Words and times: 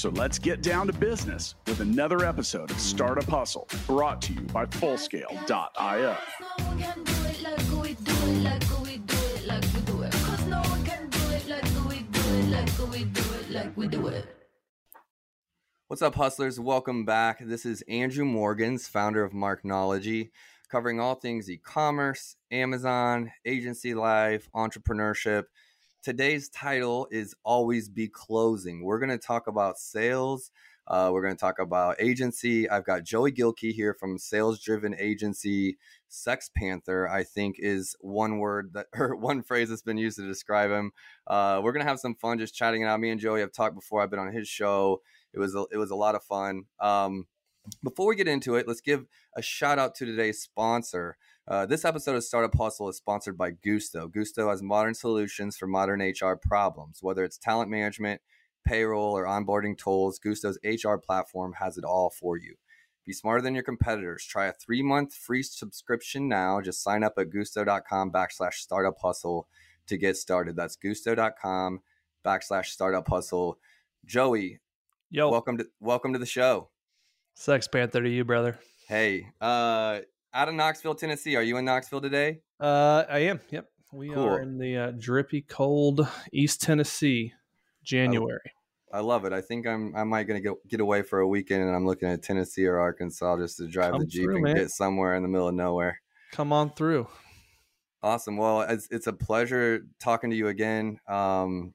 So 0.00 0.08
let's 0.08 0.38
get 0.38 0.62
down 0.62 0.86
to 0.86 0.94
business 0.94 1.56
with 1.66 1.80
another 1.80 2.24
episode 2.24 2.70
of 2.70 2.80
Startup 2.80 3.28
Hustle 3.28 3.68
brought 3.86 4.22
to 4.22 4.32
you 4.32 4.40
by 4.40 4.64
Fullscale.io. 4.64 6.16
What's 15.88 16.00
up, 16.00 16.14
hustlers? 16.14 16.58
Welcome 16.58 17.04
back. 17.04 17.40
This 17.40 17.66
is 17.66 17.82
Andrew 17.86 18.24
Morgans, 18.24 18.88
founder 18.88 19.22
of 19.22 19.32
Marknology, 19.34 20.30
covering 20.70 20.98
all 20.98 21.16
things 21.16 21.50
e 21.50 21.58
commerce, 21.58 22.36
Amazon, 22.50 23.32
agency 23.44 23.92
life, 23.92 24.48
entrepreneurship. 24.56 25.44
Today's 26.02 26.48
title 26.48 27.06
is 27.10 27.34
Always 27.44 27.90
Be 27.90 28.08
Closing. 28.08 28.82
We're 28.82 29.00
going 29.00 29.10
to 29.10 29.18
talk 29.18 29.46
about 29.46 29.78
sales. 29.78 30.50
Uh, 30.86 31.10
we're 31.12 31.20
going 31.20 31.34
to 31.34 31.40
talk 31.40 31.58
about 31.58 31.96
agency. 32.00 32.66
I've 32.70 32.86
got 32.86 33.04
Joey 33.04 33.32
Gilkey 33.32 33.74
here 33.74 33.92
from 33.92 34.16
Sales 34.16 34.62
Driven 34.62 34.94
Agency. 34.98 35.76
Sex 36.08 36.48
Panther, 36.56 37.06
I 37.06 37.22
think, 37.22 37.56
is 37.58 37.96
one 38.00 38.38
word 38.38 38.70
that 38.72 38.86
or 38.98 39.14
one 39.14 39.42
phrase 39.42 39.68
that's 39.68 39.82
been 39.82 39.98
used 39.98 40.16
to 40.16 40.26
describe 40.26 40.70
him. 40.70 40.92
Uh, 41.26 41.60
we're 41.62 41.72
gonna 41.72 41.84
have 41.84 42.00
some 42.00 42.14
fun 42.14 42.38
just 42.38 42.54
chatting 42.54 42.80
it 42.80 42.86
out. 42.86 42.98
Me 42.98 43.10
and 43.10 43.20
Joey 43.20 43.40
have 43.40 43.52
talked 43.52 43.74
before. 43.74 44.00
I've 44.00 44.10
been 44.10 44.18
on 44.18 44.32
his 44.32 44.48
show. 44.48 45.02
It 45.34 45.38
was 45.38 45.54
a, 45.54 45.66
it 45.70 45.76
was 45.76 45.90
a 45.90 45.96
lot 45.96 46.14
of 46.14 46.24
fun. 46.24 46.64
Um, 46.80 47.26
before 47.84 48.08
we 48.08 48.16
get 48.16 48.26
into 48.26 48.54
it, 48.54 48.66
let's 48.66 48.80
give 48.80 49.04
a 49.36 49.42
shout 49.42 49.78
out 49.78 49.94
to 49.96 50.06
today's 50.06 50.40
sponsor. 50.40 51.18
Uh, 51.48 51.66
this 51.66 51.84
episode 51.84 52.14
of 52.14 52.22
Startup 52.22 52.56
Hustle 52.56 52.88
is 52.88 52.96
sponsored 52.96 53.36
by 53.36 53.50
Gusto. 53.50 54.08
Gusto 54.08 54.50
has 54.50 54.62
modern 54.62 54.94
solutions 54.94 55.56
for 55.56 55.66
modern 55.66 56.00
HR 56.00 56.36
problems, 56.36 56.98
whether 57.02 57.24
it's 57.24 57.38
talent 57.38 57.70
management, 57.70 58.20
payroll, 58.64 59.16
or 59.16 59.24
onboarding 59.24 59.76
tools. 59.76 60.18
Gusto's 60.18 60.58
HR 60.64 60.96
platform 60.96 61.54
has 61.54 61.76
it 61.76 61.84
all 61.84 62.10
for 62.10 62.36
you. 62.36 62.54
Be 63.04 63.12
smarter 63.12 63.42
than 63.42 63.54
your 63.54 63.64
competitors. 63.64 64.24
Try 64.24 64.46
a 64.46 64.52
three 64.52 64.82
month 64.82 65.14
free 65.14 65.42
subscription 65.42 66.28
now. 66.28 66.60
Just 66.60 66.82
sign 66.82 67.02
up 67.02 67.14
at 67.18 67.30
gusto.com 67.30 68.12
backslash 68.12 68.54
startup 68.54 68.98
hustle 69.02 69.48
to 69.88 69.96
get 69.96 70.16
started. 70.16 70.54
That's 70.54 70.76
gusto.com 70.76 71.80
backslash 72.24 72.66
startup 72.66 73.08
hustle. 73.08 73.58
Joey, 74.04 74.60
Yo, 75.10 75.28
welcome 75.28 75.58
to 75.58 75.66
welcome 75.80 76.12
to 76.12 76.18
the 76.20 76.26
show. 76.26 76.68
Sex 77.34 77.66
Panther 77.66 78.02
to 78.02 78.08
you, 78.08 78.24
brother. 78.24 78.58
Hey, 78.86 79.26
uh, 79.40 80.00
out 80.32 80.48
of 80.48 80.54
Knoxville, 80.54 80.94
Tennessee. 80.94 81.36
Are 81.36 81.42
you 81.42 81.56
in 81.56 81.64
Knoxville 81.64 82.00
today? 82.00 82.40
Uh, 82.58 83.04
I 83.08 83.20
am. 83.20 83.40
Yep, 83.50 83.66
we 83.92 84.10
Cool. 84.10 84.24
are 84.24 84.40
in 84.40 84.58
the 84.58 84.76
uh, 84.76 84.90
drippy, 84.92 85.42
cold 85.42 86.06
East 86.32 86.62
Tennessee, 86.62 87.32
January. 87.82 88.52
I 88.92 89.00
love 89.00 89.24
it. 89.24 89.32
I 89.32 89.40
think 89.40 89.66
I'm 89.68 89.94
I 89.94 90.02
might 90.04 90.24
gonna 90.24 90.40
get 90.40 90.54
get 90.68 90.80
away 90.80 91.02
for 91.02 91.20
a 91.20 91.28
weekend, 91.28 91.62
and 91.62 91.74
I'm 91.74 91.86
looking 91.86 92.08
at 92.08 92.22
Tennessee 92.22 92.66
or 92.66 92.78
Arkansas 92.78 93.36
just 93.38 93.56
to 93.58 93.68
drive 93.68 93.92
Come 93.92 94.00
the 94.00 94.06
jeep 94.06 94.24
through, 94.24 94.34
and 94.36 94.44
man. 94.44 94.56
get 94.56 94.70
somewhere 94.70 95.14
in 95.14 95.22
the 95.22 95.28
middle 95.28 95.48
of 95.48 95.54
nowhere. 95.54 96.00
Come 96.32 96.52
on 96.52 96.70
through. 96.70 97.06
Awesome. 98.02 98.36
Well, 98.36 98.62
it's, 98.62 98.88
it's 98.90 99.06
a 99.06 99.12
pleasure 99.12 99.82
talking 100.00 100.30
to 100.30 100.36
you 100.36 100.48
again. 100.48 100.98
Um, 101.06 101.74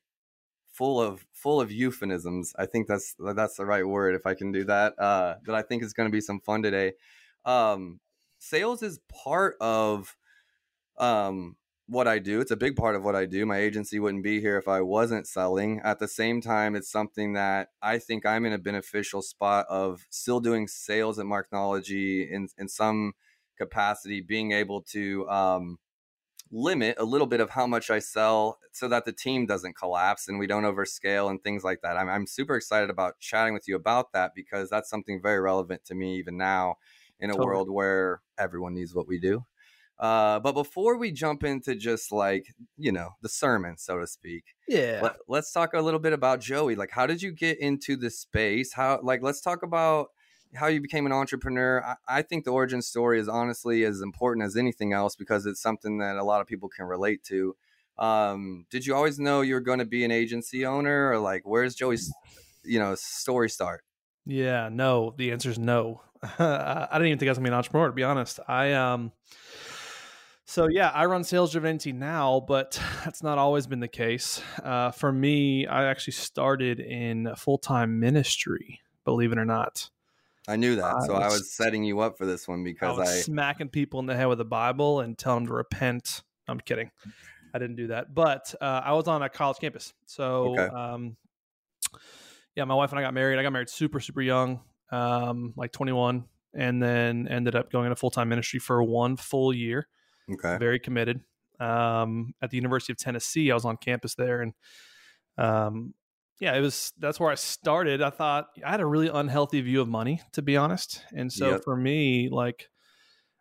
full 0.73 0.99
of 0.99 1.25
full 1.31 1.61
of 1.61 1.71
euphemisms. 1.71 2.53
I 2.57 2.65
think 2.65 2.87
that's 2.87 3.15
that's 3.35 3.55
the 3.55 3.65
right 3.65 3.87
word 3.87 4.15
if 4.15 4.25
I 4.25 4.33
can 4.33 4.51
do 4.51 4.65
that. 4.65 4.99
Uh, 4.99 5.35
that 5.45 5.55
I 5.55 5.61
think 5.61 5.83
is 5.83 5.93
going 5.93 6.09
to 6.09 6.11
be 6.11 6.21
some 6.21 6.39
fun 6.41 6.63
today. 6.63 6.93
Um, 7.45 7.99
sales 8.49 8.83
is 8.83 8.99
part 9.25 9.55
of 9.59 10.15
um 10.97 11.55
what 11.87 12.07
I 12.07 12.17
do. 12.17 12.41
It's 12.41 12.51
a 12.51 12.57
big 12.57 12.75
part 12.75 12.95
of 12.95 13.03
what 13.03 13.15
I 13.15 13.25
do. 13.25 13.45
My 13.45 13.59
agency 13.59 13.99
wouldn't 13.99 14.23
be 14.23 14.41
here 14.41 14.57
if 14.57 14.67
I 14.67 14.81
wasn't 14.81 15.27
selling. 15.27 15.81
At 15.83 15.99
the 15.99 16.07
same 16.07 16.41
time, 16.41 16.75
it's 16.75 16.91
something 16.91 17.33
that 17.33 17.69
I 17.81 17.99
think 17.99 18.25
I'm 18.25 18.43
in 18.45 18.53
a 18.53 18.57
beneficial 18.57 19.21
spot 19.21 19.67
of 19.69 20.05
still 20.09 20.39
doing 20.39 20.67
sales 20.67 21.19
at 21.19 21.25
Marknology 21.25 22.29
in 22.29 22.47
in 22.57 22.67
some 22.67 23.13
capacity, 23.57 24.21
being 24.21 24.51
able 24.51 24.81
to 24.81 25.29
um, 25.29 25.77
limit 26.51 26.95
a 26.99 27.05
little 27.05 27.27
bit 27.27 27.39
of 27.41 27.51
how 27.51 27.67
much 27.67 27.89
I 27.89 27.99
sell 27.99 28.59
so 28.71 28.87
that 28.87 29.05
the 29.05 29.11
team 29.13 29.45
doesn't 29.45 29.77
collapse 29.77 30.27
and 30.27 30.39
we 30.39 30.47
don't 30.47 30.63
overscale 30.63 31.29
and 31.29 31.41
things 31.43 31.63
like 31.63 31.81
that. 31.81 31.97
I'm, 31.97 32.09
I'm 32.09 32.27
super 32.27 32.55
excited 32.55 32.89
about 32.89 33.19
chatting 33.19 33.53
with 33.53 33.67
you 33.67 33.75
about 33.75 34.13
that 34.13 34.33
because 34.35 34.69
that's 34.69 34.89
something 34.89 35.21
very 35.21 35.39
relevant 35.39 35.85
to 35.85 35.95
me 35.95 36.17
even 36.17 36.37
now 36.37 36.75
in 37.19 37.29
a 37.29 37.33
Totally. 37.33 37.47
world 37.47 37.69
where 37.69 38.21
everyone 38.37 38.73
needs 38.73 38.93
what 38.93 39.07
we 39.07 39.19
do. 39.19 39.45
Uh, 39.97 40.39
but 40.41 40.51
before 40.51 40.97
we 40.97 41.09
jump 41.11 41.43
into 41.43 41.73
just 41.73 42.11
like, 42.11 42.47
you 42.77 42.91
know, 42.91 43.11
the 43.21 43.29
sermon, 43.29 43.77
so 43.77 43.97
to 43.97 44.05
speak, 44.05 44.43
Yeah. 44.67 44.99
let, 45.01 45.15
let's 45.29 45.53
talk 45.53 45.73
a 45.73 45.79
little 45.79 46.01
bit 46.01 46.11
about 46.11 46.41
Joey. 46.41 46.75
Like, 46.75 46.91
how 46.91 47.07
did 47.07 47.21
you 47.21 47.31
get 47.31 47.59
into 47.59 47.95
this 47.95 48.19
space? 48.19 48.73
How, 48.73 48.99
like, 49.01 49.21
let's 49.21 49.39
talk 49.39 49.63
about 49.63 50.09
how 50.53 50.67
you 50.67 50.81
became 50.81 51.05
an 51.05 51.13
entrepreneur. 51.13 51.81
I, 51.81 51.95
I 52.19 52.21
think 52.23 52.43
the 52.43 52.51
origin 52.51 52.81
story 52.81 53.19
is 53.19 53.29
honestly 53.29 53.85
as 53.85 54.01
important 54.01 54.45
as 54.45 54.57
anything 54.57 54.91
else 54.91 55.15
because 55.15 55.45
it's 55.45 55.61
something 55.61 55.99
that 55.99 56.17
a 56.17 56.23
lot 56.23 56.41
of 56.41 56.47
people 56.47 56.67
can 56.67 56.85
relate 56.85 57.23
to. 57.25 57.55
Um, 57.97 58.65
did 58.69 58.85
you 58.85 58.93
always 58.93 59.17
know 59.17 59.39
you 59.39 59.53
were 59.53 59.61
going 59.61 59.79
to 59.79 59.85
be 59.85 60.03
an 60.03 60.11
agency 60.11 60.65
owner, 60.65 61.11
or 61.11 61.19
like, 61.19 61.43
where's 61.45 61.75
Joey's, 61.75 62.13
you 62.65 62.79
know, 62.79 62.95
story 62.95 63.49
start? 63.49 63.85
Yeah, 64.25 64.67
no. 64.69 65.13
The 65.17 65.31
answer 65.31 65.49
is 65.49 65.57
no. 65.57 66.01
I 66.39 66.89
didn't 66.93 67.07
even 67.07 67.19
think 67.19 67.29
I 67.29 67.31
was 67.31 67.37
gonna 67.37 67.49
be 67.49 67.53
an 67.53 67.57
entrepreneur, 67.57 67.87
to 67.87 67.93
be 67.93 68.03
honest. 68.03 68.39
I 68.47 68.73
um 68.73 69.11
so 70.45 70.67
yeah, 70.67 70.89
I 70.89 71.05
run 71.05 71.23
sales 71.23 71.51
driven 71.51 71.79
now, 71.97 72.45
but 72.47 72.79
that's 73.03 73.23
not 73.23 73.37
always 73.37 73.67
been 73.67 73.79
the 73.79 73.87
case. 73.87 74.41
Uh, 74.63 74.91
for 74.91 75.11
me, 75.11 75.65
I 75.67 75.85
actually 75.85 76.13
started 76.13 76.79
in 76.79 77.33
full 77.35 77.57
time 77.57 77.99
ministry, 77.99 78.81
believe 79.03 79.31
it 79.31 79.37
or 79.37 79.45
not. 79.45 79.89
I 80.47 80.57
knew 80.57 80.75
that, 80.75 80.83
I 80.85 81.07
so 81.07 81.15
I 81.15 81.25
was- 81.27 81.39
was 81.39 81.51
setting 81.51 81.83
you 81.83 81.99
up 82.01 82.17
for 82.17 82.25
this 82.27 82.47
one 82.47 82.63
because 82.63 82.97
I 82.97 83.01
was 83.01 83.09
I, 83.09 83.21
smacking 83.21 83.69
people 83.69 83.99
in 83.99 84.05
the 84.05 84.15
head 84.15 84.25
with 84.25 84.37
the 84.37 84.45
Bible 84.45 84.99
and 84.99 85.17
telling 85.17 85.43
them 85.43 85.47
to 85.47 85.53
repent. 85.53 86.21
I'm 86.47 86.59
kidding. 86.59 86.91
I 87.51 87.57
didn't 87.57 87.77
do 87.77 87.87
that, 87.87 88.13
but 88.13 88.53
uh, 88.61 88.81
I 88.83 88.93
was 88.93 89.07
on 89.07 89.23
a 89.23 89.29
college 89.29 89.57
campus. 89.57 89.93
So, 90.05 90.53
Okay. 90.59 90.67
um, 90.75 91.15
yeah, 92.53 92.65
my 92.65 92.75
wife 92.75 92.91
and 92.91 92.99
I 92.99 93.01
got 93.01 93.13
married. 93.13 93.39
I 93.39 93.43
got 93.43 93.53
married 93.53 93.69
super, 93.69 93.99
super 93.99 94.21
young, 94.21 94.59
um, 94.91 95.53
like 95.55 95.71
21, 95.71 96.25
and 96.53 96.81
then 96.81 97.27
ended 97.27 97.55
up 97.55 97.71
going 97.71 97.85
into 97.87 97.95
full 97.95 98.11
time 98.11 98.29
ministry 98.29 98.59
for 98.59 98.81
one 98.83 99.17
full 99.17 99.53
year. 99.53 99.87
okay, 100.31 100.57
Very 100.57 100.79
committed. 100.79 101.21
Um, 101.59 102.33
at 102.41 102.49
the 102.49 102.57
University 102.57 102.91
of 102.91 102.97
Tennessee, 102.97 103.49
I 103.51 103.53
was 103.53 103.65
on 103.65 103.77
campus 103.77 104.15
there, 104.15 104.41
and 104.41 104.53
um, 105.37 105.93
yeah, 106.39 106.53
it 106.55 106.61
was 106.61 106.91
that's 106.99 107.19
where 107.19 107.31
I 107.31 107.35
started. 107.35 108.01
I 108.01 108.09
thought 108.09 108.47
I 108.65 108.71
had 108.71 108.81
a 108.81 108.85
really 108.85 109.07
unhealthy 109.07 109.61
view 109.61 109.81
of 109.81 109.87
money, 109.87 110.21
to 110.33 110.41
be 110.41 110.57
honest, 110.57 111.01
and 111.13 111.31
so 111.31 111.51
Yep. 111.51 111.63
for 111.63 111.75
me, 111.77 112.29
like 112.29 112.67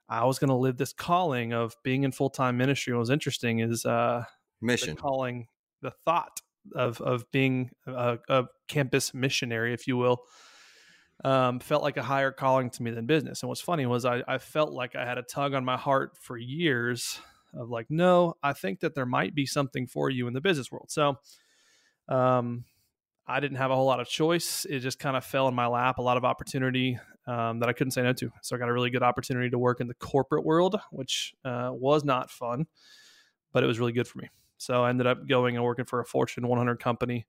I 0.09 0.25
was 0.27 0.39
going 0.39 0.51
to 0.51 0.55
live 0.55 0.77
this 0.77 0.93
calling 0.93 1.53
of 1.53 1.75
being 1.83 2.05
in 2.05 2.13
full 2.13 2.31
time 2.31 2.57
ministry. 2.57 2.93
What 2.93 3.01
was 3.01 3.11
interesting 3.11 3.59
is 3.61 3.85
uh, 3.85 4.25
the 4.61 4.67
mission. 4.67 4.97
calling, 4.97 5.49
the 5.83 5.93
thought 6.05 6.41
of 6.75 7.01
of 7.01 7.29
being 7.33 7.71
a, 7.87 8.19
a 8.29 8.45
campus 8.69 9.13
missionary, 9.13 9.75
if 9.75 9.89
you 9.89 9.97
will, 9.97 10.23
um, 11.25 11.59
felt 11.59 11.83
like 11.83 11.97
a 11.97 12.03
higher 12.03 12.31
calling 12.31 12.71
to 12.71 12.83
me 12.83 12.91
than 12.91 13.07
business. 13.07 13.43
And 13.43 13.49
what's 13.49 13.61
funny 13.61 13.87
was 13.87 14.05
I, 14.05 14.23
I 14.29 14.39
felt 14.39 14.73
like 14.73 14.95
I 14.95 15.05
had 15.05 15.19
a 15.19 15.23
tug 15.23 15.55
on 15.55 15.65
my 15.65 15.77
heart 15.77 16.19
for 16.21 16.37
years 16.37 17.19
of 17.55 17.71
like, 17.71 17.87
no, 17.89 18.35
I 18.43 18.53
think 18.53 18.81
that 18.81 18.95
there 18.95 19.07
might 19.07 19.35
be 19.35 19.47
something 19.47 19.87
for 19.87 20.11
you 20.11 20.27
in 20.29 20.35
the 20.35 20.41
business 20.41 20.71
world. 20.71 20.91
So, 20.91 21.17
um, 22.09 22.65
I 23.27 23.41
didn't 23.41 23.57
have 23.57 23.71
a 23.71 23.75
whole 23.75 23.87
lot 23.87 24.01
of 24.01 24.09
choice. 24.09 24.67
It 24.69 24.81
just 24.81 24.99
kind 24.99 25.17
of 25.17 25.25
fell 25.25 25.49
in 25.49 25.55
my 25.55 25.67
lap, 25.67 25.97
a 25.97 26.03
lot 26.03 26.19
of 26.19 26.27
opportunity 26.27 26.99
um, 27.27 27.61
that 27.61 27.71
I 27.71 27.73
couldn't 27.73 27.93
say 27.93 28.03
no 28.03 28.13
to. 28.13 28.31
So 28.43 28.55
I 28.55 28.59
got 28.59 28.69
a 28.69 28.73
really 28.73 28.91
good 28.91 29.03
opportunity 29.03 29.49
to 29.49 29.59
work 29.59 29.81
in 29.81 29.89
the 29.89 29.95
corporate 29.95 30.45
world, 30.45 30.79
which 30.91 31.35
uh, 31.43 31.71
was 31.73 32.05
not 32.05 32.31
fun, 32.31 32.67
but 33.53 33.65
it 33.65 33.67
was 33.67 33.79
really 33.79 33.93
good 33.93 34.07
for 34.07 34.19
me. 34.19 34.29
So 34.59 34.85
I 34.85 34.91
ended 34.91 35.07
up 35.07 35.27
going 35.27 35.57
and 35.57 35.65
working 35.65 35.87
for 35.87 36.01
a 36.01 36.05
Fortune 36.05 36.47
100 36.47 36.79
company 36.81 37.27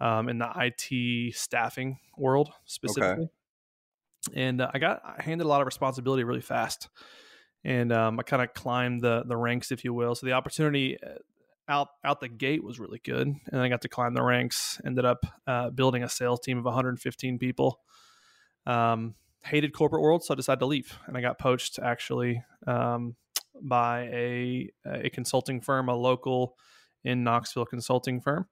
um, 0.00 0.28
in 0.28 0.38
the 0.38 0.50
IT 0.56 1.34
staffing 1.34 1.98
world 2.16 2.50
specifically. 2.64 3.28
And 4.34 4.60
uh, 4.60 4.70
I 4.72 4.78
got 4.78 5.20
handed 5.20 5.44
a 5.44 5.48
lot 5.48 5.60
of 5.60 5.66
responsibility 5.66 6.24
really 6.24 6.40
fast. 6.40 6.88
And 7.64 7.92
um, 7.92 8.18
I 8.20 8.22
kind 8.22 8.42
of 8.42 8.52
climbed 8.54 9.02
the 9.02 9.22
the 9.26 9.36
ranks, 9.36 9.72
if 9.72 9.84
you 9.84 9.94
will. 9.94 10.14
So 10.14 10.26
the 10.26 10.32
opportunity 10.32 10.98
uh, 11.02 11.14
out 11.68 11.88
out 12.04 12.20
the 12.20 12.28
gate 12.28 12.62
was 12.62 12.78
really 12.78 13.00
good, 13.02 13.26
and 13.26 13.60
I 13.60 13.68
got 13.68 13.82
to 13.82 13.88
climb 13.88 14.14
the 14.14 14.22
ranks. 14.22 14.80
Ended 14.84 15.04
up 15.04 15.24
uh, 15.46 15.70
building 15.70 16.02
a 16.02 16.08
sales 16.08 16.40
team 16.40 16.58
of 16.58 16.64
115 16.64 17.38
people. 17.38 17.80
Um, 18.66 19.14
hated 19.44 19.72
corporate 19.72 20.02
world, 20.02 20.24
so 20.24 20.34
I 20.34 20.36
decided 20.36 20.60
to 20.60 20.66
leave, 20.66 20.98
and 21.06 21.16
I 21.16 21.20
got 21.20 21.38
poached 21.38 21.78
actually 21.78 22.42
um, 22.66 23.16
by 23.62 24.02
a 24.12 24.70
a 24.86 25.10
consulting 25.10 25.60
firm, 25.60 25.88
a 25.88 25.94
local 25.94 26.56
in 27.02 27.24
Knoxville 27.24 27.66
consulting 27.66 28.20
firm. 28.20 28.46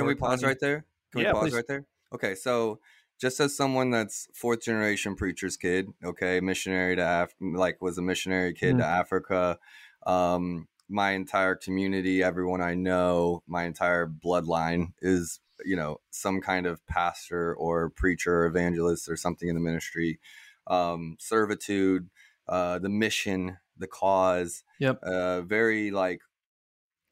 Can 0.00 0.06
we 0.06 0.14
pause 0.14 0.40
planning... 0.40 0.46
right 0.46 0.60
there? 0.60 0.84
Can 1.12 1.20
yeah, 1.22 1.28
we 1.28 1.32
pause 1.32 1.42
please. 1.42 1.54
right 1.54 1.66
there? 1.68 1.86
Okay, 2.14 2.34
so 2.34 2.80
just 3.20 3.38
as 3.40 3.56
someone 3.56 3.90
that's 3.90 4.28
fourth 4.34 4.62
generation 4.62 5.14
preacher's 5.14 5.56
kid, 5.56 5.88
okay, 6.04 6.40
missionary 6.40 6.96
to 6.96 7.22
Af- 7.22 7.34
like 7.40 7.80
was 7.80 7.98
a 7.98 8.02
missionary 8.02 8.52
kid 8.52 8.70
mm-hmm. 8.70 8.78
to 8.78 8.86
Africa. 8.86 9.58
Um, 10.06 10.66
my 10.88 11.12
entire 11.12 11.54
community, 11.54 12.22
everyone 12.22 12.60
I 12.60 12.74
know, 12.74 13.42
my 13.46 13.64
entire 13.64 14.06
bloodline 14.06 14.92
is, 15.00 15.40
you 15.64 15.76
know, 15.76 16.00
some 16.10 16.40
kind 16.40 16.66
of 16.66 16.84
pastor 16.86 17.54
or 17.54 17.90
preacher, 17.90 18.40
or 18.42 18.46
evangelist, 18.46 19.08
or 19.08 19.16
something 19.16 19.48
in 19.48 19.54
the 19.54 19.60
ministry. 19.60 20.18
Um, 20.66 21.16
servitude, 21.18 22.10
uh, 22.48 22.78
the 22.78 22.88
mission, 22.88 23.58
the 23.78 23.86
cause. 23.86 24.64
Yep. 24.80 25.00
Uh, 25.02 25.42
very 25.42 25.90
like 25.90 26.20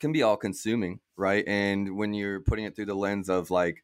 can 0.00 0.12
be 0.12 0.22
all 0.22 0.36
consuming, 0.36 1.00
right? 1.16 1.44
And 1.46 1.96
when 1.96 2.14
you're 2.14 2.40
putting 2.40 2.64
it 2.64 2.74
through 2.74 2.86
the 2.86 2.94
lens 2.94 3.28
of 3.28 3.50
like, 3.50 3.82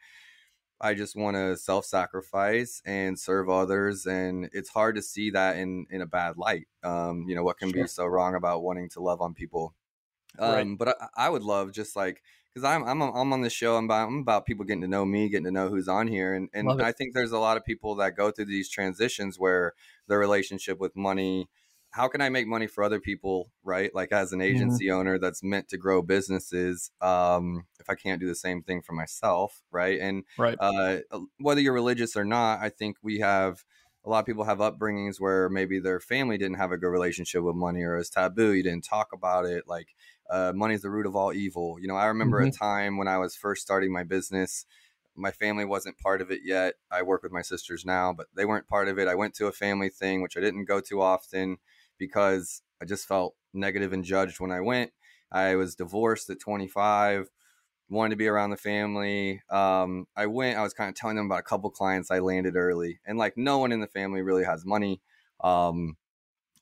I 0.80 0.94
just 0.94 1.16
want 1.16 1.36
to 1.36 1.56
self-sacrifice 1.56 2.82
and 2.84 3.18
serve 3.18 3.48
others, 3.48 4.06
and 4.06 4.50
it's 4.52 4.68
hard 4.68 4.96
to 4.96 5.02
see 5.02 5.30
that 5.30 5.56
in 5.56 5.86
in 5.90 6.02
a 6.02 6.06
bad 6.06 6.36
light. 6.36 6.68
Um, 6.82 7.24
you 7.26 7.34
know 7.34 7.44
what 7.44 7.58
can 7.58 7.70
sure. 7.70 7.84
be 7.84 7.88
so 7.88 8.04
wrong 8.04 8.34
about 8.34 8.62
wanting 8.62 8.90
to 8.90 9.00
love 9.00 9.22
on 9.22 9.32
people. 9.32 9.74
Um, 10.38 10.52
right. 10.52 10.78
But 10.78 10.88
I, 10.88 11.26
I, 11.26 11.28
would 11.30 11.42
love 11.42 11.72
just 11.72 11.96
like 11.96 12.22
because 12.52 12.64
I'm 12.64 12.84
I'm 12.84 13.00
I'm 13.00 13.32
on 13.32 13.40
the 13.40 13.48
show. 13.48 13.76
I'm 13.76 13.86
about, 13.86 14.08
I'm 14.08 14.18
about 14.18 14.44
people 14.44 14.66
getting 14.66 14.82
to 14.82 14.88
know 14.88 15.06
me, 15.06 15.30
getting 15.30 15.46
to 15.46 15.50
know 15.50 15.70
who's 15.70 15.88
on 15.88 16.08
here, 16.08 16.34
and 16.34 16.50
and 16.52 16.82
I 16.82 16.92
think 16.92 17.14
there's 17.14 17.32
a 17.32 17.38
lot 17.38 17.56
of 17.56 17.64
people 17.64 17.94
that 17.96 18.16
go 18.16 18.30
through 18.30 18.46
these 18.46 18.68
transitions 18.68 19.38
where 19.38 19.72
their 20.08 20.18
relationship 20.18 20.78
with 20.78 20.94
money 20.94 21.48
how 21.96 22.08
can 22.08 22.20
I 22.20 22.28
make 22.28 22.46
money 22.46 22.66
for 22.66 22.84
other 22.84 23.00
people, 23.00 23.50
right? 23.64 23.92
Like 23.94 24.12
as 24.12 24.32
an 24.32 24.40
mm-hmm. 24.40 24.54
agency 24.54 24.86
mm-hmm. 24.88 24.98
owner 24.98 25.18
that's 25.18 25.42
meant 25.42 25.68
to 25.70 25.78
grow 25.78 26.02
businesses, 26.02 26.90
um, 27.00 27.64
if 27.80 27.88
I 27.88 27.94
can't 27.94 28.20
do 28.20 28.26
the 28.26 28.34
same 28.34 28.62
thing 28.62 28.82
for 28.82 28.92
myself, 28.92 29.62
right? 29.70 29.98
And 29.98 30.24
right. 30.36 30.58
Uh, 30.60 30.98
whether 31.38 31.62
you're 31.62 31.72
religious 31.72 32.14
or 32.14 32.26
not, 32.26 32.60
I 32.60 32.68
think 32.68 32.98
we 33.02 33.20
have 33.20 33.64
a 34.04 34.10
lot 34.10 34.18
of 34.18 34.26
people 34.26 34.44
have 34.44 34.58
upbringings 34.58 35.18
where 35.18 35.48
maybe 35.48 35.78
their 35.78 35.98
family 35.98 36.36
didn't 36.36 36.58
have 36.58 36.70
a 36.70 36.76
good 36.76 36.90
relationship 36.90 37.42
with 37.42 37.56
money 37.56 37.82
or 37.82 37.96
it's 37.96 38.10
taboo. 38.10 38.52
You 38.52 38.62
didn't 38.62 38.84
talk 38.84 39.14
about 39.14 39.46
it. 39.46 39.64
Like 39.66 39.88
uh, 40.28 40.52
money 40.54 40.74
is 40.74 40.82
the 40.82 40.90
root 40.90 41.06
of 41.06 41.16
all 41.16 41.32
evil. 41.32 41.78
You 41.80 41.88
know, 41.88 41.96
I 41.96 42.06
remember 42.08 42.40
mm-hmm. 42.40 42.48
a 42.48 42.52
time 42.52 42.98
when 42.98 43.08
I 43.08 43.16
was 43.16 43.36
first 43.36 43.62
starting 43.62 43.90
my 43.90 44.04
business. 44.04 44.66
My 45.14 45.30
family 45.30 45.64
wasn't 45.64 45.96
part 45.96 46.20
of 46.20 46.30
it 46.30 46.40
yet. 46.44 46.74
I 46.90 47.00
work 47.00 47.22
with 47.22 47.32
my 47.32 47.40
sisters 47.40 47.86
now, 47.86 48.12
but 48.12 48.26
they 48.36 48.44
weren't 48.44 48.68
part 48.68 48.88
of 48.88 48.98
it. 48.98 49.08
I 49.08 49.14
went 49.14 49.32
to 49.36 49.46
a 49.46 49.52
family 49.52 49.88
thing, 49.88 50.20
which 50.20 50.36
I 50.36 50.40
didn't 50.40 50.66
go 50.66 50.82
to 50.82 51.00
often 51.00 51.56
because 51.98 52.62
I 52.80 52.84
just 52.84 53.06
felt 53.06 53.34
negative 53.54 53.92
and 53.92 54.04
judged 54.04 54.40
when 54.40 54.52
I 54.52 54.60
went. 54.60 54.92
I 55.32 55.56
was 55.56 55.74
divorced 55.74 56.30
at 56.30 56.40
25, 56.40 57.28
wanted 57.88 58.10
to 58.10 58.16
be 58.16 58.28
around 58.28 58.50
the 58.50 58.56
family. 58.56 59.42
Um, 59.50 60.06
I 60.16 60.26
went, 60.26 60.58
I 60.58 60.62
was 60.62 60.74
kind 60.74 60.88
of 60.88 60.94
telling 60.94 61.16
them 61.16 61.26
about 61.26 61.40
a 61.40 61.44
couple 61.44 61.70
clients 61.70 62.10
I 62.10 62.20
landed 62.20 62.56
early, 62.56 63.00
and 63.06 63.18
like 63.18 63.36
no 63.36 63.58
one 63.58 63.72
in 63.72 63.80
the 63.80 63.86
family 63.86 64.22
really 64.22 64.44
has 64.44 64.64
money. 64.64 65.00
Um, 65.42 65.96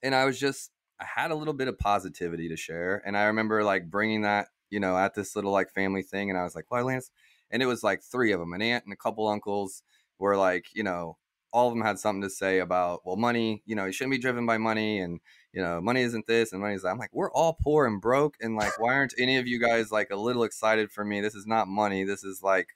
and 0.03 0.15
I 0.15 0.25
was 0.25 0.39
just, 0.39 0.71
I 1.01 1.05
had 1.05 1.31
a 1.31 1.35
little 1.35 1.55
bit 1.55 1.69
of 1.69 1.79
positivity 1.79 2.49
to 2.49 2.57
share. 2.57 3.03
And 3.07 3.17
I 3.17 3.25
remember 3.25 3.65
like 3.65 3.91
bringing 3.91 4.23
that, 4.23 4.49
you 4.71 4.79
know, 4.81 4.97
at 4.97 5.15
this 5.15 5.35
little 5.35 5.51
like 5.53 5.71
family 5.73 6.03
thing. 6.03 6.31
And 6.31 6.39
I 6.39 6.45
was 6.45 6.55
like, 6.55 6.67
why, 6.69 6.83
Lance? 6.83 7.11
And 7.51 7.63
it 7.63 7.67
was 7.67 7.83
like 7.83 8.03
three 8.03 8.33
of 8.33 8.41
them 8.41 8.53
an 8.53 8.63
aunt 8.63 8.85
and 8.85 8.93
a 8.93 8.97
couple 8.97 9.27
uncles 9.27 9.83
were 10.19 10.37
like, 10.37 10.67
you 10.75 10.83
know, 10.83 11.17
all 11.55 11.69
of 11.69 11.73
them 11.73 11.85
had 11.85 12.01
something 12.01 12.21
to 12.21 12.29
say 12.29 12.59
about 12.59 13.01
well 13.07 13.17
money 13.17 13.63
you 13.65 13.77
know 13.77 13.85
you 13.85 13.93
shouldn't 13.93 14.11
be 14.11 14.19
driven 14.19 14.45
by 14.45 14.59
money 14.59 14.99
and 14.99 15.21
you 15.53 15.63
know 15.63 15.81
money 15.81 16.03
isn't 16.03 16.27
this 16.27 16.53
and 16.53 16.61
money 16.61 16.75
is 16.75 16.83
that. 16.83 16.89
I'm 16.89 16.99
like 16.99 17.15
we're 17.15 17.31
all 17.31 17.57
poor 17.63 17.87
and 17.87 18.01
broke 18.01 18.35
and 18.41 18.57
like 18.57 18.79
why 18.81 18.95
aren't 18.95 19.15
any 19.19 19.37
of 19.37 19.47
you 19.47 19.61
guys 19.61 19.93
like 19.93 20.11
a 20.11 20.17
little 20.17 20.43
excited 20.43 20.91
for 20.91 21.05
me? 21.05 21.21
This 21.21 21.37
is 21.37 21.47
not 21.47 21.69
money 21.69 22.05
this 22.05 22.25
is 22.25 22.43
like 22.43 22.71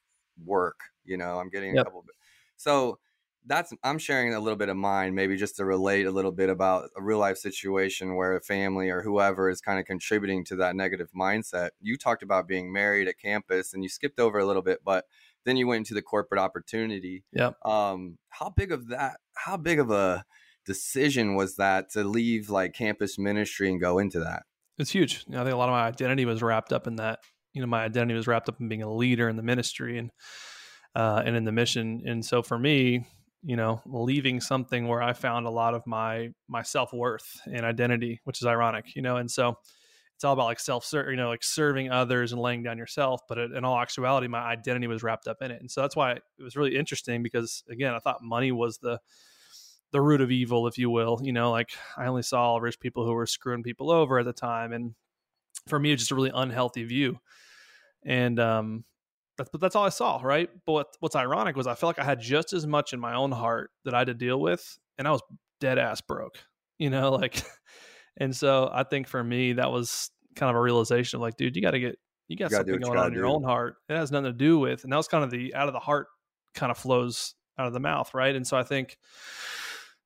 work 0.44 0.80
you 1.04 1.16
know? 1.16 1.38
I'm 1.38 1.50
getting 1.50 1.74
yep. 1.74 1.82
a 1.82 1.84
couple 1.86 2.02
bit 2.02 2.14
so 2.56 2.98
that's 3.46 3.72
i'm 3.82 3.98
sharing 3.98 4.34
a 4.34 4.40
little 4.40 4.56
bit 4.56 4.68
of 4.68 4.76
mine 4.76 5.14
maybe 5.14 5.34
just 5.36 5.56
to 5.56 5.64
relate 5.64 6.06
a 6.06 6.10
little 6.10 6.32
bit 6.32 6.50
about 6.50 6.90
a 6.96 7.02
real 7.02 7.18
life 7.18 7.38
situation 7.38 8.14
where 8.14 8.36
a 8.36 8.40
family 8.40 8.90
or 8.90 9.00
whoever 9.02 9.48
is 9.48 9.60
kind 9.60 9.80
of 9.80 9.86
contributing 9.86 10.44
to 10.44 10.56
that 10.56 10.76
negative 10.76 11.08
mindset. 11.18 11.70
You 11.80 11.96
talked 11.96 12.22
about 12.22 12.46
being 12.46 12.70
married 12.72 13.08
at 13.08 13.18
campus 13.18 13.72
and 13.72 13.82
you 13.82 13.88
skipped 13.88 14.20
over 14.20 14.38
a 14.38 14.44
little 14.44 14.62
bit 14.62 14.80
but 14.84 15.06
then 15.48 15.56
you 15.56 15.66
went 15.66 15.78
into 15.78 15.94
the 15.94 16.02
corporate 16.02 16.40
opportunity. 16.40 17.24
Yeah. 17.32 17.52
Um, 17.64 18.18
how 18.28 18.50
big 18.50 18.72
of 18.72 18.88
that? 18.88 19.16
How 19.36 19.56
big 19.56 19.78
of 19.78 19.90
a 19.90 20.24
decision 20.66 21.34
was 21.34 21.56
that 21.56 21.90
to 21.92 22.04
leave 22.04 22.50
like 22.50 22.74
campus 22.74 23.18
ministry 23.18 23.70
and 23.70 23.80
go 23.80 23.98
into 23.98 24.20
that? 24.20 24.42
It's 24.78 24.90
huge. 24.90 25.24
You 25.26 25.34
know, 25.34 25.40
I 25.40 25.44
think 25.44 25.54
a 25.54 25.56
lot 25.56 25.68
of 25.68 25.72
my 25.72 25.86
identity 25.86 26.24
was 26.24 26.42
wrapped 26.42 26.72
up 26.72 26.86
in 26.86 26.96
that. 26.96 27.20
You 27.54 27.62
know, 27.62 27.66
my 27.66 27.82
identity 27.84 28.14
was 28.14 28.26
wrapped 28.26 28.48
up 28.48 28.60
in 28.60 28.68
being 28.68 28.82
a 28.82 28.92
leader 28.92 29.28
in 29.28 29.36
the 29.36 29.42
ministry 29.42 29.98
and 29.98 30.10
uh, 30.94 31.22
and 31.24 31.34
in 31.34 31.44
the 31.44 31.52
mission. 31.52 32.02
And 32.06 32.24
so 32.24 32.42
for 32.42 32.58
me, 32.58 33.06
you 33.42 33.56
know, 33.56 33.80
leaving 33.86 34.40
something 34.40 34.86
where 34.86 35.02
I 35.02 35.12
found 35.12 35.46
a 35.46 35.50
lot 35.50 35.74
of 35.74 35.86
my 35.86 36.28
my 36.48 36.62
self 36.62 36.92
worth 36.92 37.40
and 37.46 37.64
identity, 37.64 38.20
which 38.24 38.40
is 38.40 38.46
ironic. 38.46 38.94
You 38.94 39.02
know, 39.02 39.16
and 39.16 39.30
so 39.30 39.56
it's 40.18 40.24
all 40.24 40.32
about 40.32 40.46
like 40.46 40.58
self 40.58 40.92
you 40.92 41.14
know 41.14 41.28
like 41.28 41.44
serving 41.44 41.92
others 41.92 42.32
and 42.32 42.42
laying 42.42 42.64
down 42.64 42.76
yourself 42.76 43.20
but 43.28 43.38
in 43.38 43.64
all 43.64 43.78
actuality 43.78 44.26
my 44.26 44.40
identity 44.40 44.88
was 44.88 45.04
wrapped 45.04 45.28
up 45.28 45.36
in 45.42 45.52
it. 45.52 45.60
And 45.60 45.70
so 45.70 45.80
that's 45.80 45.94
why 45.94 46.10
it 46.10 46.22
was 46.40 46.56
really 46.56 46.74
interesting 46.74 47.22
because 47.22 47.62
again 47.70 47.94
i 47.94 48.00
thought 48.00 48.20
money 48.20 48.50
was 48.50 48.78
the 48.78 48.98
the 49.92 50.00
root 50.00 50.20
of 50.20 50.32
evil 50.32 50.66
if 50.66 50.76
you 50.76 50.90
will 50.90 51.20
you 51.22 51.32
know 51.32 51.52
like 51.52 51.70
i 51.96 52.06
only 52.06 52.24
saw 52.24 52.56
rich 52.56 52.80
people 52.80 53.06
who 53.06 53.12
were 53.12 53.26
screwing 53.26 53.62
people 53.62 53.92
over 53.92 54.18
at 54.18 54.24
the 54.24 54.32
time 54.32 54.72
and 54.72 54.92
for 55.68 55.78
me 55.78 55.92
it's 55.92 56.02
just 56.02 56.10
a 56.10 56.16
really 56.16 56.32
unhealthy 56.34 56.82
view. 56.82 57.20
And 58.04 58.40
um 58.40 58.84
that's 59.36 59.50
but 59.50 59.60
that's 59.60 59.76
all 59.76 59.84
i 59.84 59.88
saw 59.88 60.18
right? 60.20 60.50
But 60.66 60.72
what, 60.72 60.96
what's 60.98 61.14
ironic 61.14 61.54
was 61.54 61.68
i 61.68 61.76
felt 61.76 61.96
like 61.96 62.04
i 62.04 62.08
had 62.08 62.20
just 62.20 62.52
as 62.52 62.66
much 62.66 62.92
in 62.92 62.98
my 62.98 63.14
own 63.14 63.30
heart 63.30 63.70
that 63.84 63.94
i 63.94 63.98
had 63.98 64.08
to 64.08 64.14
deal 64.14 64.40
with 64.40 64.80
and 64.98 65.06
i 65.06 65.12
was 65.12 65.22
dead 65.60 65.78
ass 65.78 66.00
broke 66.00 66.38
you 66.76 66.90
know 66.90 67.12
like 67.22 67.40
And 68.18 68.34
so 68.36 68.70
I 68.72 68.82
think 68.82 69.08
for 69.08 69.22
me, 69.22 69.54
that 69.54 69.70
was 69.70 70.10
kind 70.36 70.50
of 70.50 70.56
a 70.56 70.60
realization 70.60 71.16
of 71.16 71.22
like, 71.22 71.36
dude, 71.36 71.56
you 71.56 71.62
got 71.62 71.70
to 71.70 71.80
get, 71.80 71.98
you 72.26 72.36
got 72.36 72.50
you 72.50 72.56
something 72.56 72.78
going 72.80 72.98
on 72.98 73.08
in 73.08 73.14
your 73.14 73.26
own 73.26 73.42
heart. 73.42 73.76
It 73.88 73.96
has 73.96 74.12
nothing 74.12 74.32
to 74.32 74.32
do 74.32 74.58
with, 74.58 74.84
and 74.84 74.92
that 74.92 74.96
was 74.96 75.08
kind 75.08 75.24
of 75.24 75.30
the 75.30 75.54
out 75.54 75.68
of 75.68 75.72
the 75.72 75.80
heart 75.80 76.08
kind 76.54 76.70
of 76.70 76.76
flows 76.76 77.34
out 77.58 77.66
of 77.66 77.72
the 77.72 77.80
mouth. 77.80 78.12
Right. 78.12 78.34
And 78.34 78.46
so 78.46 78.56
I 78.56 78.64
think 78.64 78.98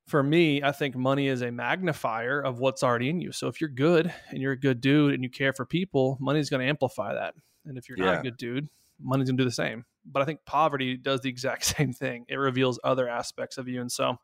for 0.06 0.22
me, 0.22 0.62
I 0.62 0.72
think 0.72 0.96
money 0.96 1.28
is 1.28 1.42
a 1.42 1.50
magnifier 1.50 2.40
of 2.40 2.58
what's 2.58 2.82
already 2.82 3.08
in 3.08 3.20
you. 3.20 3.32
So 3.32 3.48
if 3.48 3.60
you're 3.60 3.70
good 3.70 4.12
and 4.30 4.40
you're 4.40 4.52
a 4.52 4.58
good 4.58 4.80
dude 4.80 5.14
and 5.14 5.22
you 5.22 5.30
care 5.30 5.52
for 5.52 5.64
people, 5.64 6.18
money's 6.20 6.50
going 6.50 6.60
to 6.60 6.66
amplify 6.66 7.14
that. 7.14 7.34
And 7.64 7.78
if 7.78 7.88
you're 7.88 7.98
yeah. 7.98 8.04
not 8.06 8.20
a 8.20 8.22
good 8.22 8.36
dude, 8.36 8.68
money's 9.00 9.28
going 9.28 9.36
to 9.36 9.42
do 9.42 9.48
the 9.48 9.54
same. 9.54 9.84
But 10.04 10.22
I 10.22 10.24
think 10.24 10.40
poverty 10.44 10.96
does 10.96 11.20
the 11.20 11.28
exact 11.28 11.64
same 11.76 11.92
thing. 11.92 12.24
It 12.28 12.36
reveals 12.36 12.78
other 12.82 13.08
aspects 13.08 13.58
of 13.58 13.68
you. 13.68 13.80
And 13.80 13.90
so 13.90 14.16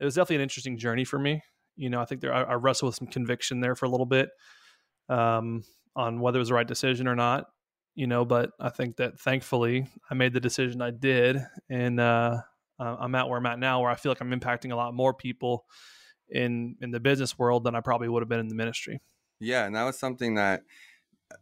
it 0.00 0.04
was 0.04 0.14
definitely 0.14 0.36
an 0.36 0.42
interesting 0.42 0.76
journey 0.76 1.04
for 1.04 1.18
me. 1.18 1.42
You 1.76 1.90
know, 1.90 2.00
I 2.00 2.04
think 2.04 2.20
there 2.20 2.32
I, 2.32 2.42
I 2.42 2.54
wrestled 2.54 2.90
with 2.90 2.96
some 2.96 3.08
conviction 3.08 3.60
there 3.60 3.74
for 3.74 3.86
a 3.86 3.88
little 3.88 4.06
bit 4.06 4.30
um, 5.08 5.62
on 5.94 6.20
whether 6.20 6.38
it 6.38 6.40
was 6.40 6.48
the 6.48 6.54
right 6.54 6.66
decision 6.66 7.08
or 7.08 7.14
not. 7.14 7.46
You 7.94 8.06
know, 8.06 8.24
but 8.24 8.50
I 8.60 8.68
think 8.68 8.96
that 8.96 9.18
thankfully 9.18 9.86
I 10.10 10.14
made 10.14 10.34
the 10.34 10.40
decision 10.40 10.82
I 10.82 10.90
did, 10.90 11.38
and 11.70 11.98
uh, 11.98 12.42
I'm 12.78 13.14
at 13.14 13.28
where 13.28 13.38
I'm 13.38 13.46
at 13.46 13.58
now, 13.58 13.80
where 13.80 13.90
I 13.90 13.94
feel 13.94 14.10
like 14.10 14.20
I'm 14.20 14.38
impacting 14.38 14.70
a 14.72 14.76
lot 14.76 14.92
more 14.92 15.14
people 15.14 15.64
in 16.28 16.76
in 16.80 16.90
the 16.90 17.00
business 17.00 17.38
world 17.38 17.64
than 17.64 17.74
I 17.74 17.80
probably 17.80 18.08
would 18.08 18.22
have 18.22 18.28
been 18.28 18.40
in 18.40 18.48
the 18.48 18.54
ministry. 18.54 19.00
Yeah, 19.40 19.64
and 19.64 19.74
that 19.76 19.84
was 19.84 19.98
something 19.98 20.34
that 20.34 20.62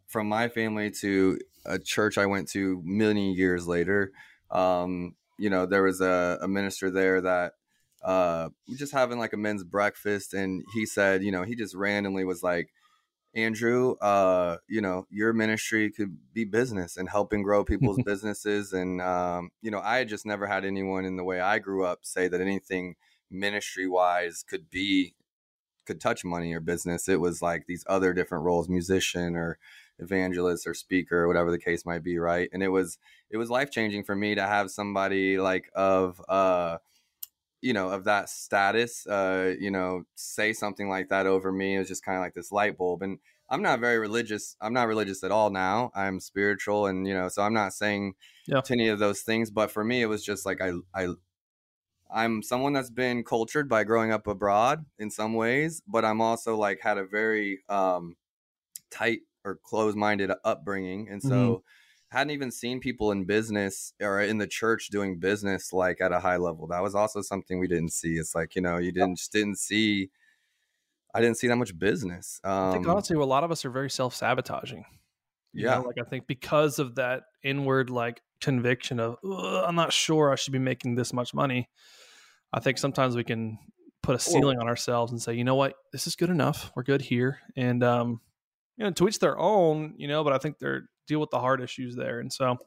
from 0.07 0.27
my 0.27 0.47
family 0.47 0.91
to 0.91 1.39
a 1.65 1.79
church 1.79 2.17
I 2.17 2.25
went 2.25 2.49
to 2.49 2.81
many 2.83 3.33
years 3.33 3.67
later. 3.67 4.11
Um, 4.51 5.15
you 5.37 5.49
know, 5.49 5.65
there 5.65 5.83
was 5.83 6.01
a, 6.01 6.39
a 6.41 6.47
minister 6.47 6.89
there 6.89 7.21
that 7.21 7.53
uh, 8.05 8.49
just 8.77 8.93
having 8.93 9.17
like 9.17 9.33
a 9.33 9.37
men's 9.37 9.63
breakfast, 9.63 10.33
and 10.33 10.63
he 10.75 10.85
said, 10.85 11.23
you 11.23 11.31
know, 11.31 11.43
he 11.43 11.55
just 11.55 11.75
randomly 11.75 12.23
was 12.23 12.43
like, 12.43 12.69
Andrew, 13.33 13.95
uh, 13.95 14.57
you 14.69 14.79
know, 14.79 15.07
your 15.09 15.33
ministry 15.33 15.91
could 15.91 16.15
be 16.31 16.45
business 16.45 16.95
and 16.95 17.09
helping 17.09 17.41
grow 17.41 17.65
people's 17.65 18.01
businesses. 18.05 18.71
And, 18.71 19.01
um, 19.01 19.49
you 19.61 19.71
know, 19.71 19.81
I 19.83 19.97
had 19.97 20.07
just 20.07 20.25
never 20.25 20.47
had 20.47 20.63
anyone 20.63 21.03
in 21.03 21.17
the 21.17 21.23
way 21.23 21.41
I 21.41 21.59
grew 21.59 21.83
up 21.83 21.99
say 22.03 22.29
that 22.29 22.39
anything 22.39 22.95
ministry 23.29 23.87
wise 23.87 24.45
could 24.47 24.69
be, 24.69 25.15
could 25.85 25.99
touch 25.99 26.23
money 26.23 26.53
or 26.53 26.61
business. 26.61 27.09
It 27.09 27.19
was 27.19 27.41
like 27.41 27.65
these 27.67 27.83
other 27.87 28.13
different 28.13 28.45
roles, 28.45 28.69
musician 28.69 29.35
or 29.35 29.57
evangelist 29.99 30.65
or 30.65 30.73
speaker 30.73 31.23
or 31.23 31.27
whatever 31.27 31.51
the 31.51 31.59
case 31.59 31.85
might 31.85 32.03
be. 32.03 32.17
Right. 32.17 32.49
And 32.53 32.63
it 32.63 32.69
was, 32.69 32.97
it 33.29 33.37
was 33.37 33.49
life 33.49 33.69
changing 33.69 34.05
for 34.05 34.15
me 34.15 34.35
to 34.35 34.43
have 34.43 34.71
somebody 34.71 35.39
like 35.39 35.69
of, 35.75 36.21
uh, 36.29 36.77
you 37.65 37.73
know 37.73 37.89
of 37.89 38.03
that 38.03 38.29
status 38.29 39.07
uh 39.07 39.55
you 39.59 39.71
know 39.71 40.03
say 40.13 40.53
something 40.53 40.87
like 40.87 41.09
that 41.09 41.25
over 41.25 41.51
me 41.51 41.75
is 41.75 41.87
just 41.87 42.05
kind 42.05 42.15
of 42.15 42.21
like 42.21 42.35
this 42.35 42.51
light 42.51 42.77
bulb 42.77 43.01
and 43.01 43.17
i'm 43.49 43.63
not 43.63 43.79
very 43.79 43.97
religious 43.97 44.55
i'm 44.61 44.73
not 44.73 44.87
religious 44.87 45.23
at 45.23 45.31
all 45.31 45.49
now 45.49 45.91
i'm 45.95 46.19
spiritual 46.19 46.85
and 46.85 47.07
you 47.07 47.13
know 47.13 47.27
so 47.27 47.41
i'm 47.41 47.53
not 47.53 47.73
saying 47.73 48.13
yeah. 48.45 48.61
to 48.61 48.73
any 48.73 48.87
of 48.87 48.99
those 48.99 49.21
things 49.21 49.49
but 49.49 49.71
for 49.71 49.83
me 49.83 50.03
it 50.03 50.05
was 50.05 50.23
just 50.23 50.45
like 50.45 50.61
i 50.61 50.71
i 50.93 51.07
I'm 52.11 52.43
someone 52.43 52.71
that's 52.71 52.91
been 52.91 53.23
cultured 53.23 53.67
by 53.67 53.83
growing 53.83 54.11
up 54.11 54.27
abroad 54.27 54.85
in 54.99 55.09
some 55.09 55.33
ways, 55.33 55.81
but 55.87 56.05
I'm 56.05 56.21
also 56.21 56.55
like 56.55 56.79
had 56.79 56.99
a 56.99 57.03
very 57.03 57.63
um, 57.67 58.15
tight 58.91 59.21
or 59.43 59.59
closed-minded 59.63 60.31
upbringing, 60.43 61.09
and 61.09 61.21
so 61.21 61.27
Mhm. 61.27 61.61
Hadn't 62.11 62.31
even 62.31 62.51
seen 62.51 62.79
people 62.79 63.11
in 63.11 63.25
business 63.25 63.93
or 64.01 64.21
in 64.21 64.37
the 64.37 64.47
church 64.47 64.89
doing 64.89 65.19
business 65.19 65.73
like 65.73 66.01
at 66.01 66.11
a 66.11 66.19
high 66.19 66.37
level. 66.37 66.67
That 66.67 66.81
was 66.81 66.95
also 66.95 67.21
something 67.21 67.59
we 67.59 67.67
didn't 67.67 67.91
see. 67.91 68.13
It's 68.13 68.35
like 68.35 68.55
you 68.55 68.61
know 68.61 68.77
you 68.77 68.91
didn't 68.91 69.17
just 69.17 69.31
didn't 69.31 69.57
see. 69.57 70.09
I 71.13 71.21
didn't 71.21 71.37
see 71.37 71.47
that 71.47 71.55
much 71.55 71.77
business. 71.77 72.39
Um, 72.43 72.69
I 72.69 72.71
think 72.73 72.87
honestly, 72.87 73.15
a 73.15 73.23
lot 73.23 73.43
of 73.43 73.51
us 73.51 73.65
are 73.65 73.69
very 73.69 73.89
self 73.89 74.13
sabotaging. 74.15 74.85
Yeah. 75.53 75.77
like 75.77 75.95
I 75.99 76.03
think 76.03 76.27
because 76.27 76.79
of 76.79 76.95
that 76.95 77.23
inward 77.41 77.89
like 77.89 78.21
conviction 78.41 78.99
of 78.99 79.17
I'm 79.23 79.75
not 79.75 79.93
sure 79.93 80.31
I 80.31 80.35
should 80.35 80.51
be 80.51 80.59
making 80.59 80.95
this 80.95 81.13
much 81.13 81.33
money. 81.33 81.69
I 82.51 82.59
think 82.59 82.77
sometimes 82.77 83.15
we 83.15 83.23
can 83.23 83.57
put 84.03 84.15
a 84.15 84.19
ceiling 84.19 84.59
on 84.59 84.67
ourselves 84.67 85.11
and 85.11 85.21
say, 85.21 85.33
you 85.33 85.43
know 85.43 85.55
what, 85.55 85.75
this 85.91 86.07
is 86.07 86.15
good 86.15 86.29
enough. 86.29 86.71
We're 86.75 86.83
good 86.83 87.01
here, 87.01 87.39
and 87.55 87.83
um, 87.83 88.21
you 88.77 88.83
know, 88.83 88.91
to 88.91 89.07
each 89.07 89.19
their 89.19 89.37
own. 89.39 89.95
You 89.97 90.07
know, 90.07 90.23
but 90.23 90.33
I 90.33 90.37
think 90.37 90.59
they're 90.59 90.89
deal 91.07 91.19
with 91.19 91.29
the 91.31 91.39
hard 91.39 91.61
issues 91.61 91.95
there, 91.95 92.19
and 92.19 92.31
so 92.31 92.57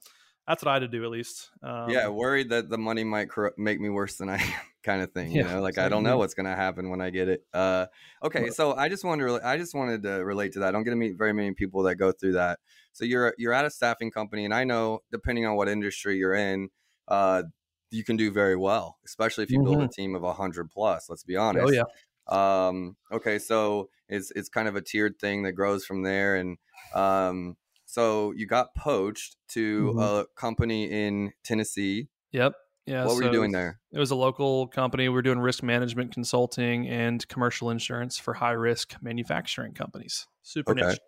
that's 0.47 0.63
what 0.63 0.71
I 0.71 0.75
had 0.75 0.81
to 0.81 0.89
do 0.89 1.05
at 1.05 1.11
least. 1.11 1.51
Um, 1.63 2.01
yeah, 2.01 2.09
worried 2.09 2.51
that 2.51 2.69
the 2.69 2.77
money 2.79 3.05
might 3.05 3.31
cor- 3.31 3.55
make 3.57 3.81
me 3.81 3.89
worse 3.89 4.17
than 4.19 4.29
I 4.29 4.37
am, 4.37 4.63
kind 4.83 5.01
of 5.03 5.13
thing. 5.13 5.33
You 5.33 5.43
Yeah, 5.43 5.45
know, 5.45 5.61
like 5.63 5.79
I 5.79 5.89
don't 5.89 6.03
know 6.03 6.19
what's 6.19 6.35
gonna 6.35 6.55
happen 6.57 6.91
when 6.91 7.01
I 7.01 7.11
get 7.11 7.29
it. 7.29 7.47
Uh, 7.53 7.87
okay, 8.23 8.51
so 8.51 8.75
I 8.75 8.89
just 8.89 9.05
wanted 9.05 9.27
to, 9.27 9.41
I 9.47 9.57
just 9.57 9.75
wanted 9.75 10.03
to 10.03 10.25
relate 10.25 10.53
to 10.53 10.59
that. 10.61 10.69
I 10.69 10.73
don't 10.73 10.85
get 10.85 10.91
to 10.91 10.97
meet 10.97 11.17
very 11.17 11.33
many 11.33 11.53
people 11.55 11.83
that 11.85 11.97
go 11.97 12.13
through 12.13 12.33
that. 12.33 12.61
So 12.93 13.05
you're 13.05 13.35
you're 13.39 13.53
at 13.55 13.65
a 13.65 13.71
staffing 13.71 14.11
company, 14.11 14.45
and 14.45 14.53
I 14.55 14.65
know 14.65 15.01
depending 15.11 15.47
on 15.47 15.57
what 15.57 15.69
industry 15.69 16.17
you're 16.19 16.35
in, 16.35 16.69
uh, 17.09 17.45
you 17.91 18.05
can 18.05 18.17
do 18.17 18.31
very 18.31 18.57
well, 18.57 18.99
especially 19.07 19.45
if 19.45 19.53
you 19.53 19.61
build 19.61 19.81
a 19.81 19.87
team 19.87 20.15
of 20.15 20.37
hundred 20.37 20.71
plus. 20.71 21.09
Let's 21.09 21.25
be 21.25 21.37
honest. 21.37 21.65
Oh 21.65 21.69
yeah. 21.71 21.85
Um, 22.27 22.97
okay, 23.11 23.39
so 23.39 23.89
it's 24.09 24.31
it's 24.33 24.49
kind 24.51 24.69
of 24.69 24.77
a 24.77 24.83
tiered 24.83 25.19
thing 25.19 25.43
that 25.45 25.53
grows 25.53 25.87
from 25.87 26.03
there, 26.03 26.37
and 26.37 26.59
um, 26.93 27.57
so 27.91 28.33
you 28.33 28.47
got 28.47 28.75
poached 28.75 29.37
to 29.49 29.93
Mhm. 29.97 30.03
a 30.23 30.27
company 30.37 30.85
in 30.91 31.33
Tennessee. 31.43 32.09
Yep. 32.33 32.53
Yeah. 32.87 33.05
what 33.05 33.17
were 33.17 33.23
you 33.25 33.31
doing 33.33 33.53
there? 33.53 33.81
It 33.93 33.99
was 33.99 34.11
a 34.11 34.15
local 34.15 34.67
company. 34.69 35.05
We 35.11 35.15
were 35.15 35.21
doing 35.23 35.39
risk 35.41 35.63
management 35.63 36.13
consulting 36.13 36.89
and 36.89 37.27
commercial 37.29 37.69
insurance 37.71 38.19
for 38.19 38.33
high 38.35 38.53
risk 38.53 38.97
manufacturing 39.03 39.75
companies. 39.75 40.27
Super 40.43 40.73
Okay. 40.73 40.87
niche. 40.87 40.99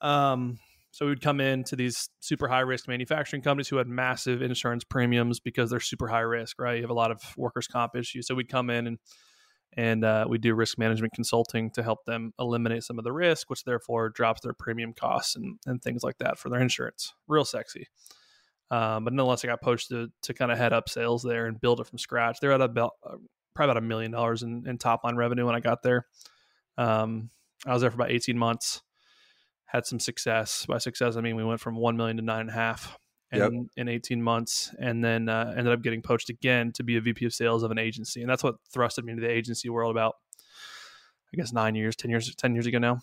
Um, 0.00 0.58
so 0.92 1.06
we'd 1.06 1.20
come 1.20 1.40
in 1.40 1.64
to 1.64 1.76
these 1.76 2.08
super 2.20 2.48
high 2.48 2.60
risk 2.60 2.88
manufacturing 2.88 3.42
companies 3.42 3.68
who 3.68 3.76
had 3.76 3.86
massive 3.88 4.40
insurance 4.40 4.84
premiums 4.84 5.38
because 5.40 5.68
they're 5.70 5.80
super 5.80 6.08
high 6.08 6.20
risk, 6.20 6.58
right? 6.58 6.76
You 6.76 6.82
have 6.82 6.90
a 6.90 6.94
lot 6.94 7.10
of 7.10 7.20
workers' 7.36 7.66
comp 7.66 7.94
issues. 7.96 8.26
So 8.26 8.34
we'd 8.34 8.48
come 8.48 8.70
in 8.70 8.86
and 8.86 8.98
and 9.74 10.04
uh, 10.04 10.26
we 10.28 10.38
do 10.38 10.54
risk 10.54 10.78
management 10.78 11.12
consulting 11.12 11.70
to 11.72 11.82
help 11.82 12.04
them 12.06 12.32
eliminate 12.38 12.82
some 12.82 12.98
of 12.98 13.04
the 13.04 13.12
risk, 13.12 13.50
which 13.50 13.64
therefore 13.64 14.08
drops 14.08 14.40
their 14.40 14.54
premium 14.54 14.92
costs 14.92 15.36
and, 15.36 15.58
and 15.66 15.82
things 15.82 16.02
like 16.02 16.18
that 16.18 16.38
for 16.38 16.48
their 16.48 16.60
insurance. 16.60 17.12
Real 17.28 17.44
sexy. 17.44 17.88
Um, 18.70 19.04
but 19.04 19.12
nonetheless, 19.12 19.44
I 19.44 19.48
got 19.48 19.60
poached 19.60 19.90
to, 19.90 20.08
to 20.22 20.34
kind 20.34 20.50
of 20.50 20.58
head 20.58 20.72
up 20.72 20.88
sales 20.88 21.22
there 21.22 21.46
and 21.46 21.60
build 21.60 21.80
it 21.80 21.86
from 21.86 21.98
scratch. 21.98 22.40
They're 22.40 22.52
at 22.52 22.60
about 22.60 22.92
uh, 23.04 23.16
probably 23.54 23.72
about 23.72 23.82
a 23.82 23.86
million 23.86 24.10
dollars 24.10 24.42
in, 24.42 24.64
in 24.66 24.78
top 24.78 25.04
line 25.04 25.16
revenue 25.16 25.46
when 25.46 25.54
I 25.54 25.60
got 25.60 25.82
there. 25.82 26.06
Um, 26.78 27.30
I 27.66 27.72
was 27.72 27.82
there 27.82 27.90
for 27.90 27.96
about 27.96 28.10
18 28.10 28.36
months, 28.36 28.82
had 29.66 29.86
some 29.86 30.00
success. 30.00 30.66
By 30.66 30.78
success, 30.78 31.16
I 31.16 31.20
mean 31.20 31.36
we 31.36 31.44
went 31.44 31.60
from 31.60 31.76
1 31.76 31.96
million 31.96 32.16
to 32.16 32.22
nine 32.22 32.42
and 32.42 32.50
a 32.50 32.54
half 32.54 32.98
in, 33.32 33.38
Yep. 33.38 33.52
in 33.76 33.88
18 33.88 34.22
months 34.22 34.74
and 34.78 35.04
then 35.04 35.28
uh, 35.28 35.52
ended 35.56 35.72
up 35.72 35.82
getting 35.82 36.02
poached 36.02 36.30
again 36.30 36.72
to 36.72 36.82
be 36.82 36.96
a 36.96 37.00
VP 37.00 37.26
of 37.26 37.34
sales 37.34 37.62
of 37.62 37.70
an 37.70 37.78
agency. 37.78 38.20
And 38.20 38.30
that's 38.30 38.42
what 38.42 38.56
thrusted 38.74 39.04
me 39.04 39.12
into 39.12 39.22
the 39.22 39.30
agency 39.30 39.68
world 39.68 39.90
about, 39.90 40.16
I 41.32 41.36
guess, 41.36 41.52
nine 41.52 41.74
years, 41.74 41.96
10 41.96 42.10
years, 42.10 42.34
10 42.34 42.54
years 42.54 42.66
ago 42.66 42.78
now. 42.78 43.00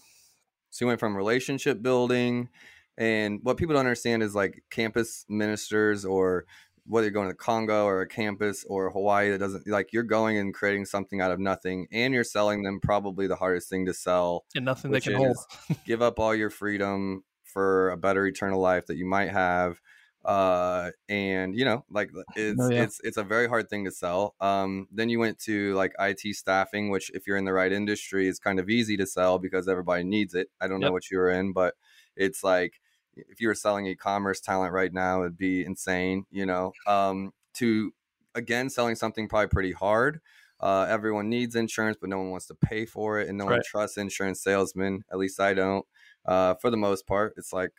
So 0.69 0.85
you 0.85 0.87
went 0.87 0.99
from 0.99 1.15
relationship 1.15 1.83
building, 1.83 2.49
and 2.97 3.39
what 3.43 3.57
people 3.57 3.73
don't 3.75 3.81
understand 3.81 4.23
is 4.23 4.33
like 4.33 4.63
campus 4.71 5.25
ministers 5.29 6.03
or 6.03 6.45
whether 6.85 7.05
you're 7.05 7.13
going 7.13 7.29
to 7.29 7.35
Congo 7.35 7.85
or 7.85 8.01
a 8.01 8.07
campus 8.07 8.65
or 8.67 8.89
Hawaii 8.89 9.29
that 9.31 9.37
doesn't 9.37 9.67
like 9.67 9.93
you're 9.93 10.03
going 10.03 10.37
and 10.37 10.53
creating 10.53 10.85
something 10.85 11.21
out 11.21 11.31
of 11.31 11.39
nothing, 11.39 11.87
and 11.91 12.13
you're 12.13 12.23
selling 12.23 12.63
them 12.63 12.79
probably 12.81 13.27
the 13.27 13.35
hardest 13.35 13.69
thing 13.69 13.85
to 13.85 13.93
sell. 13.93 14.45
And 14.55 14.65
nothing 14.65 14.91
they 14.91 14.99
can 14.99 15.13
hold. 15.13 15.37
give 15.85 16.01
up 16.01 16.19
all 16.19 16.33
your 16.33 16.49
freedom 16.49 17.23
for 17.43 17.91
a 17.91 17.97
better 17.97 18.25
eternal 18.25 18.59
life 18.59 18.87
that 18.87 18.97
you 18.97 19.05
might 19.05 19.29
have 19.29 19.79
uh 20.25 20.89
and 21.09 21.55
you 21.55 21.65
know 21.65 21.83
like 21.89 22.11
it's 22.35 22.59
Oh, 22.61 22.69
yeah. 22.69 22.83
it's 22.83 22.99
it's 23.03 23.17
a 23.17 23.23
very 23.23 23.47
hard 23.47 23.69
thing 23.69 23.85
to 23.85 23.91
sell 23.91 24.35
um 24.39 24.87
then 24.91 25.09
you 25.09 25.19
went 25.19 25.39
to 25.39 25.73
like 25.75 25.93
IT 25.99 26.33
staffing 26.33 26.89
which 26.89 27.09
if 27.13 27.27
you're 27.27 27.37
in 27.37 27.45
the 27.45 27.53
right 27.53 27.71
industry 27.71 28.27
is 28.27 28.39
kind 28.39 28.59
of 28.59 28.69
easy 28.69 28.95
to 28.97 29.05
sell 29.05 29.37
because 29.39 29.67
everybody 29.67 30.03
needs 30.03 30.33
it 30.33 30.49
i 30.61 30.67
don't 30.67 30.79
know 30.79 30.91
what 30.91 31.09
you 31.11 31.17
were 31.17 31.29
in 31.29 31.51
but 31.53 31.75
it's 32.15 32.43
like 32.43 32.79
if 33.15 33.41
you 33.41 33.47
were 33.47 33.55
selling 33.55 33.85
e-commerce 33.85 34.39
talent 34.39 34.73
right 34.73 34.93
now 34.93 35.21
it'd 35.21 35.37
be 35.37 35.65
insane 35.65 36.25
you 36.31 36.45
know 36.45 36.71
um 36.87 37.31
to 37.53 37.93
again 38.35 38.69
selling 38.69 38.95
something 38.95 39.27
probably 39.27 39.47
pretty 39.47 39.71
hard 39.73 40.21
uh, 40.59 40.85
everyone 40.87 41.27
needs 41.29 41.57
insurance, 41.57 41.97
but 41.99 42.09
no 42.09 42.17
one 42.17 42.29
wants 42.29 42.45
to 42.45 42.55
pay 42.55 42.85
for 42.85 43.19
it, 43.19 43.27
and 43.27 43.37
no 43.37 43.43
one 43.43 43.55
trusts 43.65 43.97
insurance 43.97 44.41
salesmen. 44.41 45.03
At 45.11 45.17
least 45.17 45.41
I 45.41 45.53
don't. 45.53 45.85
Uh, 46.25 46.53
for 46.53 46.69
the 46.69 46.77
most 46.77 47.05
part, 47.05 47.33
it's 47.35 47.51
like 47.51 47.71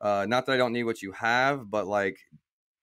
uh, 0.00 0.26
not 0.28 0.46
that 0.46 0.52
I 0.52 0.56
don't 0.56 0.72
need 0.72 0.84
what 0.84 1.02
you 1.02 1.12
have, 1.12 1.70
but 1.70 1.86
like, 1.86 2.18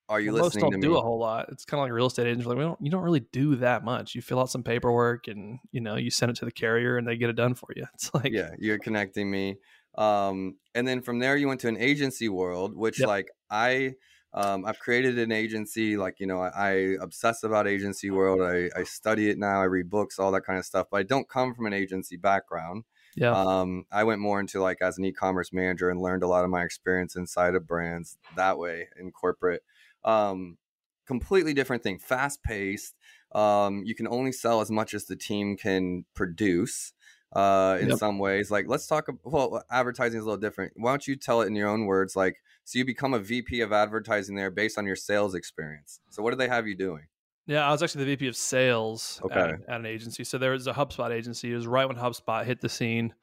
are 0.10 0.20
you 0.20 0.32
Well, 0.32 0.44
most 0.44 0.46
listening 0.46 0.72
don't 0.72 0.72
to 0.72 0.78
do 0.80 0.96
a 0.98 1.02
whole 1.02 1.20
lot. 1.20 1.48
It's 1.52 1.66
kind 1.66 1.80
of 1.80 1.86
like 1.86 1.94
real 1.94 2.08
estate 2.08 2.28
agents. 2.28 2.46
Like 2.46 2.58
we 2.58 2.64
don't, 2.64 2.80
you 2.82 2.92
don't 2.92 3.04
really 3.04 3.22
do 3.32 3.56
that 3.58 3.84
much. 3.84 4.14
You 4.14 4.22
fill 4.22 4.40
out 4.40 4.50
some 4.50 4.64
paperwork 4.64 5.28
and 5.28 5.60
you 5.72 5.82
know 5.82 5.96
you 5.96 6.12
send 6.12 6.32
it 6.32 6.36
to 6.38 6.46
the 6.46 6.52
carrier 6.52 6.98
and 6.98 7.08
they 7.08 7.18
get 7.18 7.30
it 7.30 7.36
done 7.36 7.56
for 7.56 7.70
you. 7.76 7.86
It's 7.94 8.14
like 8.14 8.34
yeah, 8.34 8.52
you're 8.60 8.80
connecting 8.80 9.30
me. 9.32 9.58
Um, 9.96 10.58
and 10.76 10.88
then 10.88 11.02
from 11.02 11.20
there, 11.20 11.36
you 11.38 11.48
went 11.48 11.62
to 11.62 11.68
an 11.68 11.78
agency 11.78 12.30
world, 12.30 12.76
which 12.76 13.00
Yep. 13.00 13.08
like 13.08 13.30
I. 13.50 13.94
Um, 14.34 14.64
I've 14.66 14.80
created 14.80 15.20
an 15.20 15.34
agency, 15.34 15.98
like 15.98 16.22
you 16.22 16.26
know, 16.26 16.40
I, 16.42 16.50
I 16.56 16.70
obsess 17.02 17.44
about 17.44 17.68
agency 17.68 18.10
world. 18.12 18.42
I, 18.42 18.70
I 18.80 18.84
study 18.86 19.30
it 19.30 19.38
now. 19.38 19.60
I 19.60 19.66
read 19.66 19.90
books, 19.90 20.20
all 20.20 20.32
that 20.32 20.46
kind 20.46 20.58
of 20.58 20.64
stuff. 20.66 20.88
But 20.90 20.98
I 21.02 21.04
don't 21.04 21.28
come 21.28 21.54
from 21.54 21.66
an 21.66 21.74
agency 21.74 22.16
background. 22.16 22.86
Yeah, 23.16 23.38
um, 23.38 23.86
I 23.92 24.04
went 24.04 24.20
more 24.22 24.40
into 24.40 24.62
like 24.62 24.82
as 24.82 24.98
an 24.98 25.06
e-commerce 25.06 25.54
manager 25.54 25.90
and 25.90 26.02
learned 26.02 26.24
a 26.24 26.28
lot 26.28 26.44
of 26.44 26.50
my 26.50 26.64
experience 26.64 27.16
inside 27.16 27.56
of 27.56 27.68
brands 27.68 28.18
that 28.36 28.58
way 28.58 28.90
in 28.98 29.12
corporate. 29.12 29.64
Um, 30.04 30.58
completely 31.06 31.54
different 31.54 31.84
thing, 31.84 32.00
fast 32.00 32.44
paced. 32.44 32.96
Um, 33.34 33.84
you 33.86 33.96
can 33.96 34.08
only 34.08 34.32
sell 34.32 34.62
as 34.62 34.70
much 34.72 34.94
as 34.94 35.06
the 35.06 35.16
team 35.16 35.58
can 35.58 36.06
produce. 36.14 36.94
Uh, 37.34 37.78
in 37.80 37.90
Yep. 37.90 37.94
some 37.94 38.20
ways, 38.20 38.52
like 38.52 38.66
let's 38.68 38.86
talk. 38.88 39.08
Well, 39.24 39.64
advertising 39.72 40.18
is 40.18 40.24
a 40.24 40.28
little 40.28 40.38
different. 40.38 40.74
Why 40.76 40.92
don't 40.92 41.08
you 41.08 41.16
tell 41.16 41.40
it 41.42 41.48
in 41.48 41.56
your 41.56 41.70
own 41.70 41.86
words? 41.86 42.14
Like, 42.14 42.42
so 42.66 42.78
you 42.78 42.84
become 42.84 43.14
a 43.14 43.20
VP 43.20 43.62
of 43.62 43.72
advertising 43.72 44.36
there 44.36 44.52
based 44.52 44.78
on 44.78 44.86
your 44.86 44.98
sales 44.98 45.34
experience. 45.34 46.02
So, 46.10 46.22
what 46.24 46.32
do 46.32 46.36
they 46.36 46.50
have 46.50 46.68
you 46.68 46.76
doing? 46.76 47.08
Yeah. 47.52 47.68
I 47.68 47.72
was 47.72 47.84
actually 47.84 48.06
the 48.06 48.12
VP 48.12 48.28
of 48.28 48.36
sales 48.36 49.20
Okay. 49.26 49.40
at, 49.40 49.50
at 49.68 49.80
an 49.80 49.86
agency. 49.86 50.24
So 50.24 50.38
there 50.38 50.52
was 50.52 50.68
a 50.68 50.74
HubSpot 50.74 51.12
agency. 51.12 51.52
It 51.52 51.56
was 51.56 51.68
right 51.68 51.88
when 51.88 51.98
HubSpot 51.98 52.46
hit 52.46 52.62
the 52.62 52.70
scene. 52.70 53.14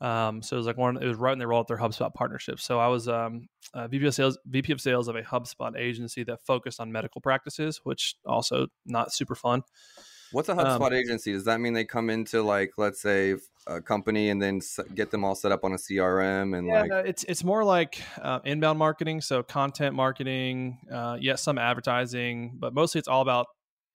Um, 0.00 0.42
so 0.42 0.56
it 0.56 0.58
was 0.58 0.66
like 0.66 0.76
one. 0.76 0.96
It 0.96 1.06
was 1.06 1.16
right 1.16 1.32
when 1.32 1.38
they 1.38 1.46
rolled 1.46 1.62
out 1.62 1.68
their 1.68 1.78
HubSpot 1.78 2.12
partnership. 2.14 2.60
So 2.60 2.78
I 2.78 2.86
was 2.88 3.08
um, 3.08 3.48
VP 3.74 4.06
of 4.06 4.14
sales, 4.14 4.38
VP 4.46 4.72
of 4.72 4.80
sales 4.80 5.08
of 5.08 5.16
a 5.16 5.22
HubSpot 5.22 5.76
agency 5.76 6.22
that 6.24 6.40
focused 6.46 6.80
on 6.80 6.92
medical 6.92 7.20
practices, 7.20 7.80
which 7.84 8.14
also 8.24 8.68
not 8.86 9.12
super 9.12 9.34
fun. 9.34 9.62
What's 10.30 10.48
a 10.48 10.52
Um, 10.52 10.58
HubSpot 10.58 10.92
agency? 10.92 11.32
Does 11.32 11.44
that 11.46 11.58
mean 11.60 11.72
they 11.72 11.84
come 11.84 12.10
into 12.10 12.42
like, 12.42 12.72
let's 12.76 13.00
say, 13.00 13.36
a 13.66 13.80
company 13.80 14.28
and 14.30 14.40
then 14.40 14.60
get 14.94 15.10
them 15.10 15.24
all 15.24 15.34
set 15.34 15.52
up 15.52 15.64
on 15.64 15.72
a 15.72 15.76
CRM 15.76 16.56
and 16.56 16.66
Yeah, 16.68 16.80
like, 16.82 16.90
no, 16.90 16.98
it's 16.98 17.24
it's 17.24 17.42
more 17.42 17.64
like 17.64 18.00
uh, 18.22 18.40
inbound 18.44 18.78
marketing, 18.78 19.20
so 19.20 19.42
content 19.42 19.94
marketing, 19.96 20.78
uh, 20.92 21.16
yes, 21.20 21.42
some 21.42 21.58
advertising, 21.58 22.56
but 22.58 22.72
mostly 22.74 22.98
it's 22.98 23.08
all 23.08 23.22
about 23.22 23.46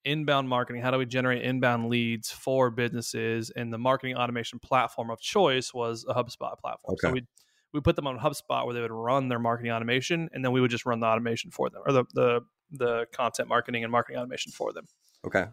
inbound 0.06 0.50
marketing. 0.50 0.82
How 0.82 0.92
do 0.92 0.98
we 0.98 1.06
generate 1.06 1.44
inbound 1.44 1.90
leads 1.90 2.32
for 2.32 2.70
businesses? 2.70 3.52
And 3.56 3.72
the 3.74 3.78
marketing 3.78 4.16
automation 4.16 4.60
platform 4.60 5.10
of 5.10 5.20
choice 5.20 5.74
was 5.74 6.06
a 6.08 6.14
HubSpot 6.14 6.58
platform. 6.60 6.96
So 7.00 7.12
we 7.12 7.26
we 7.74 7.82
put 7.82 7.96
them 7.96 8.06
on 8.06 8.20
HubSpot 8.20 8.66
where 8.66 8.74
they 8.74 8.82
would 8.82 8.92
run 8.92 9.30
their 9.30 9.40
marketing 9.40 9.72
automation, 9.72 10.30
and 10.34 10.44
then 10.46 10.52
we 10.52 10.62
would 10.62 10.72
just 10.72 10.86
run 10.86 11.00
the 11.00 11.08
automation 11.08 11.52
for 11.52 11.70
them, 11.70 11.82
or 11.86 11.92
the 11.92 12.06
the 12.14 12.42
the 12.72 13.06
content 13.12 13.48
marketing 13.48 13.84
and 13.84 13.92
marketing 13.92 14.20
automation 14.20 14.52
for 14.52 14.74
them. 14.74 14.88
okay, 15.26 15.46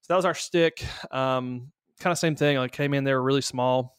So 0.00 0.06
that 0.08 0.16
was 0.16 0.24
our 0.24 0.34
stick. 0.34 0.84
Um, 1.10 1.72
kind 2.00 2.12
of 2.12 2.18
same 2.18 2.36
thing. 2.36 2.56
Like 2.56 2.72
came 2.72 2.94
in, 2.94 3.04
they 3.04 3.12
were 3.12 3.22
really 3.22 3.42
small, 3.42 3.98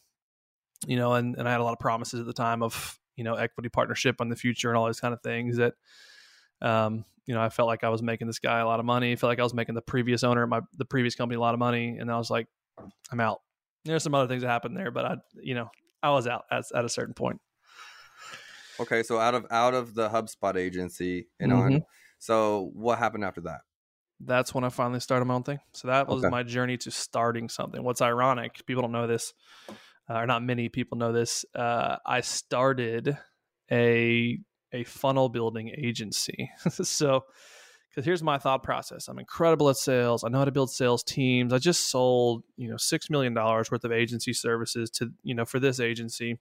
you 0.86 0.96
know, 0.96 1.14
and, 1.14 1.36
and 1.36 1.48
I 1.48 1.52
had 1.52 1.60
a 1.60 1.64
lot 1.64 1.72
of 1.72 1.78
promises 1.78 2.20
at 2.20 2.26
the 2.26 2.32
time 2.32 2.62
of, 2.62 2.98
you 3.16 3.24
know, 3.24 3.34
equity 3.34 3.68
partnership 3.68 4.20
on 4.20 4.28
the 4.28 4.36
future 4.36 4.68
and 4.70 4.76
all 4.76 4.86
those 4.86 5.00
kind 5.00 5.14
of 5.14 5.22
things 5.22 5.56
that, 5.58 5.74
um, 6.60 7.04
you 7.28 7.34
know, 7.34 7.42
I 7.42 7.50
felt 7.50 7.66
like 7.68 7.84
I 7.84 7.90
was 7.90 8.02
making 8.02 8.26
this 8.26 8.38
guy 8.38 8.58
a 8.58 8.66
lot 8.66 8.80
of 8.80 8.86
money. 8.86 9.12
I 9.12 9.16
felt 9.16 9.28
like 9.28 9.38
I 9.38 9.44
was 9.44 9.54
making 9.54 9.74
the 9.76 9.82
previous 9.82 10.24
owner 10.24 10.42
of 10.42 10.48
my, 10.48 10.62
the 10.78 10.86
previous 10.86 11.14
company 11.14 11.36
a 11.36 11.40
lot 11.40 11.54
of 11.54 11.60
money. 11.60 11.98
And 11.98 12.10
I 12.10 12.16
was 12.16 12.30
like, 12.30 12.48
I'm 13.12 13.20
out. 13.20 13.42
There's 13.84 14.02
some 14.02 14.14
other 14.14 14.26
things 14.26 14.42
that 14.42 14.48
happened 14.48 14.76
there, 14.76 14.90
but 14.90 15.04
I, 15.04 15.16
you 15.34 15.54
know, 15.54 15.68
I 16.02 16.10
was 16.10 16.26
out 16.26 16.44
at, 16.50 16.64
at 16.74 16.84
a 16.86 16.88
certain 16.88 17.14
point. 17.14 17.40
okay. 18.80 19.02
So 19.02 19.18
out 19.18 19.34
of 19.34 19.46
out 19.50 19.74
of 19.74 19.94
the 19.94 20.08
HubSpot 20.08 20.56
agency 20.56 21.28
and 21.38 21.52
Mm-hmm. 21.52 21.74
on, 21.74 21.84
so 22.18 22.70
what 22.74 22.98
happened 22.98 23.24
after 23.24 23.42
that? 23.42 23.60
that's 24.20 24.52
when 24.52 24.64
I 24.64 24.68
finally 24.68 25.00
started 25.00 25.26
my 25.26 25.34
own 25.34 25.44
thing. 25.44 25.60
So 25.74 25.88
that 25.88 26.08
was 26.08 26.24
Okay. 26.24 26.30
my 26.30 26.42
journey 26.42 26.76
to 26.78 26.90
starting 26.90 27.48
something. 27.48 27.82
What's 27.84 28.02
ironic, 28.02 28.66
people 28.66 28.82
don't 28.82 28.90
know 28.92 29.06
this, 29.06 29.32
uh, 30.10 30.14
or 30.14 30.26
not 30.26 30.42
many 30.42 30.68
people 30.68 30.98
know 30.98 31.12
this. 31.12 31.44
Uh, 31.54 31.98
I 32.04 32.20
started 32.22 33.16
a 33.70 34.38
a 34.72 34.84
funnel 34.84 35.28
building 35.28 35.72
agency. 35.76 36.50
so, 36.70 37.24
because 37.90 38.04
here's 38.04 38.22
my 38.22 38.38
thought 38.38 38.62
process: 38.62 39.08
I'm 39.08 39.18
incredible 39.18 39.68
at 39.70 39.76
sales. 39.76 40.24
I 40.24 40.28
know 40.28 40.38
how 40.38 40.44
to 40.44 40.52
build 40.52 40.70
sales 40.70 41.02
teams. 41.02 41.52
I 41.52 41.58
just 41.58 41.90
sold, 41.90 42.44
you 42.56 42.68
know, 42.68 42.76
six 42.76 43.10
million 43.10 43.34
dollars 43.34 43.70
worth 43.70 43.84
of 43.84 43.92
agency 43.92 44.32
services 44.32 44.90
to, 44.90 45.10
you 45.22 45.34
know, 45.34 45.44
for 45.44 45.58
this 45.60 45.80
agency. 45.80 46.38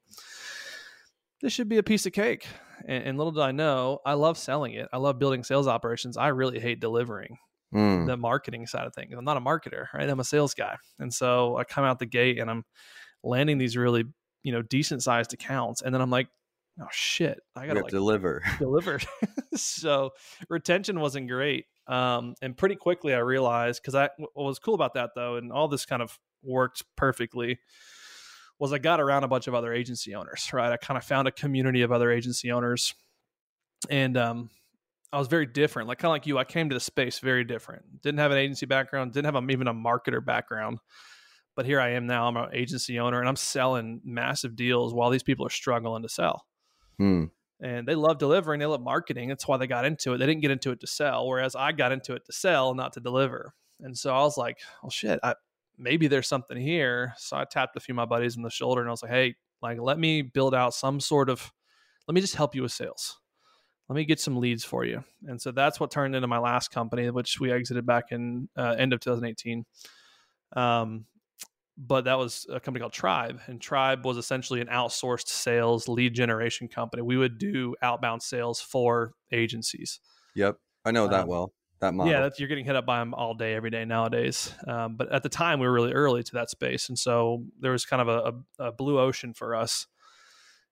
This 1.42 1.54
should 1.54 1.70
be 1.70 1.78
a 1.78 1.84
piece 1.84 2.06
of 2.06 2.14
cake. 2.14 2.48
And, 2.88 3.04
and 3.04 3.18
little 3.18 3.32
did 3.32 3.44
I 3.44 3.52
know, 3.52 4.00
I 4.06 4.14
love 4.14 4.38
selling 4.38 4.74
it. 4.74 4.88
I 4.92 4.98
love 4.98 5.20
building 5.20 5.44
sales 5.44 5.68
operations. 5.68 6.18
I 6.18 6.30
really 6.30 6.60
hate 6.60 6.80
delivering 6.80 7.38
Mm, 7.74 8.06
the 8.06 8.16
marketing 8.16 8.66
side 8.66 8.88
of 8.88 8.96
things. 8.96 9.14
I'm 9.18 9.26
not 9.26 9.36
a 9.36 9.42
marketer, 9.42 9.88
right? 9.94 10.10
I'm 10.10 10.22
a 10.22 10.24
sales 10.24 10.54
guy. 10.54 10.78
And 11.00 11.14
so 11.14 11.58
I 11.58 11.66
come 11.66 11.84
out 11.84 12.00
the 12.00 12.06
gate 12.06 12.40
and 12.40 12.50
I'm 12.50 12.64
landing 13.24 13.58
these 13.58 13.76
really, 13.76 14.06
you 14.44 14.54
know, 14.54 14.62
decent 14.62 15.04
sized 15.04 15.34
accounts. 15.34 15.82
And 15.82 15.94
then 15.94 16.02
I'm 16.02 16.10
like, 16.10 16.30
oh 16.82 16.88
shit, 16.92 17.40
I 17.56 17.68
gotta 17.68 17.82
like 17.82 17.92
deliver. 17.92 18.44
deliver. 18.60 19.00
so 19.56 20.12
retention 20.50 21.00
wasn't 21.00 21.30
great. 21.30 21.66
Um, 21.88 22.36
and 22.42 22.58
pretty 22.58 22.76
quickly 22.76 23.14
I 23.14 23.20
realized 23.20 23.82
because 23.82 23.96
I 23.96 24.10
what 24.18 24.32
was 24.36 24.60
cool 24.60 24.76
about 24.76 24.94
that 24.96 25.12
though, 25.16 25.36
and 25.36 25.52
all 25.52 25.68
this 25.68 25.86
kind 25.86 26.02
of 26.02 26.18
worked 26.44 26.84
perfectly 26.96 27.60
was 28.60 28.74
I 28.74 28.80
got 28.80 29.00
around 29.00 29.24
a 29.24 29.28
bunch 29.28 29.48
of 29.48 29.54
other 29.54 29.74
agency 29.74 30.16
owners, 30.16 30.50
right? 30.54 30.72
I 30.72 30.78
kind 30.78 30.98
of 30.98 31.04
found 31.04 31.28
a 31.28 31.32
community 31.32 31.84
of 31.84 31.92
other 31.92 32.12
agency 32.12 32.52
owners. 32.52 32.94
And 33.90 34.18
um 34.18 34.50
I 35.12 35.20
was 35.20 35.28
very 35.30 35.46
different, 35.46 35.88
like 35.88 36.00
kind 36.00 36.10
of 36.10 36.14
like 36.16 36.28
you. 36.28 36.38
I 36.38 36.44
came 36.44 36.70
to 36.70 36.74
the 36.74 36.82
space 36.82 37.20
very 37.20 37.46
different. 37.46 38.02
Didn't 38.02 38.20
have 38.20 38.32
an 38.32 38.38
agency 38.38 38.66
background. 38.66 39.14
Didn't 39.14 39.34
have 39.34 39.42
a, 39.42 39.52
even 39.52 39.68
a 39.68 39.74
marketer 39.74 40.24
background. 40.24 40.80
But 41.56 41.66
here 41.66 41.80
I 41.80 41.92
am 41.92 42.08
now. 42.08 42.28
I'm 42.28 42.38
an 42.38 42.50
agency 42.54 43.00
owner, 43.00 43.20
and 43.20 43.28
I'm 43.28 43.38
selling 43.38 44.02
massive 44.04 44.56
deals 44.56 44.94
while 44.94 45.10
these 45.10 45.24
people 45.24 45.46
are 45.46 45.50
struggling 45.50 46.04
to 46.04 46.10
sell. 46.10 46.46
Hmm. 46.98 47.26
And 47.60 47.88
they 47.88 47.96
love 47.96 48.20
delivering. 48.20 48.60
They 48.60 48.66
love 48.66 48.82
marketing. 48.82 49.30
That's 49.30 49.48
why 49.48 49.58
they 49.58 49.68
got 49.68 49.86
into 49.86 50.14
it. 50.14 50.20
They 50.20 50.28
didn't 50.28 50.42
get 50.42 50.52
into 50.52 50.72
it 50.72 50.80
to 50.82 50.88
sell, 50.88 51.28
whereas 51.28 51.56
I 51.56 51.72
got 51.72 51.92
into 51.92 52.14
it 52.14 52.26
to 52.26 52.32
sell, 52.32 52.76
not 52.76 52.94
to 52.94 53.00
deliver. 53.00 53.54
And 53.80 53.98
so 53.98 54.14
I 54.14 54.22
was 54.22 54.38
like, 54.38 54.58
"Oh 54.84 54.90
shit, 54.90 55.20
I, 55.24 55.36
maybe 55.78 56.08
there's 56.08 56.28
something 56.28 56.58
here." 56.58 57.14
So 57.18 57.38
I 57.38 57.46
tapped 57.46 57.76
a 57.76 57.80
few 57.80 57.94
of 57.94 57.98
my 57.98 58.06
buddies 58.06 58.38
in 58.38 58.44
the 58.44 58.50
shoulder, 58.50 58.82
and 58.82 58.90
I 58.90 58.92
was 58.92 59.02
like, 59.02 59.12
"Hey, 59.12 59.36
like, 59.62 59.80
let 59.80 59.98
me 59.98 60.22
build 60.22 60.54
out 60.54 60.74
some 60.74 61.00
sort 61.00 61.30
of. 61.30 61.52
Let 62.08 62.16
me 62.16 62.22
just 62.22 62.36
help 62.36 62.56
you 62.56 62.62
with 62.62 62.72
sales." 62.72 63.18
let 63.90 63.96
me 63.96 64.06
get 64.06 64.20
some 64.20 64.38
leads 64.38 64.64
for 64.64 64.84
you. 64.84 65.04
And 65.26 65.42
so 65.42 65.52
that's 65.52 65.80
what 65.80 65.92
turned 65.92 66.16
into 66.16 66.28
my 66.28 66.40
last 66.40 66.72
company, 66.72 67.10
which 67.10 67.40
we 67.40 67.52
exited 67.52 67.86
back 67.86 68.12
in 68.12 68.50
uh, 68.58 68.76
end 68.78 68.94
of 68.94 69.00
2018. 69.00 69.66
Um, 70.56 71.06
but 71.78 72.06
that 72.06 72.18
was 72.18 72.46
a 72.50 72.60
company 72.60 72.82
called 72.82 72.94
Tribe, 72.94 73.40
and 73.46 73.62
Tribe 73.62 74.06
was 74.06 74.18
essentially 74.18 74.62
an 74.62 74.68
outsourced 74.68 75.28
sales 75.28 75.88
lead 75.88 76.14
generation 76.14 76.68
company. 76.68 77.04
We 77.04 77.18
would 77.18 77.38
do 77.38 77.76
outbound 77.82 78.24
sales 78.24 78.60
for 78.60 79.14
agencies. 79.32 80.00
Yep. 80.36 80.58
I 80.84 80.92
know 80.92 81.08
that 81.08 81.22
Um, 81.22 81.28
well. 81.28 81.54
That 81.80 81.94
model. 81.94 82.12
Yeah, 82.12 82.22
that's, 82.22 82.40
you're 82.40 82.50
getting 82.50 82.66
hit 82.66 82.76
up 82.76 82.88
by 82.88 82.98
them 82.98 83.14
all 83.14 83.36
day, 83.36 83.54
every 83.54 83.70
day 83.70 83.86
nowadays. 83.86 84.52
Um, 84.66 84.96
but 84.96 85.12
at 85.12 85.22
the 85.22 85.30
time, 85.30 85.60
we 85.60 85.68
were 85.68 85.74
really 85.74 85.94
early 85.94 86.24
to 86.24 86.34
that 86.34 86.50
space, 86.50 86.90
and 86.90 86.98
so 86.98 87.46
there 87.60 87.72
was 87.72 87.86
kind 87.86 88.02
of 88.02 88.08
a, 88.08 88.64
a, 88.64 88.70
a 88.70 88.72
blue 88.72 89.00
ocean 89.00 89.36
for 89.36 89.54
us. 89.54 89.86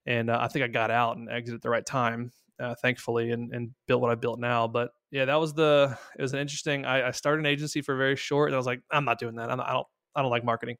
And 0.07 0.31
uh, 0.31 0.39
I 0.41 0.47
think 0.47 0.65
I 0.65 0.67
got 0.67 0.89
out 0.89 1.17
and 1.17 1.29
exited 1.29 1.59
at 1.59 1.61
the 1.61 1.69
right 1.69 1.85
time, 1.85 2.31
uh, 2.59 2.73
thankfully, 2.81 3.29
and, 3.29 3.53
and 3.53 3.71
built 3.87 4.01
what 4.01 4.09
I 4.09 4.15
built 4.15 4.39
now. 4.39 4.67
But 4.67 4.89
yeah, 5.11 5.25
that 5.25 5.35
was 5.35 5.53
the. 5.53 5.95
It 6.17 6.23
was 6.23 6.33
an 6.33 6.39
interesting. 6.39 6.85
I, 6.85 7.09
I 7.09 7.11
started 7.11 7.41
an 7.41 7.45
agency 7.45 7.83
for 7.83 7.95
very 7.95 8.15
short, 8.15 8.49
and 8.49 8.55
I 8.55 8.57
was 8.57 8.65
like, 8.65 8.81
I'm 8.89 9.05
not 9.05 9.19
doing 9.19 9.35
that. 9.35 9.51
I'm 9.51 9.57
not, 9.59 9.69
I 9.69 9.73
don't. 9.73 9.87
I 10.15 10.21
don't 10.21 10.31
like 10.31 10.43
marketing. 10.45 10.77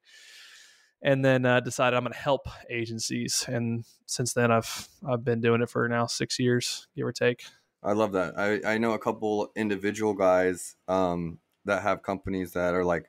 And 1.02 1.24
then 1.24 1.46
uh, 1.46 1.60
decided 1.60 1.96
I'm 1.96 2.04
going 2.04 2.14
to 2.14 2.20
help 2.20 2.48
agencies, 2.70 3.46
and 3.48 3.86
since 4.08 4.34
then 4.34 4.52
I've 4.52 4.88
I've 5.08 5.24
been 5.24 5.40
doing 5.42 5.62
it 5.62 5.70
for 5.70 5.88
now 5.88 6.08
six 6.08 6.40
years, 6.40 6.88
give 6.96 7.06
or 7.06 7.12
take. 7.12 7.44
I 7.84 7.92
love 7.92 8.14
that. 8.14 8.40
I, 8.40 8.74
I 8.74 8.78
know 8.80 8.94
a 8.94 9.00
couple 9.00 9.52
individual 9.56 10.14
guys 10.16 10.76
um, 10.88 11.40
that 11.66 11.84
have 11.84 12.02
companies 12.02 12.54
that 12.54 12.74
are 12.74 12.84
like 12.84 13.08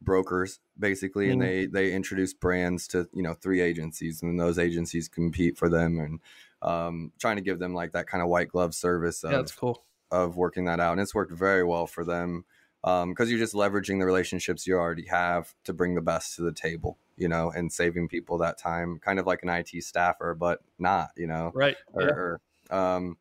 brokers 0.00 0.60
basically, 0.78 1.30
and 1.30 1.40
Mm. 1.42 1.44
they 1.44 1.66
they 1.66 1.92
introduce 1.92 2.32
brands 2.32 2.88
to 2.88 3.08
you 3.12 3.22
know 3.22 3.34
three 3.34 3.60
agencies, 3.60 4.22
and 4.22 4.40
those 4.40 4.58
agencies 4.58 5.08
compete 5.08 5.58
for 5.58 5.68
them, 5.68 5.98
and 5.98 6.20
um, 6.62 7.12
trying 7.18 7.36
to 7.36 7.42
give 7.42 7.58
them 7.58 7.74
like 7.74 7.92
that 7.92 8.06
kind 8.06 8.22
of 8.22 8.28
white 8.28 8.48
glove 8.48 8.74
service 8.74 9.22
of, 9.24 9.32
Yeah, 9.32 9.38
that's 9.38 9.52
cool. 9.52 9.84
of 10.10 10.36
working 10.36 10.64
that 10.66 10.80
out, 10.80 10.92
and 10.92 11.00
it's 11.00 11.14
worked 11.14 11.32
very 11.32 11.64
well 11.64 11.86
for 11.86 12.04
them 12.04 12.44
because 12.84 13.30
you're 13.30 13.38
just 13.38 13.54
leveraging 13.54 13.98
the 13.98 14.06
relationships 14.06 14.66
you 14.66 14.74
already 14.76 15.06
have 15.06 15.54
to 15.64 15.72
bring 15.72 15.94
the 15.94 16.02
best 16.02 16.36
to 16.36 16.42
the 16.42 16.52
table, 16.52 16.98
you 17.16 17.28
know, 17.28 17.50
and 17.50 17.72
saving 17.72 18.08
people 18.08 18.36
that 18.38 18.58
time, 18.58 18.98
kind 18.98 19.18
of 19.18 19.26
like 19.26 19.42
an 19.42 19.48
IT 19.48 19.70
staffer, 19.82 20.34
but 20.34 20.60
not, 20.78 21.10
you 21.16 21.26
know 21.26 21.50
Right. 21.54 21.76
or, 21.94 22.02
Yeah. 22.02 22.10
or 22.10 22.40
um 22.70 23.18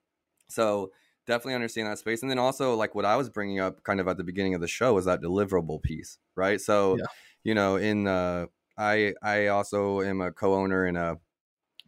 so 0.47 0.91
definitely 1.26 1.54
understand 1.56 1.88
that 1.88 1.97
space 1.99 2.21
and 2.21 2.30
then 2.32 2.39
also 2.39 2.76
like 2.76 2.95
what 2.95 3.06
i 3.06 3.15
was 3.15 3.30
bringing 3.30 3.60
up 3.60 3.84
kind 3.84 3.99
of 3.99 4.08
at 4.08 4.17
the 4.17 4.23
beginning 4.23 4.54
of 4.56 4.62
the 4.62 4.67
show 4.67 4.93
was 4.93 5.06
that 5.06 5.21
deliverable 5.21 5.82
piece 5.82 6.17
right 6.36 6.62
so 6.62 6.97
Yeah. 6.97 7.06
you 7.43 7.54
know 7.54 7.76
in 7.78 8.08
uh 8.08 8.45
i 8.78 9.13
i 9.21 9.47
also 9.47 10.02
am 10.02 10.21
a 10.21 10.32
co-owner 10.32 10.86
in 10.86 10.95
a 10.95 11.17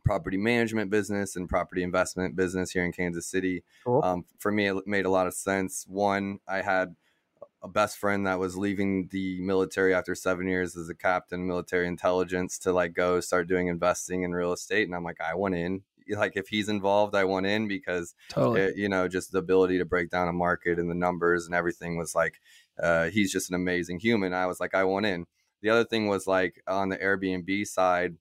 property 0.03 0.37
management 0.37 0.91
business 0.91 1.35
and 1.35 1.49
property 1.49 1.83
investment 1.83 2.35
business 2.35 2.71
here 2.71 2.83
in 2.85 2.91
kansas 2.91 3.25
city 3.27 3.63
Cool. 3.83 4.03
um, 4.03 4.25
for 4.39 4.51
me 4.51 4.67
it 4.67 4.87
made 4.87 5.05
a 5.05 5.09
lot 5.09 5.27
of 5.27 5.33
sense 5.33 5.85
one 5.87 6.39
i 6.47 6.61
had 6.61 6.95
a 7.65 7.67
best 7.67 7.97
friend 7.97 8.27
that 8.27 8.39
was 8.39 8.55
leaving 8.55 9.07
the 9.07 9.41
military 9.41 9.95
after 9.95 10.13
seven 10.13 10.47
years 10.47 10.77
as 10.77 10.87
a 10.87 10.93
captain 10.93 11.47
military 11.47 11.87
intelligence 11.87 12.59
to 12.59 12.71
like 12.71 12.93
go 12.93 13.19
start 13.19 13.47
doing 13.47 13.67
investing 13.67 14.21
in 14.21 14.33
real 14.33 14.53
estate 14.53 14.85
and 14.87 14.95
i'm 14.95 15.03
like 15.03 15.19
i 15.19 15.33
want 15.33 15.55
in. 15.55 15.81
Like 16.07 16.37
if 16.37 16.47
he's 16.47 16.69
involved 16.69 17.15
i 17.15 17.23
want 17.23 17.47
in 17.47 17.67
because 17.67 18.13
totally. 18.29 18.61
it, 18.61 18.77
you 18.77 18.87
know 18.87 19.07
just 19.07 19.31
the 19.31 19.39
ability 19.39 19.79
to 19.79 19.85
break 19.85 20.11
down 20.11 20.27
a 20.27 20.33
market 20.33 20.77
and 20.77 20.91
the 20.91 20.93
numbers 20.95 21.47
and 21.47 21.55
everything 21.55 21.97
was 21.97 22.13
like 22.13 22.39
uh, 22.81 23.05
he's 23.05 23.31
just 23.31 23.49
an 23.49 23.55
amazing 23.55 23.99
human. 23.99 24.33
I 24.33 24.45
was 24.45 24.59
like 24.59 24.75
i 24.75 24.83
want 24.83 25.07
in. 25.07 25.25
The 25.63 25.71
other 25.71 25.85
thing 25.85 26.07
was 26.07 26.27
like 26.27 26.61
on 26.67 26.89
the 26.89 26.97
airbnb 26.97 27.65
side 27.65 28.13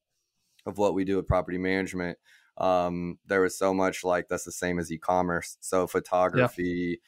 of 0.64 0.78
what 0.78 0.94
we 0.94 1.04
do 1.04 1.16
with 1.16 1.28
property 1.28 1.58
management 1.58 2.16
um, 2.56 3.18
there 3.26 3.40
was 3.40 3.58
so 3.58 3.74
much 3.74 4.04
like 4.04 4.28
that's 4.28 4.44
the 4.44 4.52
same 4.52 4.78
as 4.78 4.92
e-commerce. 4.92 5.56
So 5.60 5.86
photography 5.86 7.00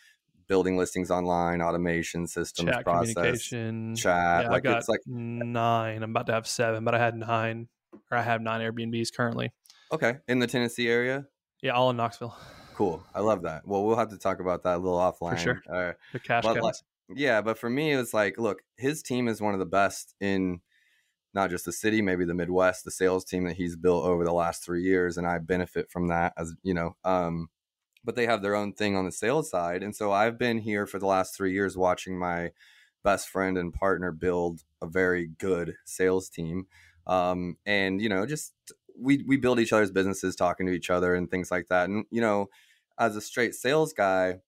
building 0.48 0.76
listings 0.76 1.10
online 1.10 1.60
automation 1.62 2.26
systems 2.26 2.70
chat 2.70 2.84
process 2.84 3.48
chat 3.48 4.42
Yeah, 4.42 4.48
I 4.48 4.52
like 4.52 4.62
got 4.62 4.78
it's 4.78 4.88
like 4.88 5.00
nine. 5.06 6.02
I'm 6.02 6.10
about 6.10 6.26
to 6.26 6.32
have 6.32 6.46
seven, 6.46 6.84
but 6.84 6.94
I 6.94 6.98
had 6.98 7.14
nine, 7.16 7.68
or 8.10 8.18
I 8.18 8.22
have 8.22 8.40
nine 8.40 8.60
Airbnbs 8.60 9.12
currently. 9.14 9.52
okay 9.92 10.18
in 10.28 10.38
the 10.38 10.46
tennessee 10.46 10.88
area 10.88 11.26
Yeah, 11.62 11.72
all 11.72 11.90
in 11.90 11.96
Knoxville. 11.96 12.36
cool 12.74 13.04
i 13.14 13.20
love 13.20 13.42
that 13.42 13.66
well 13.66 13.84
we'll 13.84 13.96
have 13.96 14.10
to 14.10 14.18
talk 14.18 14.40
about 14.40 14.62
that 14.64 14.76
a 14.76 14.78
little 14.78 14.98
offline 14.98 15.30
For 15.30 15.36
sure. 15.36 15.62
uh, 15.72 15.92
The 16.12 16.20
cash 16.20 16.42
But, 16.44 16.62
like. 16.62 16.74
Yeah, 17.14 17.40
but 17.40 17.56
for 17.56 17.70
me, 17.70 17.92
it's 17.92 18.12
like, 18.12 18.36
look, 18.36 18.62
his 18.76 19.00
team 19.00 19.28
is 19.28 19.40
one 19.40 19.54
of 19.54 19.60
the 19.60 19.64
best 19.66 20.16
in 20.20 20.60
not 21.34 21.50
just 21.50 21.64
the 21.64 21.70
city, 21.72 22.02
maybe 22.02 22.24
the 22.24 22.34
Midwest. 22.34 22.84
The 22.84 22.90
sales 22.90 23.24
team 23.24 23.44
that 23.44 23.54
he's 23.54 23.76
built 23.76 24.04
over 24.04 24.24
the 24.24 24.32
last 24.32 24.64
three 24.64 24.82
years, 24.82 25.16
and 25.16 25.24
I 25.24 25.38
benefit 25.38 25.88
from 25.88 26.08
that 26.08 26.32
as 26.36 26.54
you 26.64 26.74
know. 26.74 26.96
Um, 27.04 27.48
but 28.06 28.14
they 28.14 28.24
have 28.24 28.40
their 28.40 28.54
own 28.54 28.72
thing 28.72 28.96
on 28.96 29.04
the 29.04 29.12
sales 29.12 29.50
side, 29.50 29.82
and 29.82 29.94
so 29.94 30.12
I've 30.12 30.38
been 30.38 30.58
here 30.58 30.86
for 30.86 30.98
the 30.98 31.06
last 31.06 31.36
three 31.36 31.52
years 31.52 31.76
watching 31.76 32.18
my 32.18 32.52
best 33.04 33.28
friend 33.28 33.58
and 33.58 33.74
partner 33.74 34.12
build 34.12 34.62
a 34.80 34.86
very 34.86 35.26
good 35.38 35.74
sales 35.84 36.30
team. 36.30 36.66
Um, 37.06 37.58
and 37.66 38.00
you 38.00 38.08
know, 38.08 38.24
just 38.24 38.54
we 38.98 39.22
we 39.26 39.36
build 39.36 39.60
each 39.60 39.74
other's 39.74 39.90
businesses, 39.92 40.36
talking 40.36 40.66
to 40.66 40.72
each 40.72 40.88
other, 40.88 41.14
and 41.14 41.30
things 41.30 41.50
like 41.50 41.68
that. 41.68 41.90
And 41.90 42.06
you 42.10 42.22
know, 42.22 42.48
as 42.98 43.14
a 43.16 43.20
straight 43.20 43.54
sales 43.54 43.92
guy 43.92 44.40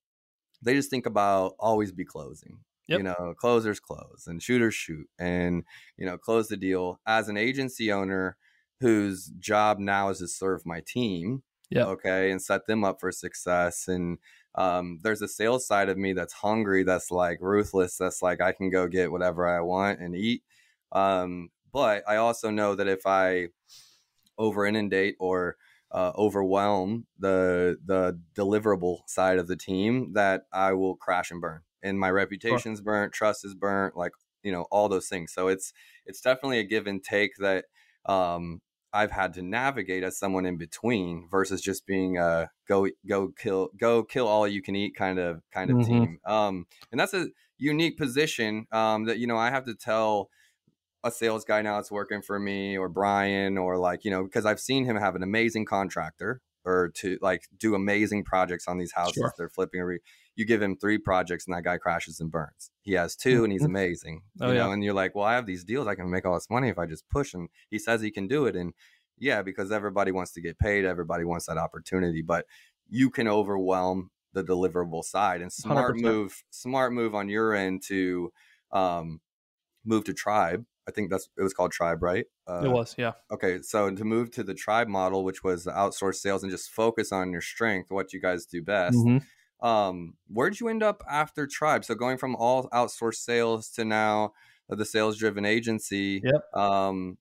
they 0.61 0.73
just 0.73 0.89
think 0.89 1.05
about 1.05 1.55
always 1.59 1.91
be 1.91 2.05
closing. 2.05 2.59
Yep. 2.87 2.97
You 2.97 3.03
know, 3.03 3.35
closers 3.37 3.79
close 3.79 4.25
and 4.27 4.41
shooters 4.41 4.73
shoot 4.73 5.07
and, 5.19 5.63
you 5.95 6.05
know, 6.05 6.17
close 6.17 6.47
the 6.47 6.57
deal. 6.57 6.99
As 7.05 7.29
an 7.29 7.37
agency 7.37 7.91
owner 7.91 8.35
whose 8.79 9.31
job 9.39 9.77
now 9.77 10.09
is 10.09 10.19
to 10.19 10.27
serve 10.27 10.65
my 10.65 10.81
team, 10.85 11.43
Yep. 11.69 11.87
okay, 11.87 12.31
and 12.31 12.41
set 12.41 12.65
them 12.67 12.83
up 12.83 12.99
for 12.99 13.11
success. 13.11 13.87
And 13.87 14.17
um, 14.55 14.99
there's 15.03 15.21
a 15.21 15.27
sales 15.27 15.67
side 15.67 15.89
of 15.89 15.97
me 15.97 16.13
that's 16.13 16.33
hungry, 16.33 16.83
that's 16.83 17.11
like 17.11 17.39
ruthless, 17.41 17.97
that's 17.97 18.21
like 18.21 18.41
I 18.41 18.51
can 18.51 18.69
go 18.69 18.87
get 18.87 19.11
whatever 19.11 19.47
I 19.47 19.61
want 19.61 19.99
and 19.99 20.15
eat. 20.15 20.43
Um, 20.91 21.49
but 21.71 22.03
I 22.07 22.15
also 22.17 22.49
know 22.49 22.75
that 22.75 22.87
if 22.87 23.05
I 23.05 23.49
over 24.37 24.65
inundate 24.65 25.15
or 25.19 25.57
uh, 25.91 26.11
overwhelm 26.17 27.05
the 27.17 27.77
the 27.85 28.19
deliverable 28.35 28.99
side 29.07 29.39
of 29.39 29.47
the 29.47 29.55
team 29.55 30.13
that 30.13 30.43
I 30.53 30.73
will 30.73 30.95
crash 30.95 31.31
and 31.31 31.41
burn. 31.41 31.61
And 31.81 31.99
my 31.99 32.11
reputation's 32.11 32.81
burnt, 32.81 33.13
trust 33.13 33.45
is 33.45 33.55
burnt, 33.55 33.95
like 33.95 34.11
you 34.43 34.51
know 34.51 34.63
all 34.71 34.89
those 34.89 35.07
things. 35.07 35.33
So 35.33 35.47
it's 35.47 35.73
it's 36.05 36.21
definitely 36.21 36.59
a 36.59 36.63
give 36.63 36.87
and 36.87 37.03
take 37.03 37.35
that 37.37 37.65
um, 38.05 38.61
I've 38.93 39.11
had 39.11 39.33
to 39.35 39.41
navigate 39.41 40.03
as 40.03 40.17
someone 40.17 40.45
in 40.45 40.57
between 40.57 41.27
versus 41.29 41.61
just 41.61 41.85
being 41.85 42.17
a 42.17 42.49
go 42.67 42.87
go 43.07 43.29
kill 43.29 43.69
go 43.77 44.03
kill 44.03 44.27
all 44.27 44.47
you 44.47 44.61
can 44.61 44.75
eat 44.75 44.95
kind 44.95 45.19
of 45.19 45.41
kind 45.51 45.69
of 45.71 45.77
Mhm. 45.77 45.85
team. 45.85 46.19
Um, 46.25 46.65
and 46.91 46.99
that's 46.99 47.13
a 47.13 47.29
unique 47.57 47.97
position 47.97 48.65
um, 48.71 49.05
that 49.05 49.19
you 49.19 49.27
know 49.27 49.37
I 49.37 49.49
have 49.51 49.65
to 49.65 49.75
tell 49.75 50.29
a 51.03 51.11
sales 51.11 51.45
guy 51.45 51.61
now 51.61 51.77
that's 51.77 51.91
working 51.91 52.21
for 52.21 52.39
me 52.39 52.77
or 52.77 52.89
Brian 52.89 53.57
or 53.57 53.77
like 53.77 54.03
you 54.03 54.11
know 54.11 54.23
because 54.23 54.45
I've 54.45 54.59
seen 54.59 54.85
him 54.85 54.97
have 54.97 55.15
an 55.15 55.23
amazing 55.23 55.65
contractor 55.65 56.41
or 56.65 56.89
to 56.95 57.17
like 57.21 57.47
do 57.57 57.73
amazing 57.75 58.23
projects 58.25 58.67
on 58.67 58.77
these 58.77 58.91
houses 58.93 59.15
sure. 59.15 59.33
they're 59.37 59.49
flipping. 59.49 59.81
Re- 59.81 59.99
you 60.39 60.45
give 60.45 60.61
him 60.61 60.77
three 60.77 60.97
projects 60.97 61.45
and 61.45 61.53
that 61.53 61.65
guy 61.65 61.77
crashes 61.77 62.21
and 62.21 62.31
burns. 62.31 62.71
He 62.81 62.93
has 62.93 63.13
two 63.13 63.43
and 63.43 63.51
he's 63.51 63.61
mm-hmm. 63.61 63.75
amazing. 63.75 64.21
Oh, 64.39 64.47
you 64.47 64.53
know, 64.53 64.67
yeah. 64.67 64.73
and 64.73 64.81
you're 64.81 64.93
like, 64.93 65.13
well, 65.13 65.25
I 65.25 65.35
have 65.35 65.45
these 65.45 65.65
deals. 65.65 65.85
I 65.85 65.95
can 65.95 66.09
make 66.09 66.25
all 66.25 66.33
this 66.33 66.49
money 66.49 66.69
if 66.69 66.79
I 66.79 66.85
just 66.85 67.07
push. 67.09 67.33
And 67.33 67.49
he 67.69 67.77
says 67.77 68.01
he 68.01 68.09
can 68.09 68.25
do 68.29 68.45
it. 68.45 68.55
And 68.55 68.73
yeah, 69.17 69.41
because 69.41 69.69
everybody 69.69 70.13
wants 70.13 70.31
to 70.33 70.41
get 70.41 70.57
paid, 70.57 70.85
everybody 70.85 71.25
wants 71.25 71.47
that 71.47 71.57
opportunity, 71.57 72.21
but 72.21 72.45
you 72.89 73.09
can 73.09 73.27
overwhelm 73.27 74.11
the 74.31 74.41
deliverable 74.41 75.03
side. 75.03 75.41
And 75.41 75.51
smart 75.51 75.97
100%. 75.97 76.01
move, 76.01 76.41
smart 76.51 76.93
move 76.93 77.15
on 77.15 77.27
your 77.27 77.53
end 77.53 77.83
to 77.87 78.31
um, 78.71 79.19
move 79.83 80.05
to 80.05 80.13
Tribe. 80.13 80.65
I 80.87 80.91
think 80.91 81.11
that's 81.11 81.27
it 81.37 81.43
was 81.43 81.53
called 81.53 81.73
Tribe, 81.73 82.01
right? 82.01 82.25
Uh, 82.47 82.61
it 82.63 82.69
was, 82.69 82.95
yeah. 82.97 83.11
Okay, 83.29 83.61
so 83.61 83.91
to 83.91 84.05
move 84.05 84.31
to 84.31 84.43
the 84.43 84.53
Tribe 84.53 84.87
model, 84.87 85.25
which 85.25 85.43
was 85.43 85.65
outsource 85.65 86.15
sales 86.15 86.43
and 86.43 86.51
just 86.51 86.71
focus 86.71 87.11
on 87.11 87.33
your 87.33 87.41
strength, 87.41 87.91
what 87.91 88.13
you 88.13 88.21
guys 88.21 88.45
do 88.45 88.63
best. 88.63 88.95
Mm-hmm. 88.95 89.17
Um, 89.61 90.13
where'd 90.27 90.59
you 90.59 90.69
end 90.69 90.83
up 90.83 91.03
after 91.09 91.45
Tribe? 91.45 91.83
So 91.85 91.95
going 91.95 92.17
from 92.17 92.35
all 92.35 92.69
outsourced 92.69 93.15
sales 93.15 93.69
to 93.71 93.85
now 93.85 94.33
the 94.69 94.85
sales 94.85 95.17
driven 95.17 95.45
agency. 95.45 96.21
Yep. 96.23 96.61
Um, 96.61 97.17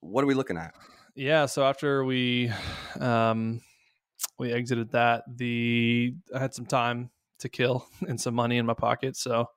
what 0.00 0.22
are 0.22 0.26
we 0.26 0.34
looking 0.34 0.56
at? 0.56 0.74
Yeah. 1.14 1.46
So 1.46 1.64
after 1.64 2.04
we 2.04 2.50
um, 3.00 3.60
we 4.38 4.52
exited 4.52 4.92
that, 4.92 5.24
the 5.36 6.14
I 6.34 6.38
had 6.38 6.54
some 6.54 6.66
time 6.66 7.10
to 7.40 7.48
kill 7.48 7.86
and 8.08 8.20
some 8.20 8.34
money 8.34 8.58
in 8.58 8.66
my 8.66 8.74
pocket, 8.74 9.16
so 9.16 9.48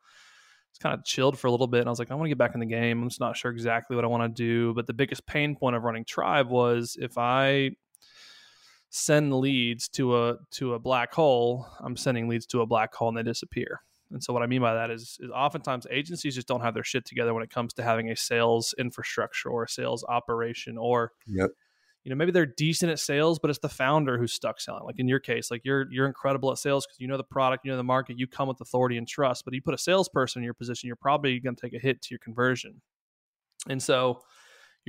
it's 0.70 0.80
kind 0.80 0.94
of 0.94 1.04
chilled 1.06 1.38
for 1.40 1.48
a 1.48 1.52
little 1.52 1.68
bit. 1.68 1.82
And 1.82 1.88
I 1.88 1.92
was 1.92 2.00
like, 2.00 2.12
I 2.12 2.16
want 2.16 2.26
to 2.26 2.30
get 2.30 2.38
back 2.38 2.54
in 2.54 2.60
the 2.60 2.66
game. 2.66 3.02
I'm 3.02 3.10
just 3.10 3.20
not 3.20 3.38
sure 3.38 3.52
exactly 3.52 3.96
what 3.96 4.06
I 4.06 4.08
want 4.08 4.36
to 4.36 4.44
do. 4.44 4.74
But 4.74 4.88
the 4.88 4.94
biggest 4.94 5.26
pain 5.26 5.56
point 5.56 5.76
of 5.76 5.84
running 5.84 6.06
Tribe 6.06 6.50
was 6.50 6.96
if 7.00 7.18
I 7.18 7.72
send 8.90 9.34
leads 9.34 9.88
to 9.90 10.18
a 10.18 10.38
to 10.52 10.74
a 10.74 10.80
black 10.80 11.14
hole, 11.14 11.68
I'm 11.80 11.96
sending 11.96 12.28
leads 12.28 12.46
to 12.48 12.62
a 12.62 12.66
black 12.66 12.94
hole 12.94 13.10
and 13.10 13.18
they 13.18 13.24
disappear. 13.24 13.82
And 14.12 14.24
so 14.24 14.34
what 14.34 14.42
I 14.42 14.48
mean 14.48 14.62
by 14.62 14.74
that 14.74 14.90
is, 14.90 15.18
is 15.20 15.30
oftentimes 15.30 15.86
agencies 15.92 16.36
just 16.36 16.48
don't 16.48 16.62
have 16.62 16.74
their 16.74 16.84
shit 16.84 17.06
together 17.06 17.34
when 17.34 17.44
it 17.44 17.52
comes 17.52 17.74
to 17.76 17.84
having 17.84 18.10
a 18.10 18.16
sales 18.16 18.74
infrastructure 18.78 19.50
or 19.50 19.64
a 19.64 19.70
sales 19.70 20.04
operation 20.08 20.78
or 20.80 21.12
yep. 21.28 21.52
you 22.04 22.10
know 22.10 22.16
maybe 22.16 22.32
they're 22.32 22.48
decent 22.48 22.92
at 22.92 23.00
sales 23.00 23.38
but 23.38 23.52
it's 23.52 23.60
the 23.60 23.70
founder 23.70 24.18
who's 24.18 24.34
stuck 24.34 24.60
selling 24.60 24.84
like 24.84 24.98
in 24.98 25.08
your 25.08 25.20
case 25.20 25.52
like 25.52 25.62
you're 25.64 25.86
you're 25.92 26.08
incredible 26.08 26.52
at 26.52 26.58
sales 26.58 26.88
because 26.88 27.00
you 27.00 27.08
know 27.08 27.18
the 27.18 27.24
product 27.24 27.64
you 27.66 27.72
know 27.72 27.78
the 27.78 27.84
market 27.84 28.18
you 28.18 28.26
come 28.26 28.48
with 28.48 28.60
authority 28.62 28.98
and 28.98 29.08
trust 29.08 29.46
but 29.46 29.54
you 29.54 29.62
put 29.62 29.76
a 29.76 29.78
salesperson 29.78 30.42
in 30.42 30.44
your 30.44 30.56
position 30.56 30.88
you're 30.88 30.96
probably 30.96 31.40
going 31.40 31.56
to 31.56 31.62
take 31.62 31.76
a 31.76 31.80
hit 31.80 32.02
to 32.02 32.08
your 32.10 32.20
conversion 32.20 32.82
and 33.68 33.84
so 33.84 34.22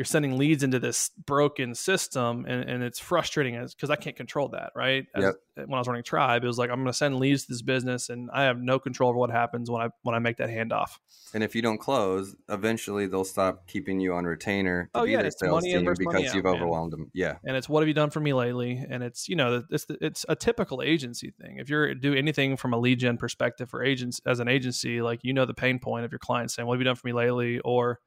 you're 0.01 0.07
sending 0.07 0.39
leads 0.39 0.63
into 0.63 0.79
this 0.79 1.11
broken 1.27 1.75
system 1.75 2.47
and, 2.49 2.67
and 2.67 2.83
it's 2.83 2.99
frustrating 2.99 3.55
as 3.57 3.75
because 3.75 3.91
I 3.91 3.97
can't 3.97 4.17
control 4.17 4.49
that, 4.49 4.73
right? 4.75 5.05
As, 5.15 5.25
yep. 5.25 5.35
Eh, 5.59 5.65
when 5.67 5.75
I 5.75 5.79
was 5.79 5.89
running 5.89 6.03
Tribe, 6.03 6.43
it 6.43 6.47
was 6.47 6.57
like 6.57 6.71
I'm 6.71 6.77
going 6.77 6.87
to 6.87 6.95
send 6.95 7.19
leads 7.19 7.45
to 7.45 7.53
this 7.53 7.61
business 7.61 8.09
and 8.09 8.31
I 8.33 8.45
have 8.45 8.59
no 8.59 8.79
control 8.79 9.11
over 9.11 9.19
what 9.19 9.31
happens 9.31 9.71
when 9.71 9.83
I 9.83 9.89
when 10.01 10.15
I 10.15 10.19
make 10.19 10.39
that 10.39 10.49
handoff. 10.49 10.93
And 11.35 11.45
if 11.45 11.55
you 11.55 11.61
don't 11.61 11.77
close, 11.77 12.35
eventually 12.49 13.09
they'll 13.09 13.25
stop 13.25 13.67
keeping 13.67 14.01
you 14.01 14.15
on 14.15 14.25
retainer 14.25 14.89
to 14.95 15.01
oh, 15.01 15.05
be 15.05 15.11
yeah, 15.11 15.21
their 15.21 15.31
sales 15.33 15.65
team 15.65 15.85
because 15.85 16.33
you've 16.35 16.47
out, 16.47 16.57
overwhelmed 16.57 16.93
man. 16.93 17.01
them. 17.01 17.11
Yeah. 17.13 17.37
And 17.45 17.55
it's 17.55 17.69
what 17.69 17.83
have 17.83 17.89
you 17.89 17.93
done 17.93 18.09
for 18.09 18.21
me 18.21 18.33
lately? 18.33 18.83
And 18.89 19.03
it's 19.03 19.29
you 19.29 19.37
know 19.37 19.63
it's 19.69 19.85
it's 20.01 20.25
a 20.31 20.35
typical 20.35 20.81
agency 20.81 21.31
thing. 21.31 21.59
If 21.59 21.69
you're 21.69 21.95
do 21.95 22.15
anything 22.15 22.57
from 22.57 22.73
a 22.73 22.79
lead 22.79 23.01
gen 23.01 23.19
perspective 23.19 23.69
for 23.69 23.85
agents 23.85 24.19
as 24.25 24.41
an 24.41 24.49
agency, 24.49 25.03
like 25.03 25.21
you 25.25 25.35
know 25.35 25.45
the 25.45 25.53
pain 25.53 25.79
point 25.79 26.07
of 26.07 26.11
your 26.11 26.21
client 26.21 26.51
saying, 26.51 26.67
"What 26.67 26.77
have 26.77 26.81
you 26.81 26.87
done 26.87 26.97
for 26.97 27.07
me 27.07 27.13
lately?" 27.13 27.59
or 27.59 28.01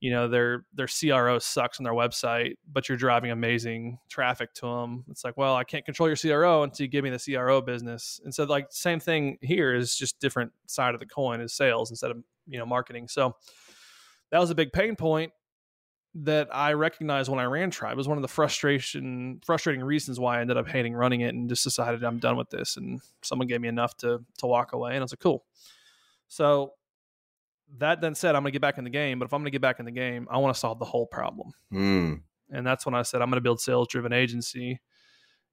you 0.00 0.10
know 0.10 0.28
their 0.28 0.64
their 0.72 0.86
CRO 0.86 1.38
sucks 1.38 1.78
on 1.78 1.84
their 1.84 1.92
website, 1.92 2.54
but 2.70 2.88
you're 2.88 2.98
driving 2.98 3.30
amazing 3.30 3.98
traffic 4.08 4.52
to 4.54 4.62
them. 4.62 5.04
It's 5.10 5.24
like, 5.24 5.36
well, 5.36 5.54
I 5.54 5.64
can't 5.64 5.84
control 5.84 6.08
your 6.08 6.16
CRO 6.16 6.62
until 6.62 6.84
you 6.84 6.88
give 6.88 7.04
me 7.04 7.10
the 7.10 7.18
CRO 7.18 7.60
business. 7.60 8.18
And 8.24 8.34
so, 8.34 8.44
like, 8.44 8.68
same 8.70 8.98
thing 8.98 9.36
here 9.42 9.74
is 9.74 9.94
just 9.94 10.18
different 10.18 10.52
side 10.66 10.94
of 10.94 11.00
the 11.00 11.06
coin 11.06 11.40
is 11.40 11.52
sales 11.52 11.90
instead 11.90 12.10
of 12.10 12.18
you 12.46 12.58
know 12.58 12.66
marketing. 12.66 13.08
So 13.08 13.36
that 14.30 14.38
was 14.38 14.50
a 14.50 14.54
big 14.54 14.72
pain 14.72 14.96
point 14.96 15.32
that 16.14 16.48
I 16.52 16.72
recognized 16.72 17.30
when 17.30 17.38
I 17.38 17.44
ran 17.44 17.70
Tribe. 17.70 17.92
It 17.92 17.96
was 17.96 18.08
one 18.08 18.18
of 18.18 18.22
the 18.22 18.28
frustration 18.28 19.40
frustrating 19.44 19.84
reasons 19.84 20.18
why 20.18 20.38
I 20.38 20.40
ended 20.40 20.56
up 20.56 20.66
hating 20.66 20.94
running 20.94 21.20
it 21.20 21.34
and 21.34 21.48
just 21.48 21.62
decided 21.62 22.02
I'm 22.02 22.18
done 22.18 22.36
with 22.36 22.50
this. 22.50 22.76
And 22.78 23.00
someone 23.22 23.46
gave 23.46 23.60
me 23.60 23.68
enough 23.68 23.96
to 23.98 24.24
to 24.38 24.46
walk 24.46 24.72
away, 24.72 24.92
and 24.92 25.00
I 25.00 25.02
was 25.02 25.12
like, 25.12 25.20
cool. 25.20 25.44
So 26.28 26.72
that 27.78 28.00
then 28.00 28.14
said, 28.14 28.34
I'm 28.34 28.42
going 28.42 28.52
to 28.52 28.54
get 28.54 28.62
back 28.62 28.78
in 28.78 28.84
the 28.84 28.90
game. 28.90 29.18
But 29.18 29.26
if 29.26 29.32
I'm 29.32 29.40
going 29.40 29.46
to 29.46 29.50
get 29.50 29.62
back 29.62 29.78
in 29.78 29.84
the 29.84 29.90
game, 29.90 30.26
I 30.30 30.38
want 30.38 30.54
to 30.54 30.60
solve 30.60 30.78
the 30.78 30.84
whole 30.84 31.06
problem. 31.06 31.52
Mm. 31.72 32.22
And 32.50 32.66
that's 32.66 32.84
when 32.84 32.94
I 32.94 33.02
said, 33.02 33.22
I'm 33.22 33.28
going 33.28 33.36
to 33.36 33.42
build 33.42 33.60
sales 33.60 33.88
driven 33.88 34.12
agency. 34.12 34.80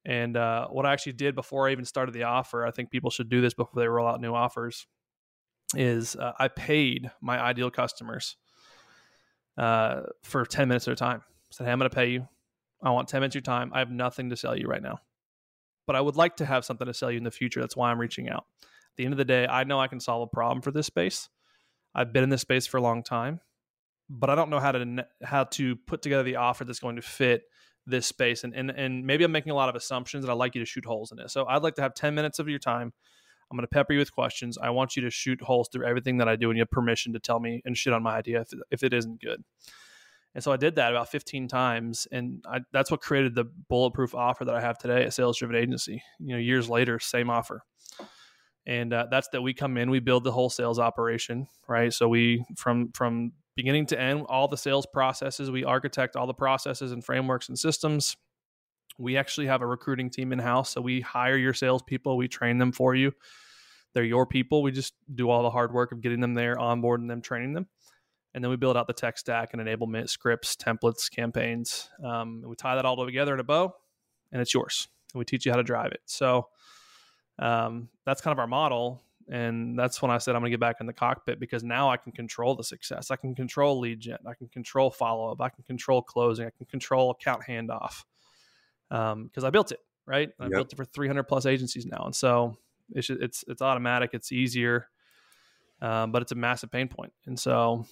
And 0.05 0.37
uh, 0.37 0.67
what 0.67 0.85
I 0.85 0.93
actually 0.93 1.13
did 1.13 1.35
before 1.35 1.67
I 1.67 1.71
even 1.71 1.85
started 1.85 2.13
the 2.13 2.23
offer, 2.23 2.65
I 2.65 2.71
think 2.71 2.91
people 2.91 3.09
should 3.09 3.29
do 3.29 3.41
this 3.41 3.53
before 3.53 3.81
they 3.81 3.87
roll 3.87 4.07
out 4.07 4.21
new 4.21 4.33
offers, 4.33 4.87
is 5.75 6.15
uh, 6.15 6.31
I 6.39 6.47
paid 6.47 7.11
my 7.21 7.39
ideal 7.39 7.69
customers 7.69 8.37
uh, 9.57 10.03
for 10.23 10.45
10 10.45 10.69
minutes 10.69 10.87
at 10.87 10.93
a 10.93 10.95
time. 10.95 11.21
I 11.25 11.51
said, 11.51 11.65
hey, 11.65 11.71
I'm 11.71 11.79
going 11.79 11.89
to 11.89 11.95
pay 11.95 12.09
you. 12.09 12.27
I 12.81 12.91
want 12.91 13.09
10 13.09 13.19
minutes 13.19 13.33
of 13.35 13.41
your 13.41 13.41
time. 13.43 13.71
I 13.73 13.79
have 13.79 13.91
nothing 13.91 14.29
to 14.29 14.37
sell 14.37 14.57
you 14.57 14.67
right 14.67 14.81
now. 14.81 14.99
But 15.85 15.95
I 15.95 16.01
would 16.01 16.15
like 16.15 16.37
to 16.37 16.45
have 16.45 16.65
something 16.65 16.87
to 16.87 16.93
sell 16.93 17.11
you 17.11 17.17
in 17.17 17.23
the 17.23 17.31
future. 17.31 17.59
That's 17.59 17.75
why 17.75 17.91
I'm 17.91 17.99
reaching 17.99 18.29
out. 18.29 18.45
At 18.61 18.97
the 18.97 19.05
end 19.05 19.13
of 19.13 19.17
the 19.17 19.25
day, 19.25 19.47
I 19.47 19.63
know 19.63 19.79
I 19.79 19.87
can 19.87 19.99
solve 19.99 20.21
a 20.21 20.35
problem 20.35 20.61
for 20.61 20.71
this 20.71 20.85
space. 20.85 21.29
I've 21.97 22.13
been 22.13 22.23
in 22.23 22.29
this 22.29 22.41
space 22.41 22.67
for 22.67 22.77
a 22.77 22.81
long 22.81 23.01
time, 23.03 23.41
but 24.07 24.29
I 24.29 24.35
don't 24.35 24.51
know 24.51 24.59
how 24.59 24.71
to 24.71 25.05
how 25.23 25.45
to 25.45 25.75
put 25.75 26.03
together 26.03 26.23
the 26.23 26.35
offer 26.35 26.63
that's 26.63 26.79
going 26.79 26.95
to 26.95 27.01
fit 27.01 27.41
this 27.87 28.05
space. 28.05 28.43
And 28.43 28.53
and 28.55 28.69
and 28.69 29.05
maybe 29.05 29.23
I'm 29.23 29.31
making 29.31 29.51
a 29.51 29.55
lot 29.55 29.67
of 29.67 29.75
assumptions, 29.75 30.23
and 30.23 30.31
I'd 30.31 30.37
like 30.37 30.53
you 30.53 30.61
to 30.61 30.65
shoot 30.65 30.85
holes 30.85 31.11
in 31.11 31.19
it. 31.19 31.31
So 31.31 31.47
I'd 31.47 31.63
like 31.63 31.75
to 31.75 31.81
have 31.81 31.95
10 31.95 32.13
minutes 32.13 32.37
of 32.37 32.47
your 32.47 32.59
time. 32.59 32.93
I'm 33.49 33.57
going 33.57 33.63
to 33.63 33.73
pepper 33.73 33.93
you 33.93 33.99
with 33.99 34.11
questions. 34.11 34.57
I 34.57 34.69
want 34.69 34.95
you 34.95 35.01
to 35.03 35.09
shoot 35.09 35.41
holes 35.41 35.69
through 35.71 35.87
everything 35.87 36.17
that 36.17 36.27
I 36.27 36.35
do, 36.35 36.49
and 36.49 36.57
you 36.57 36.61
have 36.61 36.69
permission 36.69 37.13
to 37.13 37.19
tell 37.19 37.39
me 37.39 37.61
and 37.65 37.75
shit 37.75 37.93
on 37.93 38.03
my 38.03 38.17
idea 38.17 38.41
if, 38.41 38.49
if 38.69 38.83
it 38.83 38.93
isn't 38.93 39.21
good. 39.21 39.43
And 40.35 40.43
so 40.43 40.51
I 40.51 40.57
did 40.57 40.75
that 40.75 40.91
about 40.91 41.09
15 41.09 41.47
times, 41.47 42.07
and 42.11 42.43
I, 42.45 42.59
that's 42.71 42.91
what 42.91 43.01
created 43.01 43.33
the 43.33 43.45
bulletproof 43.69 44.13
offer 44.13 44.45
that 44.45 44.53
I 44.53 44.61
have 44.61 44.77
today 44.77 45.03
at 45.03 45.13
Sales 45.13 45.37
Driven 45.39 45.55
Agency. 45.55 46.03
You 46.19 46.33
know, 46.33 46.37
years 46.37 46.69
later, 46.69 46.99
same 46.99 47.29
offer 47.29 47.63
and 48.67 48.93
uh, 48.93 49.07
that's 49.09 49.29
that 49.29 49.41
we 49.41 49.53
come 49.53 49.77
in 49.77 49.89
we 49.89 49.99
build 49.99 50.23
the 50.23 50.31
whole 50.31 50.49
sales 50.49 50.77
operation 50.77 51.47
right? 51.67 51.91
So 51.91 52.07
we 52.07 52.45
from 52.55 52.91
from 52.91 53.31
beginning 53.55 53.87
to 53.87 53.99
end 53.99 54.25
all 54.29 54.47
the 54.47 54.57
sales 54.57 54.85
processes 54.85 55.49
we 55.49 55.63
architect 55.63 56.15
all 56.15 56.27
the 56.27 56.33
processes 56.33 56.91
and 56.91 57.03
frameworks 57.03 57.49
and 57.49 57.57
systems. 57.57 58.15
We 58.99 59.17
actually 59.17 59.47
have 59.47 59.61
a 59.61 59.67
recruiting 59.67 60.09
team 60.09 60.31
in 60.31 60.39
house 60.39 60.69
so 60.71 60.81
we 60.81 61.01
hire 61.01 61.37
your 61.37 61.53
salespeople 61.53 62.17
we 62.17 62.27
train 62.27 62.59
them 62.59 62.71
for 62.71 62.93
you. 62.93 63.13
They're 63.93 64.03
your 64.03 64.27
people 64.27 64.61
we 64.61 64.71
just 64.71 64.93
do 65.15 65.29
all 65.29 65.41
the 65.41 65.49
hard 65.49 65.73
work 65.73 65.91
of 65.91 66.01
getting 66.01 66.19
them 66.19 66.35
there 66.35 66.55
onboarding 66.55 67.07
them 67.07 67.21
training 67.21 67.53
them 67.53 67.67
and 68.33 68.43
then 68.43 68.51
we 68.51 68.57
build 68.57 68.77
out 68.77 68.85
the 68.85 68.93
tech 68.93 69.17
stack 69.17 69.53
and 69.53 69.61
enablement 69.61 70.09
scripts 70.09 70.55
templates 70.55 71.09
campaigns 71.09 71.89
um, 72.03 72.39
and 72.41 72.47
we 72.47 72.55
tie 72.55 72.75
that 72.75 72.85
all 72.85 73.03
together 73.05 73.33
in 73.33 73.39
a 73.39 73.43
bow 73.43 73.73
and 74.31 74.41
it's 74.41 74.53
yours 74.53 74.87
and 75.13 75.19
we 75.19 75.25
teach 75.25 75.45
you 75.45 75.51
how 75.51 75.57
to 75.57 75.63
drive 75.63 75.91
it. 75.91 76.01
So 76.05 76.47
um, 77.39 77.89
that's 78.05 78.21
kind 78.21 78.31
of 78.31 78.39
our 78.39 78.47
model. 78.47 79.01
And 79.29 79.77
that's 79.77 80.01
when 80.01 80.09
I 80.09 80.19
said 80.19 80.35
I'm 80.35 80.41
going 80.41 80.51
to 80.51 80.57
get 80.57 80.61
back 80.61 80.77
in 80.79 80.85
the 80.85 80.93
cockpit 80.93 81.39
because 81.39 81.61
now 81.61 81.89
I 81.89 81.97
can 81.97 82.13
control 82.13 82.55
the 82.55 82.63
success. 82.63 83.11
I 83.11 83.17
can 83.17 83.35
control 83.35 83.79
lead 83.79 83.99
gen. 83.99 84.19
I 84.25 84.33
can 84.33 84.47
control 84.47 84.89
follow 84.89 85.31
up. 85.31 85.41
I 85.41 85.49
can 85.49 85.63
control 85.65 86.01
closing. 86.01 86.45
I 86.45 86.51
can 86.51 86.65
control 86.65 87.11
account 87.11 87.43
handoff 87.47 88.05
because 88.89 89.11
um, 89.13 89.45
I 89.45 89.49
built 89.49 89.71
it 89.73 89.79
right. 90.07 90.29
I 90.39 90.45
yep. 90.45 90.51
built 90.51 90.73
it 90.73 90.75
for 90.77 90.85
300 90.85 91.23
plus 91.23 91.45
agencies 91.45 91.85
now, 91.85 92.03
and 92.05 92.15
so 92.15 92.57
it's 92.91 93.09
it's 93.09 93.43
it's 93.47 93.61
automatic. 93.61 94.11
It's 94.13 94.31
easier, 94.31 94.87
um, 95.81 96.11
but 96.11 96.23
it's 96.23 96.31
a 96.31 96.35
massive 96.35 96.71
pain 96.71 96.87
point. 96.87 97.13
And 97.27 97.39
so 97.39 97.85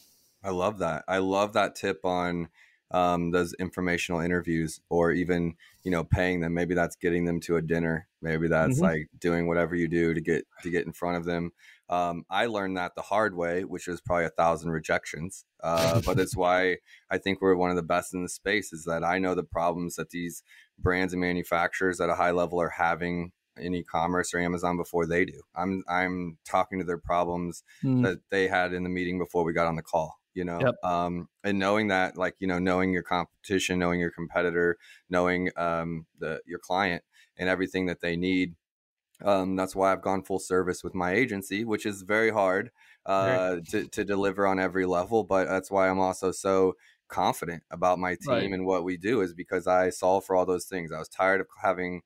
I 0.43 0.49
love 0.49 0.79
that. 0.79 1.03
I 1.08 1.19
love 1.19 1.53
that 1.53 1.75
tip 1.75 2.03
on 2.05 2.49
um, 2.91 3.32
those 3.32 3.54
informational 3.56 4.21
interviews 4.21 4.80
or 4.89 5.12
even 5.12 5.56
you 5.84 5.91
know 5.91 6.04
paying 6.04 6.39
them 6.39 6.54
maybe 6.54 6.76
that's 6.76 6.95
getting 6.95 7.26
them 7.26 7.39
to 7.39 7.58
a 7.58 7.62
dinner 7.62 8.08
maybe 8.21 8.48
that's 8.48 8.76
mm-hmm. 8.76 8.84
like 8.84 9.08
doing 9.19 9.48
whatever 9.48 9.76
you 9.76 9.88
do 9.88 10.13
to 10.13 10.21
get 10.21 10.45
to 10.62 10.69
get 10.69 10.86
in 10.86 10.93
front 10.93 11.17
of 11.17 11.26
them 11.26 11.52
um, 11.89 12.24
i 12.30 12.45
learned 12.45 12.78
that 12.78 12.93
the 12.95 13.02
hard 13.02 13.36
way 13.36 13.63
which 13.63 13.88
is 13.88 14.02
probably 14.02 14.26
a 14.26 14.30
thousand 14.30 14.69
rejections 14.69 15.45
uh, 15.63 16.00
but 16.06 16.19
it's 16.19 16.36
why 16.36 16.78
i 17.10 17.17
think 17.17 17.41
we're 17.41 17.56
one 17.56 17.71
of 17.71 17.76
the 17.76 17.84
best 17.84 18.13
in 18.13 18.21
the 18.21 18.30
space 18.30 18.71
is 18.71 18.86
that 18.86 19.04
i 19.04 19.17
know 19.17 19.34
the 19.34 19.43
problems 19.43 19.95
that 19.95 20.12
these 20.12 20.43
brands 20.78 21.13
and 21.13 21.21
manufacturers 21.21 22.00
at 22.00 22.10
a 22.10 22.15
high 22.15 22.32
level 22.32 22.62
are 22.62 22.69
having 22.69 23.32
in 23.58 23.74
e-commerce 23.74 24.34
or 24.34 24.39
Amazon 24.39 24.76
before 24.76 25.06
they 25.06 25.24
do. 25.24 25.41
I'm 25.56 25.82
I'm 25.88 26.38
talking 26.45 26.80
to 26.80 26.84
their 26.84 26.98
problems 26.98 27.63
mm. 27.82 28.04
that 28.04 28.19
they 28.30 28.50
had 28.50 28.74
in 28.74 28.84
the 28.84 28.89
meeting 28.89 29.17
before 29.17 29.45
we 29.45 29.54
got 29.54 29.65
on 29.65 29.78
the 29.78 29.82
call 29.82 30.19
you 30.36 30.45
know 30.45 30.60
yep. 30.62 30.76
um, 30.84 31.28
and 31.43 31.58
knowing 31.58 31.88
that 31.88 32.17
like 32.17 32.36
you 32.39 32.48
know 32.48 32.60
knowing 32.60 32.93
your 32.93 33.02
competition 33.02 33.80
knowing 33.80 34.00
your 34.00 34.12
competitor 34.12 34.78
knowing 35.10 35.50
um, 35.58 36.06
the 36.19 36.39
your 36.45 36.60
client 36.60 37.04
and 37.38 37.50
everything 37.50 37.88
that 37.88 38.02
they 38.02 38.15
need 38.15 38.54
Um, 39.24 39.56
that's 39.56 39.76
why 39.76 39.91
I've 39.91 40.02
gone 40.02 40.24
full 40.24 40.39
service 40.39 40.84
with 40.84 40.93
my 40.93 41.13
agency, 41.13 41.63
which 41.63 41.86
is 41.86 42.02
very 42.02 42.32
hard 42.32 42.71
uh, 43.06 43.58
to, 43.69 43.88
to 43.88 44.04
deliver 44.04 44.45
on 44.45 44.60
every 44.60 44.86
level. 44.86 45.24
But 45.24 45.48
that's 45.48 45.71
why 45.71 45.88
I'm 45.88 46.00
also 46.00 46.32
so 46.32 46.76
confident 47.08 47.63
about 47.71 47.98
my 47.98 48.15
team 48.15 48.34
right. 48.34 48.52
and 48.52 48.65
what 48.65 48.84
we 48.84 48.98
do 48.98 49.21
is 49.21 49.34
because 49.34 49.67
I 49.67 49.89
solve 49.89 50.26
for 50.26 50.36
all 50.36 50.45
those 50.45 50.65
things. 50.65 50.91
I 50.91 51.00
was 51.00 51.08
tired 51.08 51.39
of 51.39 51.48
having 51.62 52.02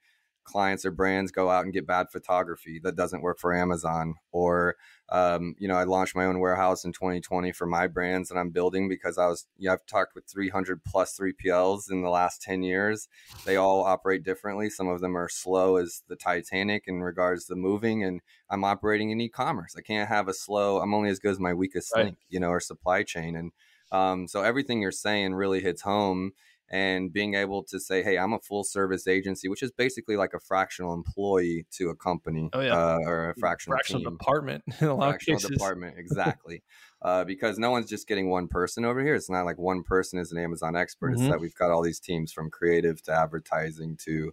clients 0.50 0.86
or 0.86 0.92
brands 0.92 1.32
go 1.32 1.50
out 1.50 1.64
and 1.64 1.74
get 1.74 1.88
bad 1.88 2.08
photography 2.12 2.80
that 2.84 2.96
doesn't 2.96 3.22
work 3.22 3.40
for 3.40 3.56
Amazon. 3.56 4.16
Or, 4.32 4.76
um, 5.10 5.56
you 5.60 5.68
know, 5.68 5.76
I 5.76 5.84
launched 5.84 6.16
my 6.16 6.26
own 6.26 6.40
warehouse 6.40 6.84
in 6.84 6.92
2020 6.92 7.52
for 7.52 7.68
my 7.68 7.88
brands 7.88 8.30
that 8.30 8.38
I'm 8.38 8.50
building 8.50 8.90
because 8.90 9.18
I 9.18 9.28
was, 9.28 9.46
yeah, 9.58 9.74
I've 9.74 9.86
talked 9.86 10.16
with 10.16 10.26
300 10.26 10.84
plus 10.84 11.18
3PLs 11.18 11.92
in 11.92 12.02
the 12.02 12.10
last 12.10 12.42
10 12.42 12.64
years. 12.64 13.08
They 13.46 13.56
all 13.56 13.84
operate 13.84 14.24
differently. 14.24 14.70
Some 14.70 14.88
of 14.88 15.02
them 15.02 15.16
are 15.16 15.30
slow 15.30 15.78
as 15.78 16.02
the 16.10 16.16
Titanic 16.16 16.86
in 16.88 17.02
regards 17.02 17.46
to 17.46 17.56
moving, 17.56 18.04
and 18.04 18.22
I'm 18.50 18.64
operating 18.64 19.12
in 19.12 19.22
e 19.22 19.30
commerce. 19.30 19.76
I 19.78 19.82
can't 19.82 20.10
have 20.10 20.28
a 20.28 20.34
slow, 20.34 20.80
I'm 20.80 20.94
only 20.94 21.10
as 21.10 21.20
good 21.20 21.32
as 21.32 21.40
my 21.40 21.54
weakest 21.54 21.94
right. 21.96 22.06
link, 22.06 22.18
you 22.30 22.40
know, 22.40 22.50
or 22.50 22.60
supply 22.60 23.04
chain. 23.04 23.36
And, 23.36 23.52
um, 23.92 24.28
so 24.28 24.44
everything 24.44 24.82
you're 24.82 24.92
saying 24.92 25.34
really 25.34 25.62
hits 25.62 25.82
home 25.82 26.34
and 26.72 27.12
being 27.12 27.34
able 27.34 27.64
to 27.64 27.80
say, 27.80 28.04
"Hey, 28.04 28.18
I'm 28.18 28.34
a 28.34 28.40
full 28.40 28.64
service 28.64 29.08
agency," 29.08 29.48
which 29.48 29.64
is 29.64 29.72
basically 29.72 30.18
like 30.18 30.34
a 30.34 30.40
fractional 30.40 30.94
employee 30.94 31.66
to 31.72 31.90
a 31.90 31.96
company, 31.96 32.50
oh, 32.54 32.62
yeah. 32.62 32.74
uh, 32.74 33.00
or 33.06 33.30
a 33.32 33.36
fractional, 33.36 33.78
fractional 33.78 34.04
team. 34.04 34.18
department 34.18 34.64
in 34.80 34.88
a 34.88 34.96
lot 34.96 35.10
fractional 35.10 35.38
of 35.38 35.42
cases. 35.44 35.58
department, 35.58 35.96
exactly. 36.00 36.64
uh, 37.02 37.24
because 37.24 37.58
no 37.58 37.72
one's 37.72 37.90
just 37.90 38.08
getting 38.08 38.30
one 38.30 38.48
person 38.48 38.86
over 38.86 39.02
here. 39.02 39.16
It's 39.16 39.30
not 39.30 39.46
like 39.46 39.58
one 39.58 39.84
person 39.84 40.20
is 40.20 40.32
an 40.32 40.38
Amazon 40.38 40.76
expert. 40.76 41.14
Mm-hmm. 41.14 41.24
It's 41.24 41.32
that 41.32 41.40
we've 41.40 41.56
got 41.56 41.72
all 41.72 41.82
these 41.82 42.00
teams 42.00 42.32
from 42.32 42.50
creative 42.50 43.02
to 43.04 43.12
advertising 43.12 43.98
to 44.06 44.32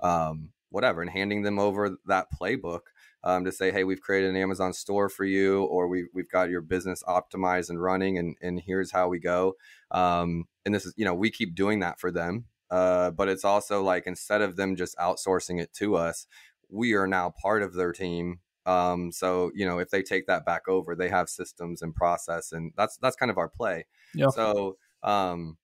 um, 0.00 0.50
whatever, 0.70 1.02
and 1.02 1.10
handing 1.10 1.42
them 1.42 1.58
over 1.58 1.96
that 2.06 2.26
playbook 2.40 2.80
um, 3.26 3.44
to 3.44 3.50
say, 3.50 3.72
hey, 3.72 3.82
we've 3.82 4.00
created 4.00 4.30
an 4.30 4.36
Amazon 4.36 4.72
store 4.72 5.08
for 5.08 5.24
you, 5.24 5.64
or 5.64 5.88
we, 5.88 6.06
we've 6.14 6.30
got 6.30 6.48
your 6.48 6.60
business 6.60 7.02
optimized 7.08 7.70
and 7.70 7.82
running, 7.82 8.18
and, 8.18 8.36
and 8.40 8.60
here's 8.60 8.92
how 8.92 9.08
we 9.08 9.18
go. 9.18 9.54
Um, 9.90 10.44
and 10.64 10.72
this 10.72 10.86
is, 10.86 10.94
you 10.96 11.04
know, 11.04 11.12
we 11.12 11.32
keep 11.32 11.56
doing 11.56 11.80
that 11.80 11.98
for 11.98 12.12
them. 12.12 12.44
Uh, 12.70 13.10
but 13.10 13.28
it's 13.28 13.44
also 13.44 13.82
like 13.82 14.06
instead 14.06 14.42
of 14.42 14.54
them 14.54 14.76
just 14.76 14.96
outsourcing 14.98 15.60
it 15.60 15.72
to 15.72 15.96
us, 15.96 16.28
we 16.70 16.94
are 16.94 17.08
now 17.08 17.34
part 17.42 17.64
of 17.64 17.74
their 17.74 17.92
team. 17.92 18.38
Um, 18.64 19.10
so 19.10 19.50
you 19.54 19.66
know, 19.66 19.78
if 19.78 19.90
they 19.90 20.02
take 20.02 20.28
that 20.28 20.46
back 20.46 20.68
over, 20.68 20.94
they 20.94 21.08
have 21.08 21.28
systems 21.28 21.82
and 21.82 21.94
process, 21.94 22.52
and 22.52 22.72
that's 22.76 22.96
that's 22.96 23.16
kind 23.16 23.30
of 23.30 23.38
our 23.38 23.48
play. 23.48 23.86
Yeah. 24.14 24.28
So 24.28 24.76
um, 25.02 25.58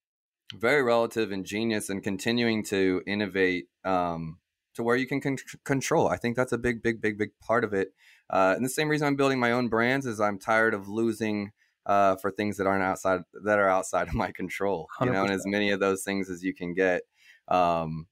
very 0.55 0.83
relative 0.83 1.31
and 1.31 1.45
genius, 1.45 1.91
and 1.91 2.03
continuing 2.03 2.65
to 2.67 3.03
innovate 3.07 3.67
um, 3.85 4.39
to 4.75 4.83
where 4.83 4.97
you 4.97 5.07
can 5.07 5.21
con- 5.21 5.37
control. 5.65 6.09
I 6.09 6.17
think 6.17 6.37
that's 6.37 6.53
a 6.53 6.59
big, 6.59 6.83
big, 6.83 7.01
big, 7.01 7.19
big 7.19 7.31
part 7.41 7.65
of 7.65 7.73
it. 7.73 7.93
Uh, 8.31 8.55
and 8.57 8.65
the 8.65 8.71
same 8.71 8.89
reason 8.89 9.07
I'm 9.07 9.17
building 9.17 9.39
my 9.39 9.53
own 9.53 9.69
brands 9.69 10.07
is 10.07 10.21
I'm 10.21 10.39
tired 10.39 10.75
of 10.75 10.89
losing 10.89 11.53
uh, 11.85 12.17
for 12.17 12.31
things 12.31 12.57
that 12.57 12.67
aren't 12.67 12.85
outside 12.85 13.23
that 13.45 13.59
are 13.59 13.69
outside 13.69 14.09
of 14.09 14.15
my 14.15 14.33
control. 14.33 14.89
You 15.01 15.09
100%. 15.09 15.13
know, 15.13 15.23
and 15.25 15.33
as 15.33 15.47
many 15.47 15.71
of 15.71 15.81
those 15.81 16.03
things 16.03 16.31
as 16.31 16.43
you 16.43 16.55
can 16.55 16.75
get, 16.75 17.03
um, 17.49 18.07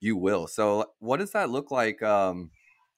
you 0.00 0.16
will. 0.16 0.46
So, 0.46 0.92
what 0.98 1.18
does 1.18 1.32
that 1.32 1.50
look 1.50 1.70
like? 1.70 2.02
Um, 2.02 2.50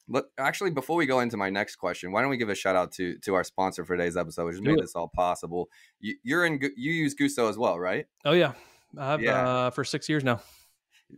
look, 0.08 0.28
actually, 0.36 0.70
before 0.70 0.96
we 0.96 1.06
go 1.06 1.20
into 1.20 1.36
my 1.36 1.48
next 1.48 1.76
question, 1.76 2.12
why 2.12 2.20
don't 2.20 2.30
we 2.30 2.36
give 2.36 2.48
a 2.48 2.54
shout 2.54 2.76
out 2.76 2.92
to 2.92 3.16
to 3.18 3.34
our 3.34 3.44
sponsor 3.44 3.84
for 3.84 3.96
today's 3.96 4.16
episode, 4.16 4.46
which 4.46 4.60
made 4.60 4.78
this 4.78 4.94
all 4.94 5.08
possible. 5.08 5.68
You, 6.00 6.36
are 6.36 6.44
in 6.44 6.60
you 6.76 6.92
use 6.92 7.14
Gusto 7.14 7.48
as 7.48 7.56
well, 7.56 7.78
right? 7.78 8.06
Oh 8.24 8.32
yeah, 8.32 8.52
I've 8.98 9.22
yeah. 9.22 9.48
Uh, 9.48 9.70
for 9.70 9.84
six 9.84 10.08
years 10.08 10.24
now 10.24 10.40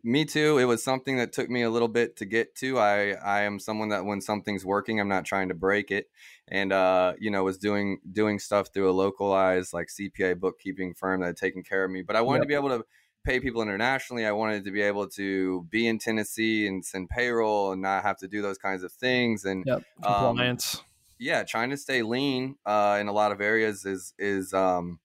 me 0.05 0.25
too 0.25 0.59
it 0.59 0.65
was 0.65 0.83
something 0.83 1.17
that 1.17 1.33
took 1.33 1.51
me 1.51 1.63
a 1.63 1.71
little 1.71 1.89
bit 1.89 2.17
to 2.17 2.25
get 2.25 2.55
to 2.55 2.79
i 2.79 3.11
i 3.25 3.43
am 3.43 3.59
someone 3.59 3.89
that 3.89 4.05
when 4.05 4.21
something's 4.21 4.65
working 4.65 5.01
i'm 5.01 5.09
not 5.09 5.25
trying 5.25 5.49
to 5.49 5.55
break 5.55 5.91
it 5.91 6.09
and 6.49 6.73
uh 6.73 7.13
you 7.19 7.31
know 7.31 7.43
was 7.43 7.59
doing 7.59 7.99
doing 8.13 8.39
stuff 8.39 8.69
through 8.73 8.89
a 8.89 8.93
localized 8.93 9.73
like 9.73 9.89
cpa 9.89 10.39
bookkeeping 10.39 10.95
firm 10.95 11.21
that 11.21 11.27
had 11.27 11.37
taken 11.37 11.63
care 11.63 11.85
of 11.85 11.91
me 11.91 12.03
but 12.03 12.15
i 12.15 12.21
wanted 12.21 12.39
yep. 12.39 12.43
to 12.45 12.49
be 12.49 12.55
able 12.55 12.69
to 12.69 12.85
pay 13.25 13.41
people 13.41 13.63
internationally 13.63 14.25
i 14.25 14.33
wanted 14.33 14.65
to 14.65 14.71
be 14.71 14.81
able 14.81 15.09
to 15.09 15.67
be 15.71 15.89
in 15.89 15.99
tennessee 15.99 16.69
and 16.69 16.85
send 16.85 17.09
payroll 17.09 17.73
and 17.73 17.83
not 17.83 18.05
have 18.05 18.17
to 18.17 18.29
do 18.29 18.41
those 18.41 18.59
kinds 18.59 18.85
of 18.85 18.93
things 18.93 19.45
and 19.45 19.65
yep. 19.67 19.83
Um, 20.05 20.15
compliance 20.15 20.77
um, 20.77 20.83
yeah 21.19 21.43
trying 21.43 21.71
to 21.71 21.77
stay 21.77 22.03
lean 22.03 22.57
uh 22.65 22.97
in 23.01 23.09
a 23.09 23.13
lot 23.13 23.33
of 23.33 23.41
areas 23.41 23.85
is 23.85 24.15
is 24.19 24.55
um 24.55 25.01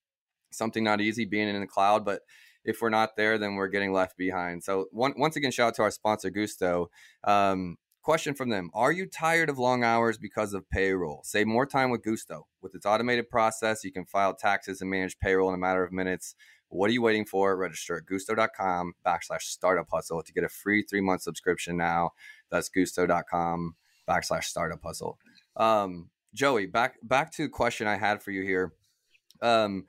something 0.52 0.84
not 0.84 1.02
easy 1.02 1.26
being 1.26 1.50
in 1.50 1.60
the 1.60 1.68
cloud 1.68 2.06
but 2.06 2.22
if 2.66 2.82
we're 2.82 2.90
not 2.90 3.16
there, 3.16 3.38
then 3.38 3.56
we're 3.56 3.68
getting 3.68 3.94
left 3.94 4.18
behind. 4.18 4.64
So 4.64 4.88
one, 4.92 5.14
once 5.18 5.36
again, 5.36 5.52
shout 5.52 5.70
out 5.70 5.76
to 5.76 5.82
our 5.84 5.92
sponsor 5.92 6.30
Gusto. 6.30 6.90
Um, 7.24 7.78
question 8.02 8.34
from 8.34 8.50
them: 8.50 8.70
Are 8.74 8.92
you 8.92 9.06
tired 9.06 9.50
of 9.50 9.58
long 9.58 9.84
hours 9.84 10.18
because 10.18 10.54
of 10.54 10.70
payroll? 10.70 11.22
Save 11.24 11.48
more 11.48 11.66
time 11.66 11.90
with 11.90 12.04
Gusto. 12.04 12.48
With 12.62 12.76
its 12.76 12.86
automated 12.86 13.30
process, 13.30 13.84
you 13.84 13.92
can 13.92 14.06
file 14.06 14.34
taxes 14.34 14.82
and 14.82 14.90
manage 14.90 15.18
payroll 15.20 15.50
in 15.50 15.56
a 15.56 15.60
matter 15.60 15.84
of 15.84 15.92
minutes. 15.92 16.36
What 16.70 16.90
are 16.90 16.94
you 16.94 17.02
waiting 17.02 17.26
for? 17.26 17.56
Register 17.56 17.98
at 17.98 18.06
gusto.com 18.06 18.94
backslash 19.06 19.44
startup 19.44 19.88
hustle 19.92 20.24
to 20.24 20.34
get 20.34 20.44
a 20.44 20.50
free 20.50 20.84
three 20.84 21.02
month 21.02 21.22
subscription 21.22 21.78
now. 21.78 22.12
That's 22.50 22.70
gusto.com 22.70 23.76
backslash 24.08 24.46
startup 24.46 24.82
hustle. 24.84 25.18
Um, 25.56 26.10
Joey, 26.34 26.66
back 26.66 26.96
back 27.02 27.32
to 27.34 27.44
the 27.44 27.50
question 27.50 27.88
I 27.88 27.96
had 27.96 28.22
for 28.22 28.32
you 28.32 28.44
here. 28.44 28.74
Um, 29.42 29.86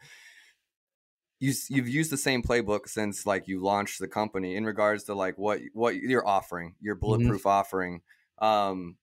you 1.38 1.52
you've 1.68 1.88
used 1.88 2.10
the 2.10 2.16
same 2.16 2.42
playbook 2.42 2.88
since 2.88 3.26
like 3.26 3.48
you 3.48 3.62
launched 3.62 4.00
the 4.00 4.08
company 4.08 4.56
in 4.56 4.64
regards 4.64 5.04
to 5.04 5.14
like 5.14 5.36
what 5.36 5.60
what 5.72 5.96
you're 5.96 6.26
offering, 6.26 6.74
your 6.80 6.94
mm-hmm. 6.94 7.00
bulletproof 7.00 7.40
mm-hmm. 7.40 7.48
offering. 7.48 8.02
Um, 8.38 8.96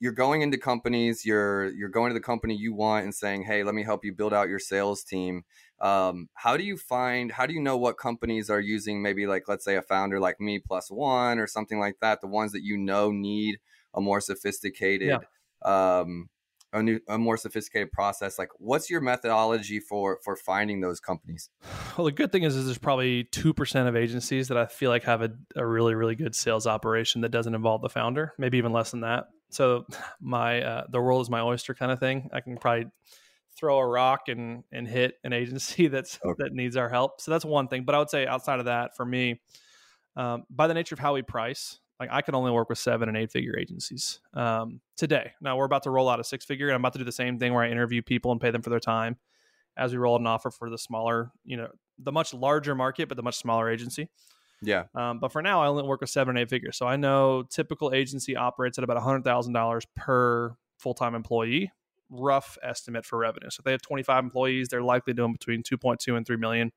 you're 0.00 0.12
going 0.12 0.40
into 0.40 0.56
companies, 0.56 1.26
you're 1.26 1.70
you're 1.70 1.90
going 1.90 2.10
to 2.10 2.14
the 2.14 2.20
company 2.20 2.56
you 2.56 2.74
want 2.74 3.04
and 3.04 3.14
saying, 3.14 3.44
"Hey, 3.44 3.62
let 3.62 3.74
me 3.74 3.84
help 3.84 4.04
you 4.04 4.12
build 4.12 4.32
out 4.32 4.48
your 4.48 4.58
sales 4.58 5.04
team." 5.04 5.44
Um, 5.80 6.28
how 6.34 6.56
do 6.56 6.64
you 6.64 6.76
find? 6.76 7.30
How 7.30 7.46
do 7.46 7.54
you 7.54 7.60
know 7.60 7.76
what 7.76 7.98
companies 7.98 8.50
are 8.50 8.60
using? 8.60 9.02
Maybe 9.02 9.26
like 9.26 9.46
let's 9.46 9.64
say 9.64 9.76
a 9.76 9.82
founder 9.82 10.18
like 10.18 10.40
me 10.40 10.58
plus 10.58 10.90
one 10.90 11.38
or 11.38 11.46
something 11.46 11.78
like 11.78 11.96
that. 12.00 12.22
The 12.22 12.26
ones 12.26 12.52
that 12.52 12.62
you 12.62 12.76
know 12.76 13.10
need 13.12 13.58
a 13.94 14.00
more 14.00 14.20
sophisticated 14.20 15.08
yeah. 15.08 16.00
um, 16.00 16.28
a 16.72 16.82
new 16.82 17.00
a 17.08 17.18
more 17.18 17.36
sophisticated 17.36 17.92
process 17.92 18.38
like 18.38 18.48
what's 18.58 18.88
your 18.90 19.00
methodology 19.00 19.80
for 19.80 20.18
for 20.22 20.36
finding 20.36 20.80
those 20.80 21.00
companies? 21.00 21.50
Well 21.96 22.04
the 22.04 22.12
good 22.12 22.32
thing 22.32 22.42
is, 22.44 22.56
is 22.56 22.66
there's 22.66 22.78
probably 22.78 23.24
2% 23.24 23.88
of 23.88 23.96
agencies 23.96 24.48
that 24.48 24.56
i 24.56 24.66
feel 24.66 24.90
like 24.90 25.04
have 25.04 25.22
a, 25.22 25.30
a 25.56 25.66
really 25.66 25.94
really 25.94 26.14
good 26.14 26.34
sales 26.34 26.66
operation 26.66 27.22
that 27.22 27.30
doesn't 27.30 27.54
involve 27.54 27.82
the 27.82 27.88
founder 27.88 28.34
maybe 28.38 28.58
even 28.58 28.72
less 28.72 28.90
than 28.90 29.00
that. 29.00 29.26
So 29.50 29.86
my 30.20 30.62
uh, 30.62 30.84
the 30.90 31.00
world 31.00 31.22
is 31.22 31.30
my 31.30 31.40
oyster 31.40 31.74
kind 31.74 31.92
of 31.92 31.98
thing. 31.98 32.30
I 32.32 32.40
can 32.40 32.56
probably 32.56 32.86
throw 33.56 33.78
a 33.78 33.86
rock 33.86 34.28
and 34.28 34.64
and 34.72 34.86
hit 34.88 35.14
an 35.24 35.32
agency 35.32 35.88
that's 35.88 36.18
okay. 36.24 36.34
that 36.38 36.52
needs 36.52 36.76
our 36.76 36.88
help. 36.88 37.20
So 37.20 37.30
that's 37.30 37.44
one 37.44 37.68
thing. 37.68 37.84
But 37.84 37.94
i 37.94 37.98
would 37.98 38.10
say 38.10 38.26
outside 38.26 38.58
of 38.58 38.66
that 38.66 38.96
for 38.96 39.04
me 39.04 39.40
um, 40.16 40.44
by 40.50 40.66
the 40.66 40.74
nature 40.74 40.94
of 40.94 40.98
how 40.98 41.14
we 41.14 41.22
price 41.22 41.78
like 42.00 42.08
I 42.10 42.22
can 42.22 42.34
only 42.34 42.50
work 42.50 42.70
with 42.70 42.78
seven 42.78 43.08
and 43.08 43.16
eight 43.16 43.30
figure 43.30 43.56
agencies 43.58 44.20
um, 44.32 44.80
today. 44.96 45.32
Now 45.40 45.58
we're 45.58 45.66
about 45.66 45.82
to 45.82 45.90
roll 45.90 46.08
out 46.08 46.18
a 46.18 46.24
six 46.24 46.46
figure, 46.46 46.68
and 46.68 46.74
I'm 46.74 46.80
about 46.80 46.94
to 46.94 46.98
do 46.98 47.04
the 47.04 47.12
same 47.12 47.38
thing 47.38 47.52
where 47.52 47.62
I 47.62 47.70
interview 47.70 48.00
people 48.00 48.32
and 48.32 48.40
pay 48.40 48.50
them 48.50 48.62
for 48.62 48.70
their 48.70 48.80
time 48.80 49.18
as 49.76 49.92
we 49.92 49.98
roll 49.98 50.14
out 50.14 50.20
an 50.20 50.26
offer 50.26 50.50
for 50.50 50.70
the 50.70 50.78
smaller, 50.78 51.30
you 51.44 51.58
know, 51.58 51.68
the 51.98 52.10
much 52.10 52.32
larger 52.32 52.74
market, 52.74 53.08
but 53.08 53.16
the 53.16 53.22
much 53.22 53.36
smaller 53.36 53.70
agency. 53.70 54.08
Yeah. 54.62 54.84
Um, 54.94 55.20
but 55.20 55.30
for 55.30 55.42
now, 55.42 55.62
I 55.62 55.68
only 55.68 55.82
work 55.82 56.00
with 56.00 56.10
seven 56.10 56.36
and 56.36 56.42
eight 56.42 56.50
figures. 56.50 56.76
So 56.76 56.86
I 56.86 56.96
know 56.96 57.44
typical 57.44 57.92
agency 57.92 58.34
operates 58.34 58.78
at 58.78 58.84
about 58.84 58.96
$100,000 59.02 59.82
per 59.94 60.56
full 60.78 60.94
time 60.94 61.14
employee, 61.14 61.70
rough 62.08 62.58
estimate 62.62 63.04
for 63.04 63.18
revenue. 63.18 63.50
So 63.50 63.60
if 63.60 63.64
they 63.64 63.72
have 63.72 63.82
25 63.82 64.24
employees, 64.24 64.68
they're 64.68 64.82
likely 64.82 65.12
doing 65.12 65.32
between 65.32 65.62
2.2 65.62 66.16
and 66.16 66.26
3 66.26 66.36
million. 66.36 66.72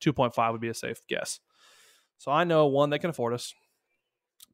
2.5 0.00 0.52
would 0.52 0.60
be 0.60 0.68
a 0.68 0.74
safe 0.74 1.00
guess. 1.08 1.40
So 2.18 2.30
I 2.30 2.44
know 2.44 2.66
one, 2.66 2.90
they 2.90 2.98
can 2.98 3.10
afford 3.10 3.34
us. 3.34 3.54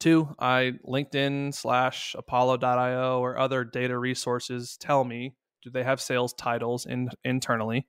Two, 0.03 0.35
I 0.37 0.73
LinkedIn 0.85 1.55
slash 1.55 2.17
Apollo.io 2.19 3.21
or 3.21 3.39
other 3.39 3.63
data 3.63 3.97
resources 3.97 4.77
tell 4.77 5.05
me 5.05 5.37
do 5.63 5.71
they 5.71 5.85
have 5.85 6.01
sales 6.01 6.33
titles 6.33 6.87
in 6.87 7.09
internally? 7.23 7.87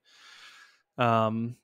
Um, 0.96 1.56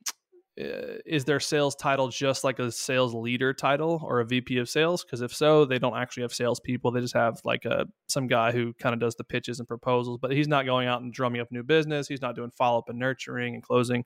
is 0.56 1.24
their 1.24 1.38
sales 1.38 1.76
title 1.76 2.08
just 2.08 2.42
like 2.42 2.58
a 2.58 2.72
sales 2.72 3.14
leader 3.14 3.54
title 3.54 4.00
or 4.02 4.18
a 4.18 4.26
VP 4.26 4.58
of 4.58 4.68
sales? 4.68 5.04
Because 5.04 5.20
if 5.20 5.32
so, 5.32 5.66
they 5.66 5.78
don't 5.78 5.96
actually 5.96 6.22
have 6.22 6.34
salespeople. 6.34 6.90
They 6.90 7.00
just 7.00 7.14
have 7.14 7.40
like 7.44 7.64
a 7.64 7.86
some 8.08 8.26
guy 8.26 8.50
who 8.50 8.72
kind 8.72 8.92
of 8.92 8.98
does 8.98 9.14
the 9.14 9.22
pitches 9.22 9.60
and 9.60 9.68
proposals, 9.68 10.18
but 10.20 10.32
he's 10.32 10.48
not 10.48 10.66
going 10.66 10.88
out 10.88 11.00
and 11.00 11.12
drumming 11.12 11.40
up 11.40 11.52
new 11.52 11.62
business. 11.62 12.08
He's 12.08 12.22
not 12.22 12.34
doing 12.34 12.50
follow 12.50 12.80
up 12.80 12.88
and 12.88 12.98
nurturing 12.98 13.54
and 13.54 13.62
closing. 13.62 14.04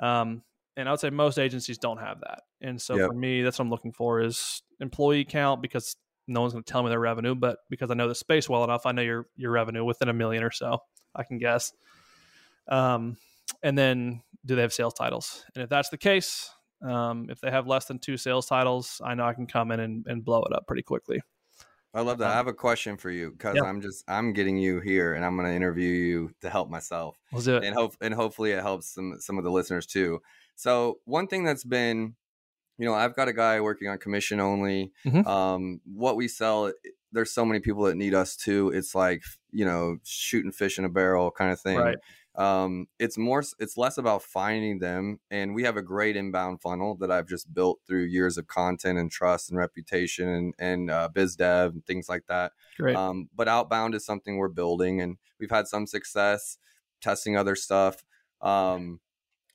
Um, 0.00 0.44
and 0.76 0.88
I 0.88 0.92
would 0.92 1.00
say 1.00 1.10
most 1.10 1.38
agencies 1.38 1.78
don't 1.78 1.98
have 1.98 2.20
that. 2.20 2.42
And 2.60 2.80
so 2.80 2.96
yep. 2.96 3.08
for 3.08 3.14
me, 3.14 3.42
that's 3.42 3.58
what 3.58 3.64
I'm 3.64 3.70
looking 3.70 3.92
for 3.92 4.20
is 4.20 4.62
employee 4.80 5.24
count 5.24 5.62
because 5.62 5.96
no 6.26 6.40
one's 6.40 6.52
going 6.52 6.64
to 6.64 6.72
tell 6.72 6.82
me 6.82 6.90
their 6.90 7.00
revenue, 7.00 7.34
but 7.34 7.58
because 7.68 7.90
I 7.90 7.94
know 7.94 8.08
the 8.08 8.14
space 8.14 8.48
well 8.48 8.64
enough, 8.64 8.86
I 8.86 8.92
know 8.92 9.02
your 9.02 9.26
your 9.36 9.50
revenue 9.50 9.84
within 9.84 10.08
a 10.08 10.14
million 10.14 10.42
or 10.42 10.50
so. 10.50 10.78
I 11.14 11.24
can 11.24 11.38
guess. 11.38 11.72
Um, 12.68 13.16
and 13.62 13.76
then 13.76 14.22
do 14.44 14.56
they 14.56 14.62
have 14.62 14.72
sales 14.72 14.94
titles? 14.94 15.44
And 15.54 15.62
if 15.62 15.68
that's 15.68 15.90
the 15.90 15.98
case, 15.98 16.50
um, 16.82 17.28
if 17.28 17.40
they 17.40 17.50
have 17.50 17.66
less 17.66 17.84
than 17.86 17.98
two 17.98 18.16
sales 18.16 18.46
titles, 18.46 19.00
I 19.04 19.14
know 19.14 19.24
I 19.24 19.34
can 19.34 19.46
come 19.46 19.70
in 19.72 19.80
and, 19.80 20.06
and 20.06 20.24
blow 20.24 20.42
it 20.42 20.54
up 20.54 20.66
pretty 20.66 20.82
quickly. 20.82 21.20
I 21.94 22.00
love 22.00 22.18
that. 22.18 22.26
Um, 22.26 22.32
I 22.32 22.34
have 22.36 22.46
a 22.46 22.54
question 22.54 22.96
for 22.96 23.10
you 23.10 23.30
because 23.32 23.56
yeah. 23.56 23.68
I'm 23.68 23.82
just 23.82 24.04
I'm 24.08 24.32
getting 24.32 24.56
you 24.56 24.80
here 24.80 25.14
and 25.14 25.24
I'm 25.24 25.36
going 25.36 25.48
to 25.48 25.54
interview 25.54 25.90
you 25.90 26.30
to 26.40 26.48
help 26.48 26.70
myself. 26.70 27.18
Let's 27.32 27.44
do 27.44 27.56
it. 27.56 27.64
And 27.64 27.74
hope 27.74 27.96
and 28.00 28.14
hopefully 28.14 28.52
it 28.52 28.62
helps 28.62 28.88
some 28.94 29.16
some 29.20 29.36
of 29.36 29.44
the 29.44 29.50
listeners 29.50 29.86
too. 29.86 30.22
So 30.56 30.98
one 31.04 31.26
thing 31.26 31.44
that's 31.44 31.64
been, 31.64 32.14
you 32.78 32.86
know, 32.86 32.94
I've 32.94 33.16
got 33.16 33.28
a 33.28 33.32
guy 33.32 33.60
working 33.60 33.88
on 33.88 33.98
commission 33.98 34.40
only. 34.40 34.92
Mm-hmm. 35.06 35.26
Um, 35.26 35.80
what 35.84 36.16
we 36.16 36.28
sell, 36.28 36.72
there's 37.12 37.32
so 37.32 37.44
many 37.44 37.60
people 37.60 37.84
that 37.84 37.96
need 37.96 38.14
us 38.14 38.36
too. 38.36 38.70
It's 38.70 38.94
like 38.94 39.22
you 39.50 39.64
know 39.64 39.98
shooting 40.04 40.52
fish 40.52 40.78
in 40.78 40.84
a 40.84 40.88
barrel 40.88 41.30
kind 41.30 41.52
of 41.52 41.60
thing. 41.60 41.78
Right 41.78 41.98
um, 42.34 42.86
it's 42.98 43.18
more 43.18 43.42
it's 43.58 43.76
less 43.76 43.98
about 43.98 44.22
finding 44.22 44.78
them 44.78 45.20
and 45.30 45.54
we 45.54 45.64
have 45.64 45.76
a 45.76 45.82
great 45.82 46.16
inbound 46.16 46.62
funnel 46.62 46.96
that 46.96 47.10
i've 47.10 47.28
just 47.28 47.52
built 47.52 47.80
through 47.86 48.04
years 48.04 48.38
of 48.38 48.46
content 48.46 48.98
and 48.98 49.10
trust 49.10 49.50
and 49.50 49.58
reputation 49.58 50.28
and, 50.28 50.54
and 50.58 50.90
uh, 50.90 51.08
biz 51.12 51.36
dev 51.36 51.72
and 51.72 51.84
things 51.84 52.08
like 52.08 52.24
that 52.28 52.52
great. 52.78 52.96
Um, 52.96 53.28
but 53.34 53.48
outbound 53.48 53.94
is 53.94 54.06
something 54.06 54.36
we're 54.36 54.48
building 54.48 55.00
and 55.00 55.18
we've 55.38 55.50
had 55.50 55.68
some 55.68 55.86
success 55.86 56.56
testing 57.02 57.36
other 57.36 57.54
stuff 57.54 58.02
um, 58.40 59.00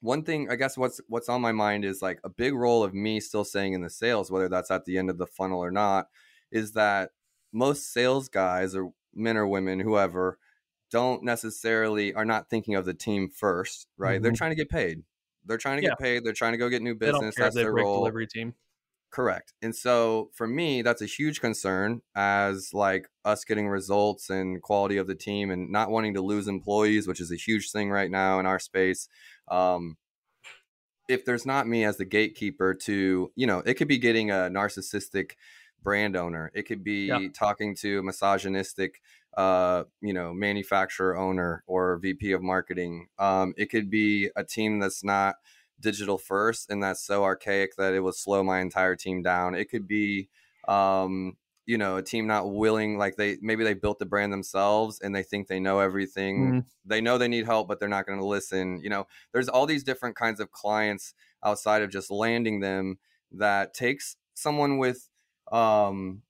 one 0.01 0.23
thing 0.23 0.49
i 0.49 0.55
guess 0.55 0.77
what's 0.77 1.01
what's 1.07 1.29
on 1.29 1.41
my 1.41 1.51
mind 1.51 1.83
is 1.83 2.01
like 2.01 2.19
a 2.23 2.29
big 2.29 2.53
role 2.53 2.83
of 2.83 2.93
me 2.93 3.19
still 3.19 3.43
saying 3.43 3.73
in 3.73 3.81
the 3.81 3.89
sales 3.89 4.29
whether 4.29 4.47
that's 4.47 4.71
at 4.71 4.85
the 4.85 4.97
end 4.97 5.09
of 5.09 5.17
the 5.17 5.27
funnel 5.27 5.63
or 5.63 5.71
not 5.71 6.07
is 6.51 6.73
that 6.73 7.11
most 7.51 7.91
sales 7.91 8.29
guys 8.29 8.75
or 8.75 8.91
men 9.13 9.37
or 9.37 9.47
women 9.47 9.79
whoever 9.79 10.37
don't 10.91 11.23
necessarily 11.23 12.13
are 12.13 12.25
not 12.25 12.49
thinking 12.49 12.75
of 12.75 12.85
the 12.85 12.93
team 12.93 13.29
first, 13.29 13.87
right? 13.97 14.15
Mm-hmm. 14.15 14.23
They're 14.23 14.31
trying 14.31 14.51
to 14.51 14.55
get 14.55 14.69
paid. 14.69 15.03
They're 15.45 15.57
trying 15.57 15.77
to 15.77 15.83
yeah. 15.83 15.89
get 15.89 15.99
paid. 15.99 16.23
They're 16.23 16.33
trying 16.33 16.53
to 16.53 16.57
go 16.57 16.69
get 16.69 16.81
new 16.81 16.95
business. 16.95 17.35
That's 17.37 17.55
their 17.55 17.73
role. 17.73 17.99
Delivery 17.99 18.27
team. 18.27 18.53
Correct. 19.09 19.53
And 19.61 19.73
so 19.73 20.29
for 20.33 20.47
me, 20.47 20.81
that's 20.81 21.01
a 21.01 21.05
huge 21.05 21.39
concern 21.39 22.01
as 22.15 22.73
like 22.73 23.07
us 23.23 23.45
getting 23.45 23.69
results 23.69 24.29
and 24.29 24.61
quality 24.61 24.97
of 24.97 25.07
the 25.07 25.15
team 25.15 25.49
and 25.49 25.71
not 25.71 25.89
wanting 25.89 26.13
to 26.15 26.21
lose 26.21 26.47
employees, 26.47 27.07
which 27.07 27.21
is 27.21 27.31
a 27.31 27.37
huge 27.37 27.71
thing 27.71 27.89
right 27.89 28.11
now 28.11 28.39
in 28.39 28.45
our 28.45 28.59
space. 28.59 29.07
Um, 29.49 29.97
if 31.07 31.23
there's 31.25 31.45
not 31.45 31.67
me 31.67 31.85
as 31.85 31.97
the 31.97 32.05
gatekeeper 32.05 32.73
to, 32.73 33.31
you 33.35 33.47
know, 33.47 33.59
it 33.59 33.75
could 33.75 33.87
be 33.87 33.97
getting 33.97 34.29
a 34.29 34.49
narcissistic 34.51 35.31
brand 35.81 36.17
owner. 36.17 36.51
It 36.53 36.63
could 36.63 36.83
be 36.83 37.07
yeah. 37.07 37.27
talking 37.33 37.75
to 37.75 37.99
a 37.99 38.03
misogynistic 38.03 39.01
uh, 39.37 39.83
you 40.01 40.13
know, 40.13 40.33
manufacturer 40.33 41.15
owner 41.15 41.63
or 41.67 41.97
VP 41.97 42.31
of 42.31 42.41
marketing. 42.41 43.07
Um, 43.19 43.53
it 43.55 43.67
could 43.67 43.89
be 43.89 44.29
a 44.35 44.43
team 44.43 44.79
that's 44.79 45.03
not 45.03 45.35
digital 45.79 46.17
first 46.17 46.71
and 46.71 46.81
that's 46.81 47.05
so 47.05 47.23
archaic 47.23 47.75
that 47.75 47.93
it 47.93 47.99
will 47.99 48.11
slow 48.11 48.43
my 48.43 48.59
entire 48.61 48.95
team 48.95 49.21
down. 49.21 49.53
It 49.53 49.69
could 49.69 49.87
be, 49.87 50.27
um, 50.67 51.37
you 51.67 51.77
know, 51.77 51.97
a 51.97 52.01
team 52.01 52.25
not 52.25 52.51
willing, 52.51 52.97
like 52.97 53.17
they 53.17 53.37
maybe 53.41 53.63
they 53.65 53.73
built 53.73 53.99
the 53.99 54.05
brand 54.05 54.31
themselves 54.31 55.01
and 55.01 55.13
they 55.13 55.21
think 55.21 55.47
they 55.47 55.59
know 55.59 55.79
everything. 55.79 56.47
Mm-hmm. 56.47 56.59
They 56.85 57.01
know 57.01 57.17
they 57.17 57.27
need 57.27 57.45
help, 57.45 57.67
but 57.67 57.79
they're 57.79 57.89
not 57.89 58.07
going 58.07 58.19
to 58.19 58.25
listen. 58.25 58.79
You 58.81 58.89
know, 58.89 59.05
there's 59.33 59.49
all 59.49 59.65
these 59.65 59.83
different 59.83 60.15
kinds 60.15 60.39
of 60.39 60.51
clients 60.51 61.13
outside 61.43 61.81
of 61.81 61.91
just 61.91 62.09
landing 62.09 62.61
them 62.61 62.99
that 63.33 63.73
takes 63.73 64.15
someone 64.33 64.77
with 64.77 65.09
um 65.51 66.21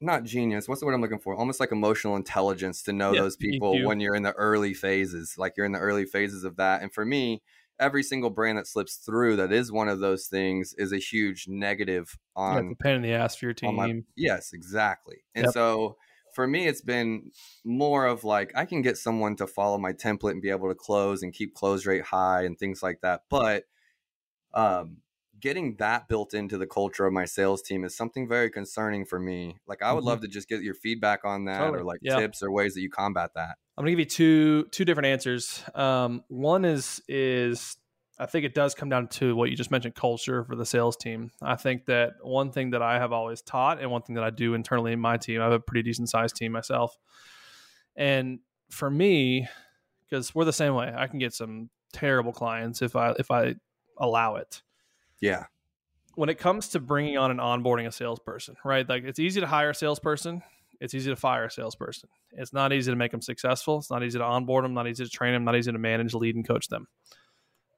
not 0.00 0.22
genius. 0.22 0.68
What's 0.68 0.80
the 0.80 0.86
word 0.86 0.94
I'm 0.94 1.00
looking 1.00 1.18
for? 1.18 1.34
Almost 1.34 1.58
like 1.58 1.72
emotional 1.72 2.14
intelligence 2.14 2.82
to 2.84 2.92
know 2.92 3.14
those 3.14 3.36
people 3.36 3.84
when 3.84 4.00
you're 4.00 4.14
in 4.14 4.22
the 4.22 4.32
early 4.32 4.74
phases. 4.74 5.36
Like 5.36 5.54
you're 5.56 5.66
in 5.66 5.72
the 5.72 5.80
early 5.80 6.06
phases 6.06 6.44
of 6.44 6.56
that. 6.56 6.82
And 6.82 6.94
for 6.94 7.04
me, 7.04 7.42
every 7.78 8.02
single 8.02 8.30
brand 8.30 8.58
that 8.58 8.66
slips 8.66 8.96
through 8.96 9.36
that 9.36 9.52
is 9.52 9.72
one 9.72 9.88
of 9.88 10.00
those 10.00 10.26
things 10.26 10.74
is 10.78 10.92
a 10.92 10.98
huge 10.98 11.46
negative 11.48 12.16
on 12.36 12.68
yeah, 12.68 12.74
pain 12.80 12.96
in 12.96 13.02
the 13.02 13.12
ass 13.12 13.36
for 13.36 13.46
your 13.46 13.54
team. 13.54 13.76
My, 13.76 14.02
yes, 14.16 14.52
exactly. 14.52 15.24
And 15.34 15.46
yep. 15.46 15.54
so 15.54 15.96
for 16.34 16.46
me, 16.46 16.66
it's 16.66 16.82
been 16.82 17.30
more 17.64 18.06
of 18.06 18.24
like 18.24 18.52
I 18.56 18.64
can 18.64 18.82
get 18.82 18.98
someone 18.98 19.36
to 19.36 19.46
follow 19.46 19.78
my 19.78 19.92
template 19.92 20.32
and 20.32 20.42
be 20.42 20.50
able 20.50 20.68
to 20.68 20.74
close 20.74 21.22
and 21.22 21.32
keep 21.32 21.54
close 21.54 21.86
rate 21.86 22.04
high 22.04 22.42
and 22.44 22.58
things 22.58 22.82
like 22.82 23.00
that. 23.02 23.22
But 23.30 23.64
um, 24.52 24.98
getting 25.44 25.76
that 25.76 26.08
built 26.08 26.32
into 26.32 26.56
the 26.56 26.66
culture 26.66 27.04
of 27.04 27.12
my 27.12 27.26
sales 27.26 27.60
team 27.60 27.84
is 27.84 27.94
something 27.94 28.26
very 28.26 28.50
concerning 28.50 29.04
for 29.04 29.20
me. 29.20 29.58
Like 29.66 29.82
I 29.82 29.92
would 29.92 30.00
mm-hmm. 30.00 30.08
love 30.08 30.20
to 30.22 30.28
just 30.28 30.48
get 30.48 30.62
your 30.62 30.72
feedback 30.72 31.20
on 31.26 31.44
that 31.44 31.58
totally. 31.58 31.80
or 31.80 31.84
like 31.84 31.98
yeah. 32.00 32.18
tips 32.18 32.42
or 32.42 32.50
ways 32.50 32.72
that 32.72 32.80
you 32.80 32.88
combat 32.88 33.32
that. 33.34 33.58
I'm 33.76 33.82
gonna 33.82 33.90
give 33.90 33.98
you 33.98 34.06
two 34.06 34.64
two 34.70 34.86
different 34.86 35.08
answers. 35.08 35.62
Um, 35.74 36.24
one 36.28 36.64
is 36.64 37.02
is 37.08 37.76
I 38.18 38.24
think 38.24 38.46
it 38.46 38.54
does 38.54 38.74
come 38.74 38.88
down 38.88 39.08
to 39.08 39.36
what 39.36 39.50
you 39.50 39.56
just 39.56 39.70
mentioned, 39.70 39.94
culture 39.94 40.44
for 40.44 40.56
the 40.56 40.64
sales 40.64 40.96
team. 40.96 41.30
I 41.42 41.56
think 41.56 41.84
that 41.86 42.12
one 42.22 42.50
thing 42.50 42.70
that 42.70 42.80
I 42.80 42.98
have 42.98 43.12
always 43.12 43.42
taught 43.42 43.82
and 43.82 43.90
one 43.90 44.00
thing 44.00 44.14
that 44.14 44.24
I 44.24 44.30
do 44.30 44.54
internally 44.54 44.92
in 44.94 45.00
my 45.00 45.18
team, 45.18 45.42
I 45.42 45.44
have 45.44 45.52
a 45.52 45.60
pretty 45.60 45.82
decent 45.82 46.08
sized 46.08 46.36
team 46.36 46.52
myself. 46.52 46.96
And 47.96 48.38
for 48.70 48.88
me, 48.88 49.46
because 50.08 50.34
we're 50.34 50.46
the 50.46 50.54
same 50.54 50.74
way, 50.74 50.90
I 50.96 51.06
can 51.06 51.18
get 51.18 51.34
some 51.34 51.68
terrible 51.92 52.32
clients 52.32 52.80
if 52.80 52.96
I 52.96 53.10
if 53.18 53.30
I 53.30 53.56
allow 53.98 54.36
it. 54.36 54.62
Yeah. 55.24 55.46
When 56.16 56.28
it 56.28 56.38
comes 56.38 56.68
to 56.68 56.80
bringing 56.80 57.16
on 57.16 57.30
and 57.30 57.40
onboarding 57.40 57.86
a 57.86 57.92
salesperson, 57.92 58.56
right? 58.62 58.86
Like 58.86 59.04
it's 59.04 59.18
easy 59.18 59.40
to 59.40 59.46
hire 59.46 59.70
a 59.70 59.74
salesperson. 59.74 60.42
It's 60.80 60.92
easy 60.92 61.10
to 61.10 61.16
fire 61.16 61.46
a 61.46 61.50
salesperson. 61.50 62.10
It's 62.32 62.52
not 62.52 62.74
easy 62.74 62.92
to 62.92 62.96
make 62.96 63.10
them 63.10 63.22
successful. 63.22 63.78
It's 63.78 63.90
not 63.90 64.04
easy 64.04 64.18
to 64.18 64.24
onboard 64.24 64.64
them. 64.64 64.74
Not 64.74 64.86
easy 64.86 65.02
to 65.02 65.10
train 65.10 65.32
them. 65.32 65.44
Not 65.44 65.56
easy 65.56 65.72
to 65.72 65.78
manage, 65.78 66.12
lead, 66.12 66.36
and 66.36 66.46
coach 66.46 66.68
them. 66.68 66.86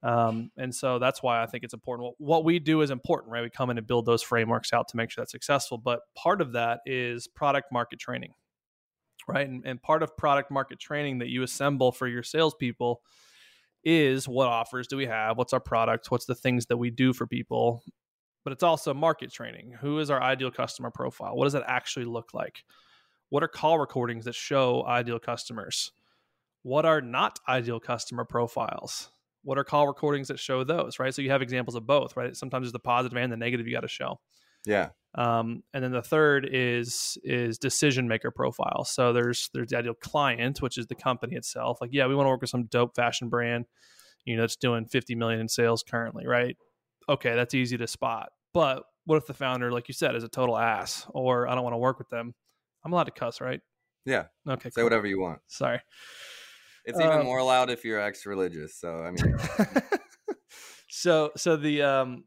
Um, 0.03 0.51
and 0.57 0.75
so 0.75 0.99
that's 0.99 1.23
why 1.23 1.41
I 1.41 1.47
think 1.47 1.63
it's 1.63 1.73
important. 1.73 2.15
What 2.19 2.45
we 2.45 2.59
do 2.59 2.81
is 2.81 2.91
important, 2.91 3.31
right? 3.31 3.43
We 3.43 3.51
come 3.51 3.71
in 3.71 3.79
and 3.79 3.87
build 3.87 4.07
those 4.07 4.25
frameworks 4.25 4.73
out 4.73 4.89
to 4.89 4.97
make 4.97 5.11
sure 5.11 5.23
that's 5.23 5.31
successful. 5.31 5.79
But 5.79 6.01
part 6.17 6.41
of 6.41 6.53
that 6.53 6.81
is 6.85 7.29
product 7.29 7.71
market 7.71 8.01
training, 8.01 8.33
right? 9.29 9.49
And, 9.49 9.65
and 9.65 9.81
part 9.81 10.03
of 10.03 10.17
product 10.17 10.51
market 10.51 10.81
training 10.81 11.19
that 11.19 11.29
you 11.29 11.45
assemble 11.45 11.93
for 11.93 12.09
your 12.09 12.25
salespeople 12.25 13.03
is 13.87 14.29
what 14.29 14.49
offers 14.49 14.89
do 14.89 14.97
we 14.97 15.07
have? 15.07 15.39
What's 15.39 15.53
our 15.53 15.61
product? 15.61 16.11
What's 16.11 16.27
the 16.27 16.35
things 16.35 16.67
that 16.67 16.77
we 16.77 16.91
do 16.91 17.13
for 17.13 17.27
people? 17.27 17.83
But 18.45 18.53
it's 18.53 18.63
also 18.63 18.93
market 18.93 19.33
training. 19.33 19.77
Who 19.81 20.01
is 20.01 20.11
our 20.11 20.21
ideal 20.21 20.51
customer 20.51 20.91
profile? 20.91 21.37
What 21.37 21.45
does 21.45 21.53
that 21.53 21.65
actually 21.67 22.05
look 22.05 22.35
like? 22.35 22.65
What 23.29 23.43
are 23.43 23.49
call 23.49 23.79
recordings 23.79 24.25
that 24.25 24.35
show 24.35 24.85
ideal 24.87 25.19
customers? 25.19 25.93
What 26.63 26.85
are 26.85 27.01
not 27.01 27.39
ideal 27.49 27.79
customer 27.79 28.25
profiles? 28.25 29.11
What 29.43 29.59
are 29.59 29.65
call 29.65 29.87
recordings 29.87 30.29
that 30.29 30.41
show 30.41 30.65
those, 30.65 30.99
right? 30.99 31.15
So 31.15 31.23
you 31.23 31.31
have 31.31 31.43
examples 31.43 31.77
of 31.77 31.87
both, 31.87 32.17
right? 32.17 32.37
Sometimes 32.37 32.65
there's 32.65 32.73
the 32.73 32.81
positive 32.81 33.17
and 33.17 33.33
the 33.33 33.37
negative 33.37 33.69
you 33.69 33.75
got 33.75 33.83
to 33.83 33.89
show. 33.89 34.19
Yeah. 34.65 34.89
Um, 35.17 35.63
and 35.73 35.83
then 35.83 35.93
the 35.93 36.03
third 36.03 36.47
is 36.51 37.17
is 37.25 37.59
decision 37.59 38.07
maker 38.07 38.31
profile. 38.31 38.85
So 38.85 39.13
there's 39.13 39.49
there's 39.55 39.69
the 39.69 39.79
ideal 39.79 39.95
client, 39.95 40.61
which 40.61 40.77
is 40.77 40.87
the 40.87 40.95
company 40.95 41.37
itself. 41.37 41.79
Like, 41.81 41.91
yeah, 41.93 42.07
we 42.07 42.15
want 42.15 42.27
to 42.27 42.31
work 42.31 42.43
with 42.43 42.51
some 42.51 42.65
dope 42.65 42.95
fashion 42.95 43.31
brand, 43.31 43.65
you 44.25 44.37
know, 44.37 44.43
that's 44.43 44.57
doing 44.57 44.85
50 44.85 45.15
million 45.15 45.41
in 45.41 45.49
sales 45.49 45.83
currently, 45.83 46.27
right? 46.27 46.57
Okay, 47.09 47.35
that's 47.35 47.55
easy 47.55 47.79
to 47.79 47.87
spot. 47.87 48.29
But 48.53 48.83
what 49.07 49.17
if 49.17 49.27
the 49.27 49.35
founder, 49.35 49.73
like 49.73 49.89
you 49.89 49.95
said, 49.95 50.15
is 50.15 50.25
a 50.25 50.29
total 50.29 50.59
ass, 50.59 51.07
or 51.11 51.49
I 51.49 51.55
don't 51.55 51.65
want 51.65 51.75
to 51.75 51.79
work 51.79 51.99
with 51.99 52.11
them? 52.11 52.35
I'm 52.85 52.93
allowed 52.93 53.05
to 53.05 53.11
cuss, 53.13 53.41
right? 53.41 53.61
Yeah. 54.05 54.25
Okay. 54.49 54.69
Say 54.69 54.77
cool. 54.77 54.85
whatever 54.85 55.07
you 55.07 55.21
want. 55.21 55.41
Sorry. 55.47 55.81
It's 56.85 57.01
even 57.01 57.13
um, 57.13 57.25
more 57.25 57.39
allowed 57.39 57.71
if 57.71 57.85
you're 57.85 58.01
ex-religious. 58.01 58.77
So 58.77 58.99
I 58.99 59.11
mean. 59.11 59.37
so 60.89 61.33
so 61.37 61.57
the 61.57 61.83
um 61.83 62.25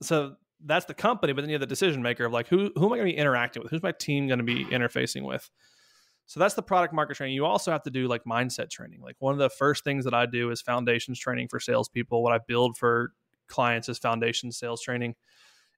so 0.00 0.36
that's 0.64 0.86
the 0.86 0.94
company, 0.94 1.32
but 1.32 1.42
then 1.42 1.50
you 1.50 1.54
have 1.54 1.60
the 1.60 1.66
decision 1.66 2.02
maker 2.02 2.24
of 2.24 2.32
like 2.32 2.48
who 2.48 2.70
who 2.74 2.86
am 2.86 2.92
I 2.92 2.96
going 2.96 3.08
to 3.08 3.14
be 3.14 3.16
interacting 3.16 3.62
with? 3.62 3.70
Who's 3.70 3.82
my 3.82 3.92
team 3.92 4.26
going 4.26 4.38
to 4.38 4.44
be 4.44 4.64
interfacing 4.64 5.24
with? 5.24 5.48
So 6.26 6.40
that's 6.40 6.54
the 6.54 6.62
product 6.62 6.92
market 6.92 7.16
training. 7.16 7.34
You 7.34 7.46
also 7.46 7.70
have 7.72 7.82
to 7.84 7.90
do 7.90 8.06
like 8.06 8.24
mindset 8.24 8.70
training. 8.70 9.00
Like 9.00 9.16
one 9.18 9.32
of 9.32 9.38
the 9.38 9.48
first 9.48 9.82
things 9.82 10.04
that 10.04 10.12
I 10.12 10.26
do 10.26 10.50
is 10.50 10.60
foundations 10.60 11.18
training 11.18 11.48
for 11.48 11.58
salespeople. 11.58 12.22
What 12.22 12.34
I 12.34 12.38
build 12.46 12.76
for 12.76 13.12
clients 13.46 13.88
is 13.88 13.98
foundation 13.98 14.52
sales 14.52 14.82
training. 14.82 15.14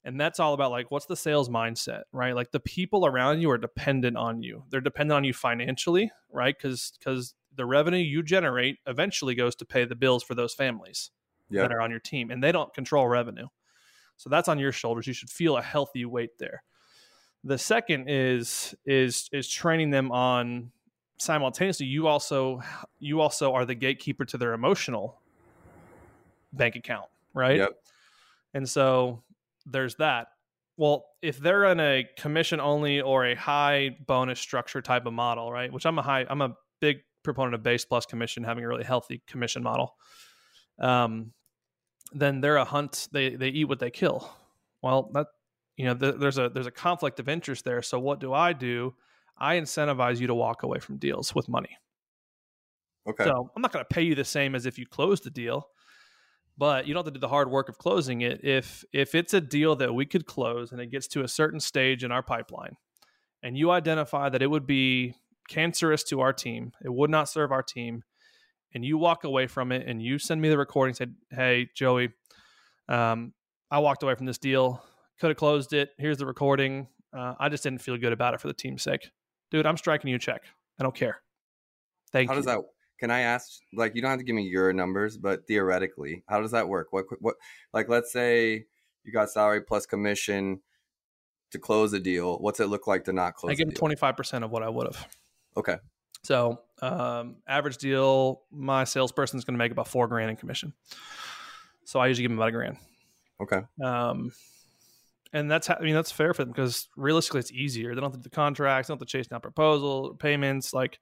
And 0.03 0.19
that's 0.19 0.41
all 0.41 0.55
about 0.55 0.71
like 0.71 0.91
what's 0.91 1.07
the 1.07 1.17
sales 1.17 1.49
mindset, 1.49 2.03
right? 2.13 2.35
Like 2.35 2.51
the 2.51 2.61
people 2.61 3.07
around 3.07 3.41
you 3.41 3.51
are 3.51 3.59
dependent 3.59 4.17
on 4.17 4.43
you. 4.43 4.65
They're 4.71 4.81
dependent 4.81 5.17
on 5.17 5.25
you 5.25 5.35
financially, 5.35 6.11
right? 6.33 6.57
Because 6.57 6.93
because 6.99 7.35
the 7.55 7.67
revenue 7.67 7.99
you 7.99 8.23
generate 8.23 8.79
eventually 8.87 9.35
goes 9.35 9.55
to 9.57 9.67
pay 9.67 9.85
the 9.85 9.95
bills 9.95 10.23
for 10.25 10.35
those 10.35 10.55
families 10.55 11.11
that 11.63 11.73
are 11.73 11.81
on 11.81 11.91
your 11.91 12.01
team, 12.01 12.31
and 12.31 12.43
they 12.43 12.51
don't 12.53 12.73
control 12.73 13.07
revenue. 13.07 13.47
So 14.21 14.29
that's 14.29 14.49
on 14.49 14.59
your 14.59 14.71
shoulders. 14.71 15.07
You 15.07 15.15
should 15.15 15.31
feel 15.31 15.57
a 15.57 15.63
healthy 15.63 16.05
weight 16.05 16.37
there. 16.39 16.63
The 17.43 17.57
second 17.57 18.05
is 18.11 18.75
is 18.85 19.31
is 19.33 19.49
training 19.49 19.89
them 19.89 20.13
on 20.13 20.73
simultaneously 21.17 21.87
you 21.87 22.07
also 22.07 22.61
you 22.99 23.23
also 23.23 23.55
are 23.55 23.65
the 23.65 23.75
gatekeeper 23.75 24.27
to 24.27 24.37
their 24.37 24.53
emotional 24.53 25.19
bank 26.53 26.77
account, 26.77 27.07
right? 27.33 27.57
Yep. 27.57 27.71
And 28.53 28.69
so 28.69 29.23
there's 29.65 29.95
that. 29.95 30.27
Well, 30.77 31.07
if 31.23 31.39
they're 31.39 31.65
in 31.73 31.81
a 31.81 32.07
commission 32.19 32.61
only 32.61 33.01
or 33.01 33.25
a 33.25 33.35
high 33.35 33.97
bonus 34.07 34.39
structure 34.39 34.83
type 34.83 35.07
of 35.07 35.15
model, 35.15 35.51
right? 35.51 35.73
Which 35.73 35.87
I'm 35.87 35.99
a 35.99 36.03
high 36.03 36.27
I'm 36.29 36.43
a 36.43 36.55
big 36.81 36.99
proponent 37.23 37.55
of 37.55 37.63
base 37.63 37.87
plus 37.87 38.05
commission, 38.05 38.45
having 38.45 38.65
a 38.65 38.69
really 38.69 38.85
healthy 38.85 39.23
commission 39.27 39.63
model. 39.63 39.95
Um, 40.79 41.33
then 42.13 42.41
they're 42.41 42.57
a 42.57 42.65
hunt. 42.65 43.09
They 43.13 43.37
they 43.37 43.49
eat 43.49 43.65
what 43.65 43.79
they 43.79 43.91
kill. 43.91 44.31
Well, 44.83 45.11
that 45.15 45.27
you 45.77 45.87
know, 45.87 45.95
th- 45.95 46.17
there's 46.19 46.39
a 46.39 46.49
there's 46.49 46.67
a 46.67 46.73
conflict 46.73 47.21
of 47.21 47.29
interest 47.29 47.65
there. 47.65 47.83
So 47.83 47.99
what 47.99 48.21
do 48.21 48.33
I 48.33 48.53
do? 48.53 48.95
I 49.39 49.57
incentivize 49.57 50.21
you 50.21 50.27
to 50.27 50.35
walk 50.35 50.63
away 50.63 50.79
from 50.79 50.99
deals 50.99 51.35
with 51.35 51.49
money. 51.49 51.79
Okay. 53.09 53.25
So 53.25 53.51
I'm 53.57 53.63
not 53.63 53.73
going 53.73 53.85
to 53.85 53.89
pay 53.89 54.03
you 54.03 54.15
the 54.15 54.25
same 54.25 54.55
as 54.55 54.67
if 54.67 54.79
you 54.79 54.87
closed 54.87 55.25
the 55.25 55.31
deal, 55.31 55.69
but 56.59 56.87
you 56.87 56.93
don't 56.93 57.05
have 57.05 57.15
to 57.15 57.19
do 57.19 57.21
the 57.21 57.29
hard 57.29 57.51
work 57.51 57.69
of 57.69 57.79
closing 57.79 58.21
it. 58.21 58.45
If 58.45 58.85
if 58.93 59.15
it's 59.15 59.33
a 59.33 59.41
deal 59.41 59.77
that 59.77 59.95
we 59.95 60.05
could 60.05 60.27
close 60.27 60.73
and 60.73 60.81
it 60.81 60.91
gets 60.91 61.09
to 61.09 61.23
a 61.23 61.29
certain 61.29 61.61
stage 61.61 62.05
in 62.05 62.13
our 62.13 62.23
pipeline, 62.23 62.77
and 63.43 63.57
you 63.57 63.71
identify 63.71 64.29
that 64.29 64.43
it 64.43 64.49
would 64.49 64.67
be 64.67 65.15
cancerous 65.49 66.05
to 66.05 66.21
our 66.21 66.33
team, 66.33 66.73
it 66.85 66.93
would 66.93 67.11
not 67.11 67.29
serve 67.29 67.53
our 67.53 67.63
team, 67.63 68.03
and 68.75 68.85
you 68.85 68.99
walk 68.99 69.25
away 69.25 69.47
from 69.47 69.73
it 69.73 69.87
and 69.87 70.03
you 70.03 70.19
send 70.19 70.41
me 70.41 70.49
the 70.49 70.59
recording, 70.59 70.95
said, 70.95 71.15
"Hey, 71.31 71.69
Joey, 71.75 72.11
um, 72.89 73.33
I 73.71 73.79
walked 73.79 74.03
away 74.03 74.15
from 74.15 74.27
this 74.27 74.39
deal. 74.39 74.83
Could 75.21 75.31
have 75.31 75.37
closed 75.37 75.73
it. 75.73 75.91
Here's 75.99 76.19
the 76.19 76.27
recording. 76.27 76.89
Uh, 77.13 77.35
I 77.39 77.49
just 77.49 77.63
didn't 77.63 77.83
feel 77.83 77.97
good 77.97 78.13
about 78.13 78.35
it 78.35 78.41
for 78.41 78.49
the 78.49 78.55
team's 78.55 78.83
sake, 78.83 79.11
dude. 79.51 79.67
I'm 79.67 79.77
striking 79.77 80.09
you 80.09 80.17
a 80.17 80.19
check. 80.19 80.43
I 80.79 80.83
don't 80.83 80.95
care. 80.95 81.21
Thank 82.13 82.29
How 82.29 82.35
you. 82.35 82.39
does 82.39 82.47
that? 82.47 82.61
Can 82.99 83.11
I 83.11 83.21
ask? 83.21 83.61
Like, 83.75 83.95
you 83.95 84.03
don't 84.03 84.11
have 84.11 84.19
to 84.19 84.25
give 84.25 84.37
me 84.37 84.43
your 84.43 84.73
numbers, 84.73 85.17
but 85.17 85.47
theoretically, 85.47 86.23
how 86.29 86.41
does 86.41 86.51
that 86.51 86.69
work? 86.69 86.89
What? 86.91 87.07
What? 87.21 87.37
Like, 87.73 87.89
let's 87.89 88.13
say 88.13 88.67
you 89.05 89.13
got 89.13 89.31
salary 89.31 89.63
plus 89.63 89.87
commission 89.87 90.61
to 91.51 91.59
close 91.59 91.93
a 91.93 92.01
deal. 92.01 92.39
What's 92.39 92.61
it 92.61 92.67
look 92.67 92.87
like 92.87 93.05
to 93.05 93.13
not 93.13 93.35
close? 93.35 93.53
I 93.53 93.55
give 93.55 93.75
twenty 93.75 93.97
five 93.97 94.17
percent 94.17 94.45
of 94.45 94.51
what 94.51 94.63
I 94.63 94.69
would 94.69 94.87
have. 94.87 95.09
Okay. 95.57 95.77
So 96.25 96.61
um, 96.83 97.37
average 97.49 97.79
deal, 97.79 98.43
my 98.51 98.85
salesperson 98.85 99.39
is 99.39 99.45
going 99.45 99.55
to 99.55 99.59
make 99.59 99.73
about 99.73 99.89
four 99.89 100.07
grand 100.07 100.31
in 100.31 100.37
commission. 100.37 100.73
So 101.85 102.01
I 102.01 102.07
usually 102.09 102.25
give 102.25 102.31
them 102.31 102.39
about 102.39 102.49
a 102.49 102.53
grand. 102.53 102.77
Okay. 103.41 103.61
Um, 103.83 104.33
and 105.33 105.51
that's, 105.51 105.67
ha- 105.67 105.77
I 105.81 105.83
mean, 105.83 105.95
that's 105.95 106.13
fair 106.13 106.35
for 106.35 106.45
them 106.45 106.53
because 106.53 106.89
realistically 106.97 107.41
it's 107.41 107.53
easier. 107.53 107.95
They 107.95 108.01
don't 108.01 108.11
have 108.11 108.13
to 108.13 108.19
do 108.19 108.25
the 108.25 108.31
contracts, 108.31 108.89
they 108.89 108.93
don't 108.93 109.01
have 109.01 109.07
to 109.07 109.11
chase 109.11 109.29
down 109.29 109.41
proposal 109.41 110.15
payments, 110.15 110.75
like 110.75 110.99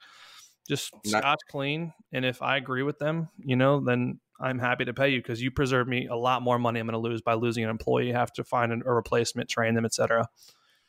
just 0.68 0.92
Not- 1.06 1.22
scotch 1.22 1.40
clean. 1.50 1.92
And 2.12 2.24
if 2.24 2.42
I 2.42 2.56
agree 2.56 2.82
with 2.82 2.98
them, 2.98 3.28
you 3.38 3.56
know, 3.56 3.80
then 3.80 4.20
I'm 4.40 4.58
happy 4.58 4.84
to 4.84 4.94
pay 4.94 5.08
you 5.08 5.18
because 5.18 5.42
you 5.42 5.50
preserve 5.50 5.88
me 5.88 6.06
a 6.06 6.14
lot 6.14 6.42
more 6.42 6.58
money 6.58 6.78
I'm 6.78 6.86
going 6.86 6.92
to 6.92 7.08
lose 7.08 7.22
by 7.22 7.34
losing 7.34 7.64
an 7.64 7.70
employee. 7.70 8.12
have 8.12 8.32
to 8.34 8.44
find 8.44 8.72
an, 8.72 8.82
a 8.86 8.92
replacement, 8.92 9.48
train 9.48 9.74
them, 9.74 9.84
etc. 9.84 10.28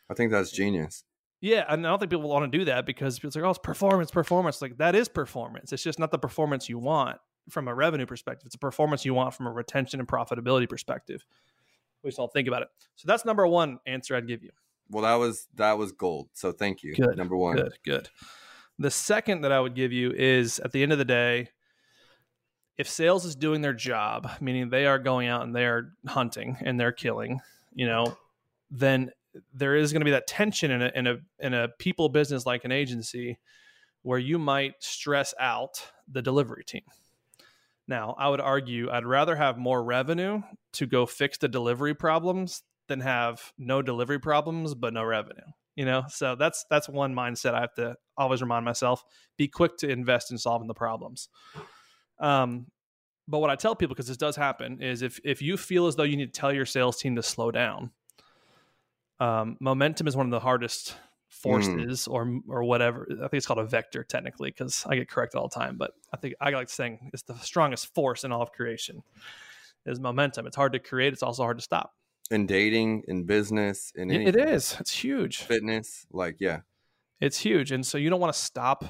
I 0.10 0.14
think 0.14 0.32
that's 0.32 0.52
genius. 0.52 1.04
Yeah, 1.42 1.66
and 1.70 1.86
I 1.86 1.90
don't 1.90 2.00
think 2.00 2.12
people 2.12 2.28
want 2.30 2.52
to 2.52 2.58
do 2.58 2.66
that 2.66 2.86
because 2.86 3.18
people 3.18 3.32
like, 3.34 3.48
"Oh, 3.48 3.52
it's 3.52 3.60
performance, 3.60 4.12
performance." 4.12 4.62
Like 4.62 4.78
that 4.78 4.96
is 4.96 5.08
performance. 5.08 5.72
It's 5.72 5.84
just 5.84 6.00
not 6.00 6.12
the 6.12 6.20
performance 6.20 6.68
you 6.68 6.78
want 6.80 7.18
from 7.50 7.68
a 7.68 7.74
revenue 7.74 8.06
perspective. 8.06 8.48
It's 8.48 8.56
a 8.56 8.60
performance 8.60 9.06
you 9.06 9.14
want 9.14 9.34
from 9.34 9.48
a 9.48 9.52
retention 9.52 10.00
and 10.00 10.08
profitability 10.08 10.68
perspective. 10.68 11.26
We 12.04 12.10
just 12.10 12.18
don't 12.18 12.32
think 12.32 12.48
about 12.48 12.64
it. 12.64 12.70
So 12.96 13.06
that's 13.08 13.26
number 13.26 13.48
one 13.48 13.80
answer 13.86 14.16
I'd 14.16 14.28
give 14.28 14.44
you. 14.44 14.52
Well, 14.90 15.04
that 15.04 15.16
was 15.16 15.48
that 15.56 15.78
was 15.78 15.92
gold. 15.92 16.30
So 16.34 16.52
thank 16.52 16.84
you. 16.84 16.96
Good, 16.96 17.18
Number 17.18 17.38
one. 17.38 17.56
Good, 17.56 17.74
good. 17.84 18.10
The 18.78 18.92
second 18.92 19.42
that 19.42 19.52
I 19.52 19.60
would 19.60 19.76
give 19.76 19.92
you 19.92 20.12
is 20.12 20.60
at 20.60 20.72
the 20.72 20.84
end 20.84 20.92
of 20.92 20.98
the 20.98 21.06
day, 21.06 21.50
if 22.78 22.88
sales 22.88 23.26
is 23.26 23.36
doing 23.36 23.62
their 23.62 23.74
job, 23.74 24.30
meaning 24.40 24.70
they 24.70 24.86
are 24.86 25.00
going 25.00 25.28
out 25.28 25.44
and 25.44 25.56
they 25.56 25.66
are 25.66 25.94
hunting 26.08 26.58
and 26.62 26.80
they're 26.80 26.94
killing, 26.94 27.42
you 27.74 27.86
know, 27.86 28.18
then 28.72 29.12
there 29.54 29.76
is 29.76 29.92
going 29.92 30.02
to 30.02 30.06
be 30.06 30.12
that 30.12 30.28
tension 30.28 30.72
in 30.72 30.82
a 30.82 30.92
in 30.96 31.08
a 31.08 31.18
in 31.40 31.54
a 31.54 31.70
people 31.80 32.10
business 32.10 32.46
like 32.46 32.66
an 32.66 32.72
agency 32.72 33.38
where 34.02 34.20
you 34.20 34.40
might 34.40 34.74
stress 34.80 35.34
out 35.40 35.92
the 36.08 36.22
delivery 36.22 36.64
team. 36.64 36.84
Now, 37.88 38.16
I 38.18 38.30
would 38.30 38.40
argue 38.40 38.90
I'd 38.92 39.06
rather 39.06 39.36
have 39.36 39.58
more 39.58 39.84
revenue 39.84 40.42
to 40.74 40.86
go 40.86 41.06
fix 41.06 41.40
the 41.40 41.48
delivery 41.48 41.96
problems 41.96 42.62
than 42.88 43.00
have 43.00 43.52
no 43.58 43.82
delivery 43.82 44.20
problems 44.20 44.76
but 44.76 44.94
no 44.94 45.04
revenue. 45.04 45.42
You 45.76 45.86
know, 45.86 46.04
so 46.10 46.36
that's 46.36 46.66
that's 46.70 46.90
one 46.90 47.16
mindset 47.16 47.54
I 47.54 47.62
have 47.62 47.74
to 47.76 47.96
always 48.18 48.42
remind 48.42 48.66
myself: 48.66 49.04
be 49.38 49.48
quick 49.48 49.78
to 49.78 49.90
invest 49.90 50.32
in 50.32 50.38
solving 50.38 50.68
the 50.68 50.74
problems. 50.74 51.30
Um, 52.20 52.68
but 53.30 53.40
what 53.40 53.50
I 53.50 53.56
tell 53.56 53.76
people, 53.76 53.96
because 53.96 54.08
this 54.08 54.18
does 54.18 54.36
happen, 54.36 54.82
is 54.82 55.02
if 55.02 55.20
if 55.24 55.42
you 55.42 55.56
feel 55.56 55.88
as 55.88 55.96
though 55.96 56.04
you 56.04 56.18
need 56.18 56.34
to 56.34 56.40
tell 56.40 56.52
your 56.52 56.66
sales 56.66 56.98
team 56.98 57.16
to 57.16 57.24
slow 57.24 57.52
down, 57.52 57.92
um, 59.20 59.58
momentum 59.60 60.08
is 60.08 60.16
one 60.16 60.26
of 60.28 60.32
the 60.32 60.40
hardest 60.40 60.96
forces 61.30 62.08
or 62.08 62.40
or 62.48 62.64
whatever. 62.64 63.08
I 63.12 63.16
think 63.16 63.34
it's 63.34 63.46
called 63.46 63.60
a 63.60 63.66
vector 63.66 64.04
technically 64.04 64.50
because 64.50 64.86
I 64.88 64.96
get 64.96 65.10
corrected 65.10 65.40
all 65.40 65.48
the 65.48 65.60
time. 65.60 65.78
But 65.78 65.92
I 66.14 66.18
think 66.18 66.36
I 66.42 66.50
like 66.52 66.70
saying 66.70 67.12
it's 67.14 67.24
the 67.24 67.36
strongest 67.38 67.94
force 67.94 68.24
in 68.24 68.32
all 68.32 68.42
of 68.42 68.52
creation 68.52 69.04
is 69.86 70.00
momentum. 70.00 70.48
It's 70.48 70.56
hard 70.56 70.74
to 70.74 70.80
create. 70.80 71.14
It's 71.14 71.24
also 71.24 71.44
hard 71.44 71.58
to 71.58 71.64
stop. 71.64 71.94
In 72.32 72.46
dating, 72.46 73.04
in 73.08 73.24
business, 73.24 73.92
in 73.96 74.12
It, 74.12 74.16
it 74.22 74.36
anything. 74.36 74.48
is. 74.56 74.76
It's 74.80 74.92
huge. 74.92 75.38
fitness. 75.44 76.06
Like, 76.12 76.36
yeah. 76.40 76.60
It's 77.20 77.40
huge. 77.40 77.72
And 77.72 77.86
so 77.86 77.98
you 77.98 78.10
don't 78.10 78.20
want 78.20 78.34
to 78.34 78.40
stop 78.40 78.86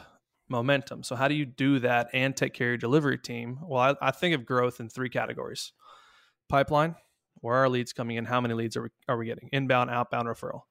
momentum. 0.50 1.04
So 1.04 1.16
how 1.16 1.28
do 1.28 1.36
you 1.36 1.46
do 1.46 1.80
that 1.80 2.10
and 2.14 2.36
take 2.36 2.54
care 2.54 2.68
of 2.68 2.72
your 2.72 2.78
delivery 2.78 3.18
team? 3.18 3.60
Well, 3.64 3.96
I, 4.02 4.08
I 4.08 4.12
think 4.12 4.36
of 4.36 4.46
growth 4.46 4.80
in 4.80 4.90
three 4.90 5.10
categories. 5.10 5.72
Pipeline, 6.50 6.96
where 7.42 7.56
are 7.56 7.70
leads 7.70 7.94
coming 7.94 8.18
in? 8.18 8.26
How 8.26 8.42
many 8.42 8.54
leads 8.54 8.78
are 8.78 8.84
we, 8.84 8.90
are 9.08 9.18
we 9.18 9.26
getting? 9.26 9.50
Inbound, 9.52 9.90
outbound 9.90 10.28
referral. 10.28 10.62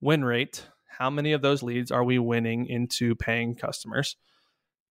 Win 0.00 0.24
rate, 0.24 0.66
how 0.98 1.10
many 1.10 1.32
of 1.32 1.42
those 1.42 1.62
leads 1.62 1.90
are 1.90 2.04
we 2.04 2.18
winning 2.18 2.66
into 2.66 3.14
paying 3.14 3.54
customers? 3.54 4.16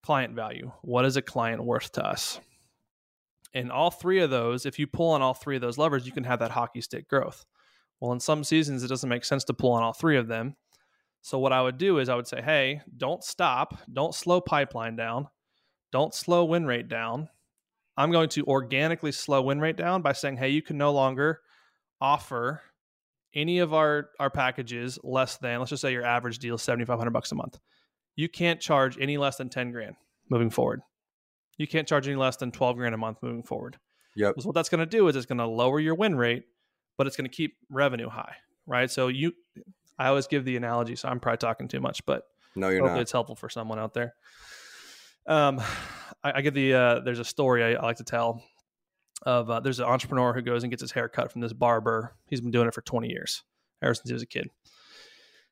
Client 0.04 0.36
value, 0.36 0.72
what 0.82 1.06
is 1.06 1.18
a 1.18 1.22
client 1.22 1.64
worth 1.64 1.92
to 1.94 2.06
us? 2.06 2.40
And 3.54 3.72
all 3.72 3.90
three 3.90 4.20
of 4.20 4.30
those, 4.30 4.66
if 4.66 4.78
you 4.80 4.86
pull 4.86 5.12
on 5.12 5.22
all 5.22 5.34
three 5.34 5.56
of 5.56 5.62
those 5.62 5.78
levers, 5.78 6.06
you 6.06 6.12
can 6.12 6.26
have 6.26 6.40
that 6.40 6.52
hockey 6.52 6.82
stick 6.82 7.08
growth. 7.08 7.46
Well, 8.00 8.12
in 8.12 8.20
some 8.20 8.44
seasons, 8.44 8.84
it 8.84 8.88
doesn't 8.88 9.10
make 9.10 9.24
sense 9.24 9.46
to 9.46 9.54
pull 9.54 9.72
on 9.72 9.82
all 9.82 9.94
three 9.94 10.18
of 10.18 10.28
them. 10.28 10.56
So 11.22 11.40
what 11.40 11.54
I 11.54 11.62
would 11.62 11.78
do 11.78 11.98
is 11.98 12.10
I 12.10 12.16
would 12.16 12.28
say, 12.28 12.42
hey, 12.42 12.82
don't 12.98 13.24
stop, 13.24 13.80
don't 13.92 14.14
slow 14.14 14.42
pipeline 14.42 14.96
down, 14.96 15.30
don't 15.92 16.14
slow 16.14 16.46
win 16.46 16.66
rate 16.66 16.88
down. 16.88 17.30
I'm 17.98 18.12
going 18.12 18.30
to 18.30 18.44
organically 18.46 19.12
slow 19.12 19.42
win 19.42 19.60
rate 19.60 19.78
down 19.78 20.02
by 20.02 20.14
saying, 20.14 20.38
hey, 20.38 20.50
you 20.50 20.62
can 20.62 20.78
no 20.78 20.92
longer 20.92 21.40
offer 22.02 22.62
any 23.34 23.60
of 23.60 23.74
our 23.74 24.10
our 24.20 24.30
packages 24.30 24.98
less 25.04 25.38
than 25.38 25.60
let's 25.60 25.70
just 25.70 25.82
say 25.82 25.92
your 25.92 26.06
average 26.06 26.40
deal 26.40 26.56
is 26.56 26.62
7500 26.62 27.12
bucks 27.12 27.32
a 27.32 27.36
month. 27.36 27.60
You 28.16 28.30
can't 28.30 28.60
charge 28.62 28.98
any 29.00 29.18
less 29.18 29.38
than 29.38 29.50
10 29.50 29.72
grand 29.72 29.96
moving 30.30 30.50
forward. 30.50 30.82
You 31.58 31.68
can't 31.68 31.88
charge 31.88 32.08
any 32.08 32.16
less 32.18 32.38
than 32.38 32.52
12 32.52 32.78
grand 32.78 32.96
a 32.96 32.98
month 32.98 33.18
moving 33.22 33.44
forward. 33.44 33.78
Yep. 34.16 34.32
Because 34.34 34.46
what 34.46 34.56
that's 34.56 34.70
going 34.70 34.80
to 34.80 34.86
do 34.86 35.08
is 35.10 35.16
it's 35.16 35.26
going 35.26 35.38
to 35.38 35.46
lower 35.46 35.80
your 35.80 35.96
win 35.96 36.16
rate, 36.16 36.44
but 36.98 37.08
it's 37.08 37.16
going 37.18 37.30
to 37.30 37.36
keep 37.36 37.56
revenue 37.70 38.08
high, 38.10 38.36
right? 38.66 38.90
So 38.90 39.08
you, 39.10 39.34
I 40.00 40.08
always 40.08 40.28
give 40.28 40.46
the 40.46 40.56
analogy. 40.58 40.96
So 40.96 41.08
I'm 41.10 41.20
probably 41.20 41.38
talking 41.38 41.68
too 41.68 41.82
much, 41.82 42.06
but 42.06 42.24
No, 42.56 42.70
you're 42.70 42.80
hopefully 42.80 42.98
not. 43.00 43.02
it's 43.02 43.12
helpful 43.12 43.36
for 43.36 43.50
someone 43.50 43.80
out 43.80 43.94
there. 43.94 44.14
Um, 45.28 45.62
I, 46.26 46.40
I 46.40 46.42
give 46.42 46.56
the 46.56 46.74
uh, 46.74 47.00
there's 47.02 47.20
a 47.20 47.26
story 47.26 47.64
I, 47.64 47.80
I 47.80 47.86
like 47.86 47.98
to 47.98 48.04
tell 48.04 48.44
of 49.26 49.50
uh, 49.50 49.60
there's 49.60 49.80
an 49.80 49.86
entrepreneur 49.86 50.34
who 50.34 50.42
goes 50.42 50.64
and 50.64 50.72
gets 50.72 50.82
his 50.82 50.92
hair 50.92 51.08
cut 51.08 51.32
from 51.32 51.42
this 51.42 51.54
barber. 51.54 52.16
He's 52.28 52.42
been 52.42 52.52
doing 52.52 52.68
it 52.68 52.74
for 52.74 52.82
20 52.82 53.08
years, 53.08 53.44
ever 53.82 53.94
since 53.94 54.10
he 54.10 54.14
was 54.14 54.24
a 54.24 54.28
kid. 54.28 54.50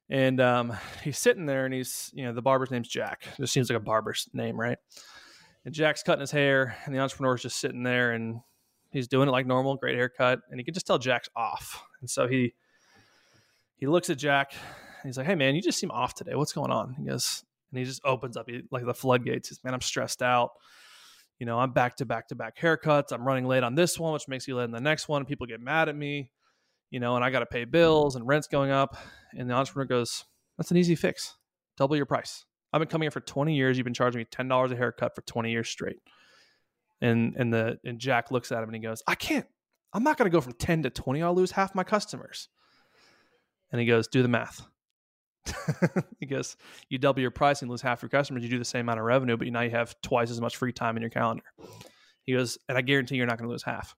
And 0.09 0.41
um, 0.41 0.73
he's 1.03 1.17
sitting 1.17 1.45
there, 1.45 1.65
and 1.65 1.73
he's 1.73 2.11
you 2.13 2.25
know 2.25 2.33
the 2.33 2.41
barber's 2.41 2.71
name's 2.71 2.89
Jack. 2.89 3.23
Just 3.37 3.53
seems 3.53 3.69
like 3.69 3.77
a 3.77 3.83
barber's 3.83 4.27
name, 4.33 4.59
right? 4.59 4.77
And 5.63 5.73
Jack's 5.73 6.03
cutting 6.03 6.21
his 6.21 6.31
hair, 6.31 6.75
and 6.85 6.93
the 6.93 6.99
entrepreneur's 6.99 7.43
just 7.43 7.59
sitting 7.59 7.83
there, 7.83 8.11
and 8.11 8.41
he's 8.91 9.07
doing 9.07 9.29
it 9.29 9.31
like 9.31 9.45
normal, 9.45 9.77
great 9.77 9.95
haircut, 9.95 10.41
and 10.49 10.59
he 10.59 10.63
can 10.63 10.73
just 10.73 10.85
tell 10.85 10.97
Jack's 10.97 11.29
off. 11.35 11.83
And 12.01 12.09
so 12.09 12.27
he 12.27 12.53
he 13.77 13.87
looks 13.87 14.09
at 14.09 14.17
Jack, 14.17 14.51
and 14.51 15.09
he's 15.09 15.17
like, 15.17 15.25
"Hey 15.25 15.35
man, 15.35 15.55
you 15.55 15.61
just 15.61 15.79
seem 15.79 15.91
off 15.91 16.15
today. 16.15 16.35
What's 16.35 16.53
going 16.53 16.71
on?" 16.71 16.95
He 16.95 17.05
goes, 17.05 17.45
and 17.73 17.79
he 17.79 17.85
just 17.85 18.01
opens 18.05 18.37
up 18.37 18.47
he, 18.47 18.61
like 18.69 18.85
the 18.85 18.93
floodgates. 18.93 19.49
He 19.49 19.55
says, 19.55 19.63
"Man, 19.63 19.73
I'm 19.73 19.81
stressed 19.81 20.21
out. 20.21 20.51
You 21.39 21.47
know, 21.47 21.57
I'm 21.57 21.71
back 21.71 21.97
to 21.97 22.05
back 22.05 22.27
to 22.27 22.35
back 22.35 22.55
haircuts. 22.57 23.11
I'm 23.11 23.25
running 23.25 23.45
late 23.45 23.63
on 23.63 23.73
this 23.73 23.99
one, 23.99 24.13
which 24.13 24.27
makes 24.27 24.47
me 24.47 24.53
late 24.53 24.65
on 24.65 24.71
the 24.71 24.79
next 24.79 25.09
one. 25.09 25.25
People 25.25 25.47
get 25.47 25.59
mad 25.59 25.89
at 25.89 25.95
me, 25.95 26.29
you 26.91 26.99
know, 26.99 27.15
and 27.15 27.25
I 27.25 27.31
got 27.31 27.39
to 27.39 27.47
pay 27.47 27.65
bills 27.65 28.15
and 28.15 28.27
rent's 28.27 28.47
going 28.47 28.69
up." 28.69 28.95
And 29.35 29.49
the 29.49 29.55
entrepreneur 29.55 29.87
goes, 29.87 30.23
"That's 30.57 30.69
an 30.69 30.77
easy 30.77 30.93
fix. 30.93 31.35
Double 31.75 31.95
your 31.95 32.05
price. 32.05 32.45
I've 32.71 32.79
been 32.79 32.87
coming 32.87 33.05
here 33.05 33.11
for 33.11 33.21
20 33.21 33.55
years. 33.55 33.77
You've 33.77 33.85
been 33.85 33.95
charging 33.95 34.19
me 34.19 34.25
ten 34.25 34.47
dollars 34.47 34.71
a 34.71 34.75
haircut 34.75 35.15
for 35.15 35.23
20 35.23 35.51
years 35.51 35.67
straight." 35.67 36.01
And 37.01 37.35
and 37.37 37.51
the 37.51 37.79
and 37.83 37.97
Jack 37.97 38.29
looks 38.29 38.51
at 38.51 38.59
him 38.59 38.69
and 38.69 38.75
he 38.75 38.81
goes, 38.81 39.01
"I 39.07 39.15
can't. 39.15 39.47
I'm 39.93 40.03
not 40.03 40.17
going 40.17 40.29
to 40.29 40.35
go 40.35 40.41
from 40.41 40.53
10 40.53 40.83
to 40.83 40.91
20. 40.91 41.23
I'll 41.23 41.33
lose 41.33 41.51
half 41.51 41.73
my 41.73 41.83
customers." 41.83 42.49
And 43.71 43.81
he 43.81 43.87
goes, 43.87 44.07
"Do 44.07 44.21
the 44.21 44.27
math." 44.27 44.61
he 46.19 46.25
goes, 46.25 46.55
"You 46.89 46.97
double 46.97 47.21
your 47.21 47.31
price 47.31 47.61
and 47.61 47.69
lose 47.69 47.81
half 47.81 48.01
your 48.01 48.09
customers. 48.09 48.43
You 48.43 48.49
do 48.49 48.59
the 48.59 48.65
same 48.65 48.81
amount 48.81 48.99
of 48.99 49.05
revenue, 49.05 49.37
but 49.37 49.47
now 49.47 49.61
you 49.61 49.71
have 49.71 49.95
twice 50.01 50.31
as 50.31 50.41
much 50.41 50.57
free 50.57 50.73
time 50.73 50.95
in 50.95 51.01
your 51.01 51.09
calendar." 51.09 51.43
He 52.25 52.33
goes, 52.33 52.57
"And 52.69 52.77
I 52.77 52.81
guarantee 52.81 53.15
you're 53.15 53.27
not 53.27 53.37
going 53.37 53.47
to 53.47 53.51
lose 53.51 53.63
half." 53.63 53.95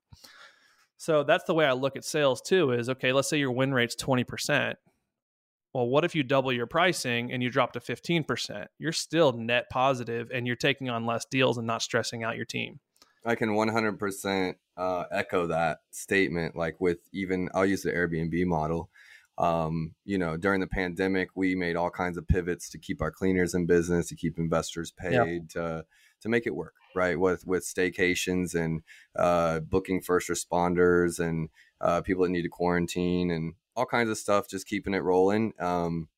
So 0.98 1.22
that's 1.22 1.44
the 1.44 1.54
way 1.54 1.66
I 1.66 1.72
look 1.72 1.96
at 1.96 2.04
sales 2.04 2.40
too. 2.40 2.72
Is 2.72 2.88
okay. 2.88 3.12
Let's 3.12 3.28
say 3.28 3.38
your 3.38 3.52
win 3.52 3.72
rate's 3.72 3.94
20 3.94 4.24
percent 4.24 4.78
well, 5.76 5.88
what 5.88 6.06
if 6.06 6.14
you 6.14 6.22
double 6.22 6.54
your 6.54 6.66
pricing 6.66 7.30
and 7.30 7.42
you 7.42 7.50
drop 7.50 7.74
to 7.74 7.80
15%? 7.80 8.66
You're 8.78 8.92
still 8.92 9.32
net 9.34 9.68
positive 9.68 10.30
and 10.32 10.46
you're 10.46 10.56
taking 10.56 10.88
on 10.88 11.04
less 11.04 11.26
deals 11.26 11.58
and 11.58 11.66
not 11.66 11.82
stressing 11.82 12.24
out 12.24 12.34
your 12.34 12.46
team. 12.46 12.80
I 13.26 13.34
can 13.34 13.50
100% 13.50 14.54
uh, 14.78 15.04
echo 15.12 15.48
that 15.48 15.80
statement. 15.90 16.56
Like 16.56 16.80
with 16.80 17.00
even, 17.12 17.50
I'll 17.52 17.66
use 17.66 17.82
the 17.82 17.92
Airbnb 17.92 18.46
model. 18.46 18.88
Um, 19.38 19.94
you 20.04 20.18
know, 20.18 20.36
during 20.36 20.60
the 20.60 20.66
pandemic, 20.66 21.30
we 21.34 21.54
made 21.54 21.76
all 21.76 21.90
kinds 21.90 22.16
of 22.16 22.26
pivots 22.26 22.70
to 22.70 22.78
keep 22.78 23.02
our 23.02 23.10
cleaners 23.10 23.54
in 23.54 23.66
business, 23.66 24.08
to 24.08 24.16
keep 24.16 24.38
investors 24.38 24.90
paid, 24.90 25.12
yep. 25.12 25.48
to 25.50 25.84
to 26.22 26.28
make 26.28 26.46
it 26.46 26.54
work, 26.54 26.74
right? 26.94 27.18
With 27.18 27.46
with 27.46 27.64
staycations 27.64 28.54
and 28.54 28.82
uh, 29.14 29.60
booking 29.60 30.00
first 30.00 30.28
responders 30.28 31.18
and 31.18 31.50
uh, 31.80 32.00
people 32.00 32.24
that 32.24 32.30
need 32.30 32.42
to 32.42 32.48
quarantine 32.48 33.30
and 33.30 33.54
all 33.76 33.86
kinds 33.86 34.10
of 34.10 34.16
stuff, 34.16 34.48
just 34.48 34.66
keeping 34.66 34.94
it 34.94 35.02
rolling. 35.02 35.52
Um, 35.60 36.08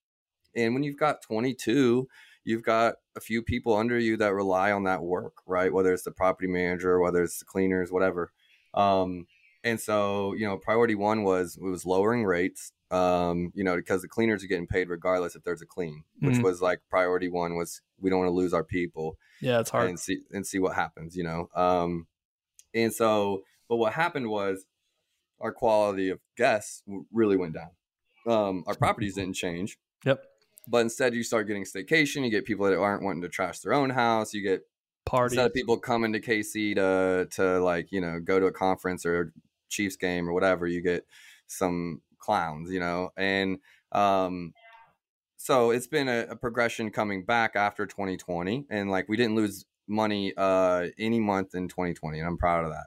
and 0.55 0.75
when 0.75 0.83
you've 0.83 0.99
got 0.99 1.23
22 1.23 2.09
you've 2.49 2.63
got 2.63 2.95
a 3.15 3.21
few 3.21 3.43
people 3.43 3.77
under 3.77 3.99
you 3.99 4.17
that 4.17 4.33
rely 4.33 4.73
on 4.73 4.85
that 4.85 5.03
work, 5.03 5.35
right? 5.47 5.71
Whether 5.71 5.93
it's 5.93 6.05
the 6.05 6.11
property 6.11 6.49
manager, 6.49 6.99
whether 6.99 7.23
it's 7.23 7.41
the 7.41 7.45
cleaners, 7.45 7.93
whatever. 7.93 8.33
Um, 8.73 9.27
and 9.65 9.81
so, 9.81 10.35
you 10.35 10.47
know, 10.47 10.57
priority 10.57 10.95
one 10.95 11.25
was 11.25 11.57
it 11.57 11.63
was 11.63 11.85
lowering 11.85 12.25
rates, 12.25 12.73
um, 12.91 13.53
you 13.55 13.65
know, 13.65 13.77
because 13.77 14.03
the 14.03 14.09
cleaners 14.09 14.45
are 14.45 14.47
getting 14.47 14.67
paid 14.67 14.89
regardless 14.89 15.35
if 15.35 15.43
there's 15.43 15.63
a 15.63 15.67
clean, 15.67 16.05
which 16.21 16.35
mm-hmm. 16.35 16.43
was 16.43 16.63
like 16.63 16.81
priority 16.89 17.29
one 17.29 17.57
was 17.57 17.83
we 18.01 18.11
don't 18.11 18.21
want 18.21 18.29
to 18.29 18.35
lose 18.35 18.55
our 18.55 18.65
people. 18.65 19.17
Yeah, 19.41 19.61
it's 19.61 19.71
hard 19.71 19.89
and 19.89 19.99
see 19.99 20.21
and 20.33 20.47
see 20.47 20.59
what 20.59 20.75
happens, 20.75 21.17
you 21.17 21.25
know. 21.25 21.49
Um, 21.55 22.07
and 22.75 22.93
so, 22.93 23.43
but 23.69 23.77
what 23.77 23.93
happened 23.93 24.29
was 24.29 24.65
our 25.41 25.53
quality 25.53 26.11
of 26.11 26.21
guests 26.37 26.83
really 27.13 27.37
went 27.37 27.55
down. 27.55 27.71
Um, 28.27 28.65
our 28.67 28.75
properties 28.75 29.15
didn't 29.15 29.35
change. 29.35 29.79
Yep. 30.05 30.23
But 30.67 30.79
instead, 30.79 31.15
you 31.15 31.23
start 31.23 31.47
getting 31.47 31.65
staycation. 31.65 32.25
You 32.25 32.31
get 32.31 32.45
people 32.45 32.67
that 32.67 32.79
aren't 32.79 33.03
wanting 33.03 33.23
to 33.23 33.29
trash 33.29 33.61
their 33.61 33.73
own 33.73 33.91
house. 33.91 34.35
You 34.35 34.43
get 34.43 34.63
parties. 35.07 35.33
Instead 35.33 35.47
of 35.47 35.55
people 35.55 35.79
coming 35.79 36.13
to 36.13 36.21
KC 36.21 36.75
to 36.77 37.27
to 37.37 37.61
like 37.61 37.91
you 37.91 38.01
know 38.01 38.21
go 38.21 38.39
to 38.39 38.47
a 38.47 38.53
conference 38.53 39.07
or 39.07 39.33
Chiefs 39.69 39.97
game 39.97 40.29
or 40.29 40.33
whatever, 40.33 40.67
you 40.67 40.81
get 40.81 41.07
some 41.47 42.03
clowns, 42.19 42.71
you 42.71 42.81
know, 42.81 43.11
and 43.17 43.59
um, 43.93 44.53
so 45.37 45.71
it's 45.71 45.87
been 45.87 46.09
a, 46.09 46.27
a, 46.31 46.37
progression 46.37 46.91
coming 46.91 47.25
back 47.25 47.57
after 47.57 47.87
2020, 47.87 48.67
and 48.71 48.91
like 48.91 49.09
we 49.09 49.17
didn't 49.17 49.37
lose 49.37 49.65
money 49.91 50.35
uh 50.37 50.87
any 50.99 51.19
month 51.21 51.55
in 51.55 51.69
2020, 51.69 52.19
and 52.19 52.29
I'm 52.29 52.37
proud 52.37 52.65
of 52.65 52.71
that 52.71 52.87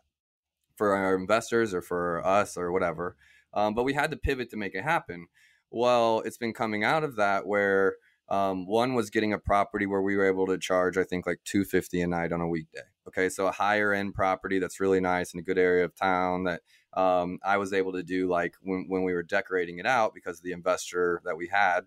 for 0.75 0.95
our 0.95 1.15
investors 1.15 1.73
or 1.73 1.81
for 1.81 2.25
us 2.25 2.57
or 2.57 2.71
whatever. 2.71 3.15
Um, 3.53 3.73
but 3.73 3.83
we 3.83 3.93
had 3.93 4.11
to 4.11 4.17
pivot 4.17 4.49
to 4.51 4.57
make 4.57 4.75
it 4.75 4.83
happen. 4.83 5.27
Well, 5.69 6.21
it's 6.21 6.37
been 6.37 6.53
coming 6.53 6.83
out 6.83 7.03
of 7.03 7.15
that 7.17 7.45
where 7.45 7.95
um, 8.31 8.65
one 8.65 8.95
was 8.95 9.09
getting 9.09 9.33
a 9.33 9.37
property 9.37 9.85
where 9.85 10.01
we 10.01 10.15
were 10.15 10.25
able 10.25 10.47
to 10.47 10.57
charge, 10.57 10.97
I 10.97 11.03
think, 11.03 11.27
like 11.27 11.41
two 11.43 11.65
fifty 11.65 12.01
a 12.01 12.07
night 12.07 12.31
on 12.31 12.39
a 12.39 12.47
weekday. 12.47 12.79
Okay, 13.07 13.27
so 13.27 13.45
a 13.47 13.51
higher 13.51 13.93
end 13.93 14.13
property 14.15 14.57
that's 14.57 14.79
really 14.79 15.01
nice 15.01 15.33
in 15.33 15.39
a 15.39 15.43
good 15.43 15.57
area 15.57 15.83
of 15.83 15.93
town 15.95 16.45
that 16.45 16.61
um, 16.93 17.39
I 17.43 17.57
was 17.57 17.73
able 17.73 17.91
to 17.93 18.03
do 18.03 18.29
like 18.29 18.55
when 18.61 18.85
when 18.87 19.03
we 19.03 19.13
were 19.13 19.21
decorating 19.23 19.79
it 19.79 19.85
out 19.85 20.13
because 20.13 20.39
the 20.39 20.53
investor 20.53 21.21
that 21.25 21.35
we 21.35 21.49
had 21.49 21.81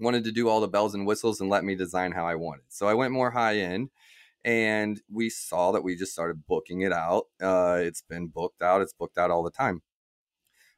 wanted 0.00 0.24
to 0.24 0.32
do 0.32 0.48
all 0.48 0.60
the 0.60 0.68
bells 0.68 0.94
and 0.94 1.06
whistles 1.06 1.40
and 1.40 1.50
let 1.50 1.62
me 1.62 1.76
design 1.76 2.12
how 2.12 2.26
I 2.26 2.34
wanted. 2.34 2.64
So 2.68 2.88
I 2.88 2.94
went 2.94 3.12
more 3.12 3.30
high 3.30 3.58
end 3.58 3.90
and 4.44 5.00
we 5.08 5.30
saw 5.30 5.72
that 5.72 5.84
we 5.84 5.94
just 5.94 6.12
started 6.12 6.46
booking 6.46 6.80
it 6.80 6.92
out. 6.92 7.26
Uh, 7.40 7.78
it's 7.80 8.02
been 8.02 8.28
booked 8.28 8.62
out. 8.62 8.80
It's 8.80 8.94
booked 8.94 9.18
out 9.18 9.30
all 9.30 9.42
the 9.42 9.50
time. 9.50 9.82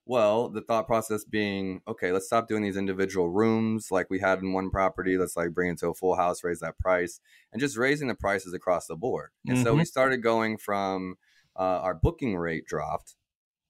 Well, 0.04 0.48
the 0.48 0.62
thought 0.62 0.88
process 0.88 1.24
being, 1.24 1.80
okay, 1.86 2.10
let's 2.10 2.26
stop 2.26 2.48
doing 2.48 2.62
these 2.62 2.76
individual 2.76 3.30
rooms 3.30 3.88
like 3.92 4.10
we 4.10 4.18
had 4.18 4.40
in 4.40 4.52
one 4.52 4.70
property. 4.70 5.16
Let's 5.16 5.36
like 5.36 5.54
bring 5.54 5.70
it 5.70 5.78
to 5.78 5.90
a 5.90 5.94
full 5.94 6.16
house, 6.16 6.42
raise 6.42 6.58
that 6.60 6.78
price, 6.78 7.20
and 7.52 7.60
just 7.60 7.76
raising 7.76 8.08
the 8.08 8.16
prices 8.16 8.52
across 8.52 8.86
the 8.86 8.96
board. 8.96 9.30
And 9.46 9.56
mm-hmm. 9.56 9.64
so 9.64 9.74
we 9.74 9.80
mm-hmm. 9.80 9.86
started 9.86 10.22
going 10.22 10.58
from 10.58 11.16
uh, 11.56 11.80
our 11.82 11.94
booking 11.94 12.36
rate 12.36 12.66
dropped, 12.66 13.14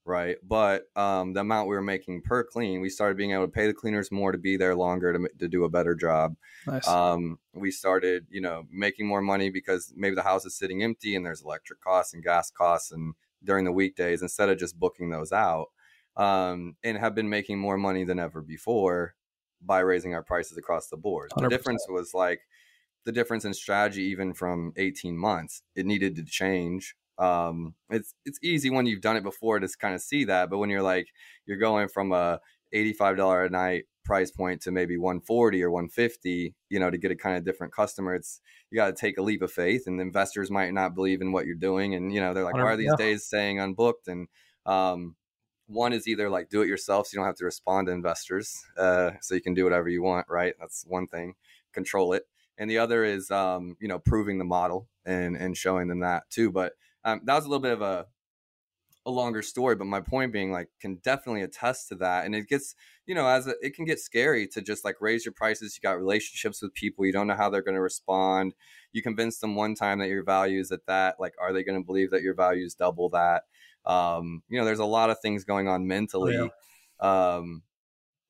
right? 0.06 0.36
But 0.42 0.84
um, 0.96 1.34
the 1.34 1.40
amount 1.40 1.68
we 1.68 1.74
were 1.74 1.82
making 1.82 2.22
per 2.22 2.44
clean, 2.44 2.80
we 2.80 2.88
started 2.88 3.18
being 3.18 3.32
able 3.32 3.44
to 3.44 3.52
pay 3.52 3.66
the 3.66 3.74
cleaners 3.74 4.10
more 4.10 4.32
to 4.32 4.38
be 4.38 4.56
there 4.56 4.74
longer 4.74 5.12
to, 5.12 5.28
to 5.38 5.48
do 5.48 5.64
a 5.64 5.70
better 5.70 5.94
job. 5.94 6.36
Nice. 6.66 6.88
Um, 6.88 7.40
we 7.52 7.70
started, 7.70 8.26
you 8.30 8.40
know, 8.40 8.64
making 8.70 9.06
more 9.06 9.20
money 9.20 9.50
because 9.50 9.92
maybe 9.94 10.14
the 10.14 10.22
house 10.22 10.46
is 10.46 10.56
sitting 10.56 10.82
empty 10.82 11.14
and 11.14 11.26
there's 11.26 11.42
electric 11.42 11.82
costs 11.82 12.14
and 12.14 12.24
gas 12.24 12.50
costs 12.50 12.90
and 12.90 13.14
during 13.44 13.66
the 13.66 13.72
weekdays 13.72 14.22
instead 14.22 14.48
of 14.48 14.58
just 14.58 14.78
booking 14.78 15.10
those 15.10 15.30
out 15.30 15.66
um, 16.16 16.76
and 16.84 16.98
have 16.98 17.14
been 17.14 17.28
making 17.28 17.58
more 17.58 17.76
money 17.76 18.04
than 18.04 18.18
ever 18.18 18.40
before 18.40 19.14
by 19.60 19.80
raising 19.80 20.14
our 20.14 20.22
prices 20.22 20.58
across 20.58 20.88
the 20.88 20.96
board. 20.96 21.30
100%. 21.36 21.42
The 21.42 21.48
difference 21.48 21.86
was 21.88 22.14
like 22.14 22.40
the 23.04 23.12
difference 23.12 23.44
in 23.44 23.54
strategy, 23.54 24.02
even 24.04 24.34
from 24.34 24.72
18 24.76 25.16
months, 25.16 25.62
it 25.74 25.86
needed 25.86 26.16
to 26.16 26.24
change. 26.24 26.94
Um, 27.18 27.74
it's 27.90 28.14
it's 28.24 28.38
easy 28.42 28.70
when 28.70 28.86
you've 28.86 29.00
done 29.02 29.16
it 29.16 29.22
before 29.22 29.58
to 29.60 29.68
kind 29.80 29.94
of 29.94 30.00
see 30.00 30.24
that, 30.24 30.50
but 30.50 30.58
when 30.58 30.70
you're 30.70 30.82
like 30.82 31.08
you're 31.46 31.58
going 31.58 31.88
from 31.88 32.12
a 32.12 32.40
$85 32.74 33.46
a 33.46 33.50
night 33.50 33.84
price 34.04 34.30
point 34.30 34.60
to 34.62 34.72
maybe 34.72 34.96
140 34.96 35.62
or 35.62 35.70
150 35.70 36.54
you 36.70 36.80
know 36.80 36.90
to 36.90 36.98
get 36.98 37.12
a 37.12 37.16
kind 37.16 37.36
of 37.36 37.44
different 37.44 37.72
customer 37.72 38.14
it's 38.14 38.40
you 38.70 38.76
got 38.76 38.86
to 38.86 38.92
take 38.92 39.16
a 39.16 39.22
leap 39.22 39.42
of 39.42 39.52
faith 39.52 39.84
and 39.86 40.00
investors 40.00 40.50
might 40.50 40.72
not 40.72 40.94
believe 40.94 41.20
in 41.20 41.30
what 41.30 41.46
you're 41.46 41.54
doing 41.54 41.94
and 41.94 42.12
you 42.12 42.20
know 42.20 42.34
they're 42.34 42.42
like 42.42 42.54
why 42.54 42.62
are 42.62 42.76
these 42.76 42.90
yeah. 42.98 43.04
days 43.04 43.24
saying 43.24 43.58
unbooked 43.58 44.08
and 44.08 44.26
um, 44.66 45.14
one 45.72 45.92
is 45.92 46.06
either 46.06 46.28
like 46.28 46.48
do 46.48 46.62
it 46.62 46.68
yourself 46.68 47.06
so 47.06 47.14
you 47.14 47.18
don't 47.18 47.26
have 47.26 47.36
to 47.36 47.44
respond 47.44 47.86
to 47.86 47.92
investors 47.92 48.64
uh, 48.76 49.12
so 49.20 49.34
you 49.34 49.40
can 49.40 49.54
do 49.54 49.64
whatever 49.64 49.88
you 49.88 50.02
want 50.02 50.26
right? 50.28 50.54
That's 50.60 50.84
one 50.86 51.06
thing. 51.06 51.34
Control 51.72 52.12
it. 52.12 52.24
And 52.58 52.70
the 52.70 52.78
other 52.78 53.04
is 53.04 53.30
um, 53.30 53.76
you 53.80 53.88
know 53.88 53.98
proving 53.98 54.38
the 54.38 54.44
model 54.44 54.88
and 55.04 55.36
and 55.36 55.56
showing 55.56 55.88
them 55.88 56.00
that 56.00 56.28
too. 56.30 56.52
But 56.52 56.72
um, 57.04 57.22
that 57.24 57.34
was 57.34 57.44
a 57.44 57.48
little 57.48 57.62
bit 57.62 57.72
of 57.72 57.82
a 57.82 58.06
a 59.04 59.10
longer 59.10 59.42
story 59.42 59.74
but 59.74 59.86
my 59.86 60.00
point 60.00 60.32
being 60.32 60.52
like 60.52 60.68
can 60.80 60.94
definitely 61.02 61.42
attest 61.42 61.88
to 61.88 61.96
that. 61.96 62.24
And 62.24 62.34
it 62.34 62.48
gets 62.48 62.74
you 63.06 63.14
know 63.14 63.26
as 63.26 63.46
a, 63.46 63.54
it 63.60 63.74
can 63.74 63.84
get 63.84 63.98
scary 63.98 64.46
to 64.48 64.62
just 64.62 64.84
like 64.84 64.96
raise 65.00 65.24
your 65.24 65.32
prices. 65.32 65.76
You 65.76 65.86
got 65.88 65.98
relationships 65.98 66.62
with 66.62 66.74
people. 66.74 67.06
You 67.06 67.12
don't 67.12 67.26
know 67.26 67.34
how 67.34 67.50
they're 67.50 67.62
going 67.62 67.74
to 67.74 67.80
respond. 67.80 68.54
You 68.92 69.02
convince 69.02 69.38
them 69.38 69.56
one 69.56 69.74
time 69.74 69.98
that 69.98 70.08
your 70.08 70.22
value 70.22 70.60
is 70.60 70.70
at 70.70 70.86
that. 70.86 71.16
Like 71.18 71.34
are 71.40 71.52
they 71.52 71.64
going 71.64 71.80
to 71.80 71.84
believe 71.84 72.10
that 72.10 72.22
your 72.22 72.34
value 72.34 72.64
is 72.64 72.74
double 72.74 73.08
that 73.10 73.42
um, 73.84 74.42
you 74.48 74.58
know, 74.58 74.64
there's 74.64 74.78
a 74.78 74.84
lot 74.84 75.10
of 75.10 75.18
things 75.20 75.44
going 75.44 75.68
on 75.68 75.86
mentally. 75.86 76.36
Oh, 76.36 76.50
yeah. 77.02 77.34
Um, 77.34 77.62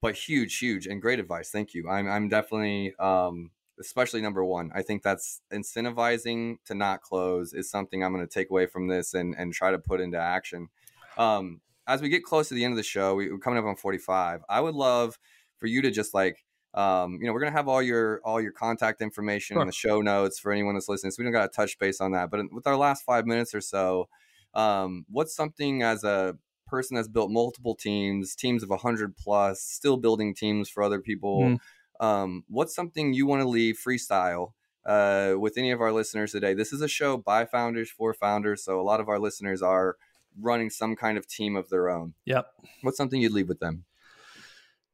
but 0.00 0.16
huge, 0.16 0.58
huge 0.58 0.86
and 0.86 1.00
great 1.00 1.20
advice. 1.20 1.50
Thank 1.50 1.74
you. 1.74 1.88
I'm, 1.88 2.08
I'm 2.08 2.28
definitely, 2.28 2.94
um, 2.98 3.50
especially 3.78 4.20
number 4.20 4.44
one. 4.44 4.70
I 4.74 4.82
think 4.82 5.02
that's 5.02 5.40
incentivizing 5.52 6.56
to 6.66 6.74
not 6.74 7.02
close 7.02 7.52
is 7.52 7.70
something 7.70 8.02
I'm 8.02 8.12
going 8.12 8.26
to 8.26 8.32
take 8.32 8.50
away 8.50 8.66
from 8.66 8.88
this 8.88 9.14
and, 9.14 9.34
and 9.38 9.52
try 9.52 9.70
to 9.70 9.78
put 9.78 10.00
into 10.00 10.18
action. 10.18 10.68
Um, 11.16 11.60
as 11.86 12.00
we 12.00 12.08
get 12.08 12.24
close 12.24 12.48
to 12.48 12.54
the 12.54 12.64
end 12.64 12.72
of 12.72 12.76
the 12.76 12.82
show, 12.82 13.14
we, 13.14 13.28
are 13.28 13.38
coming 13.38 13.58
up 13.58 13.64
on 13.64 13.76
45. 13.76 14.42
I 14.48 14.60
would 14.60 14.74
love 14.74 15.18
for 15.58 15.66
you 15.66 15.82
to 15.82 15.90
just 15.90 16.14
like, 16.14 16.44
um, 16.74 17.18
you 17.20 17.26
know, 17.26 17.32
we're 17.32 17.40
gonna 17.40 17.52
have 17.52 17.68
all 17.68 17.82
your 17.82 18.20
all 18.24 18.40
your 18.40 18.52
contact 18.52 19.02
information 19.02 19.56
sure. 19.56 19.60
in 19.60 19.66
the 19.66 19.72
show 19.74 20.00
notes 20.00 20.38
for 20.38 20.52
anyone 20.52 20.74
that's 20.74 20.88
listening. 20.88 21.10
So 21.10 21.16
we 21.18 21.24
don't 21.24 21.32
got 21.32 21.52
to 21.52 21.54
touch 21.54 21.78
base 21.78 22.00
on 22.00 22.12
that. 22.12 22.30
But 22.30 22.50
with 22.50 22.66
our 22.66 22.76
last 22.76 23.04
five 23.04 23.26
minutes 23.26 23.54
or 23.54 23.60
so, 23.60 24.08
um, 24.54 25.04
what's 25.10 25.34
something 25.34 25.82
as 25.82 26.04
a 26.04 26.36
person 26.66 26.96
that's 26.96 27.08
built 27.08 27.30
multiple 27.30 27.74
teams, 27.74 28.34
teams 28.34 28.62
of 28.62 28.70
100 28.70 29.16
plus, 29.16 29.62
still 29.62 29.96
building 29.96 30.34
teams 30.34 30.68
for 30.68 30.82
other 30.82 31.00
people? 31.00 31.40
Mm. 31.40 31.58
Um, 32.00 32.44
what's 32.48 32.74
something 32.74 33.12
you 33.12 33.26
want 33.26 33.42
to 33.42 33.48
leave 33.48 33.78
freestyle 33.78 34.52
uh, 34.86 35.34
with 35.38 35.56
any 35.56 35.70
of 35.70 35.80
our 35.80 35.92
listeners 35.92 36.32
today? 36.32 36.54
This 36.54 36.72
is 36.72 36.80
a 36.80 36.88
show 36.88 37.16
by 37.16 37.44
founders 37.44 37.90
for 37.90 38.12
founders. 38.14 38.64
So 38.64 38.80
a 38.80 38.82
lot 38.82 39.00
of 39.00 39.08
our 39.08 39.18
listeners 39.18 39.62
are 39.62 39.96
running 40.40 40.70
some 40.70 40.96
kind 40.96 41.18
of 41.18 41.26
team 41.26 41.56
of 41.56 41.68
their 41.68 41.90
own. 41.90 42.14
Yep. 42.24 42.46
What's 42.82 42.96
something 42.96 43.20
you'd 43.20 43.32
leave 43.32 43.48
with 43.48 43.60
them? 43.60 43.84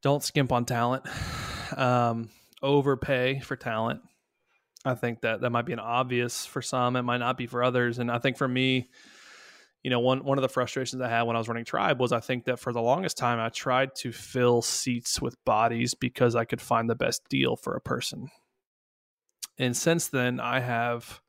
Don't 0.02 0.22
skimp 0.22 0.52
on 0.52 0.64
talent. 0.64 1.04
Um, 1.76 2.30
overpay 2.62 3.40
for 3.40 3.54
talent. 3.54 4.00
I 4.82 4.94
think 4.94 5.20
that 5.20 5.42
that 5.42 5.50
might 5.50 5.66
be 5.66 5.74
an 5.74 5.78
obvious 5.78 6.46
for 6.46 6.62
some. 6.62 6.96
It 6.96 7.02
might 7.02 7.18
not 7.18 7.36
be 7.36 7.46
for 7.46 7.62
others. 7.62 7.98
And 7.98 8.10
I 8.10 8.18
think 8.18 8.38
for 8.38 8.48
me, 8.48 8.88
you 9.82 9.90
know, 9.90 10.00
one 10.00 10.24
one 10.24 10.38
of 10.38 10.42
the 10.42 10.48
frustrations 10.48 11.00
I 11.00 11.08
had 11.08 11.22
when 11.22 11.36
I 11.36 11.38
was 11.38 11.48
running 11.48 11.64
Tribe 11.64 12.00
was 12.00 12.12
I 12.12 12.20
think 12.20 12.44
that 12.44 12.58
for 12.58 12.72
the 12.72 12.80
longest 12.80 13.16
time 13.16 13.38
I 13.38 13.48
tried 13.48 13.94
to 13.96 14.12
fill 14.12 14.62
seats 14.62 15.20
with 15.20 15.36
bodies 15.44 15.94
because 15.94 16.34
I 16.34 16.44
could 16.44 16.60
find 16.60 16.90
the 16.90 16.96
best 16.96 17.22
deal 17.28 17.56
for 17.56 17.74
a 17.74 17.80
person. 17.80 18.28
And 19.58 19.76
since 19.76 20.08
then, 20.08 20.40
I 20.40 20.60
have 20.60 21.20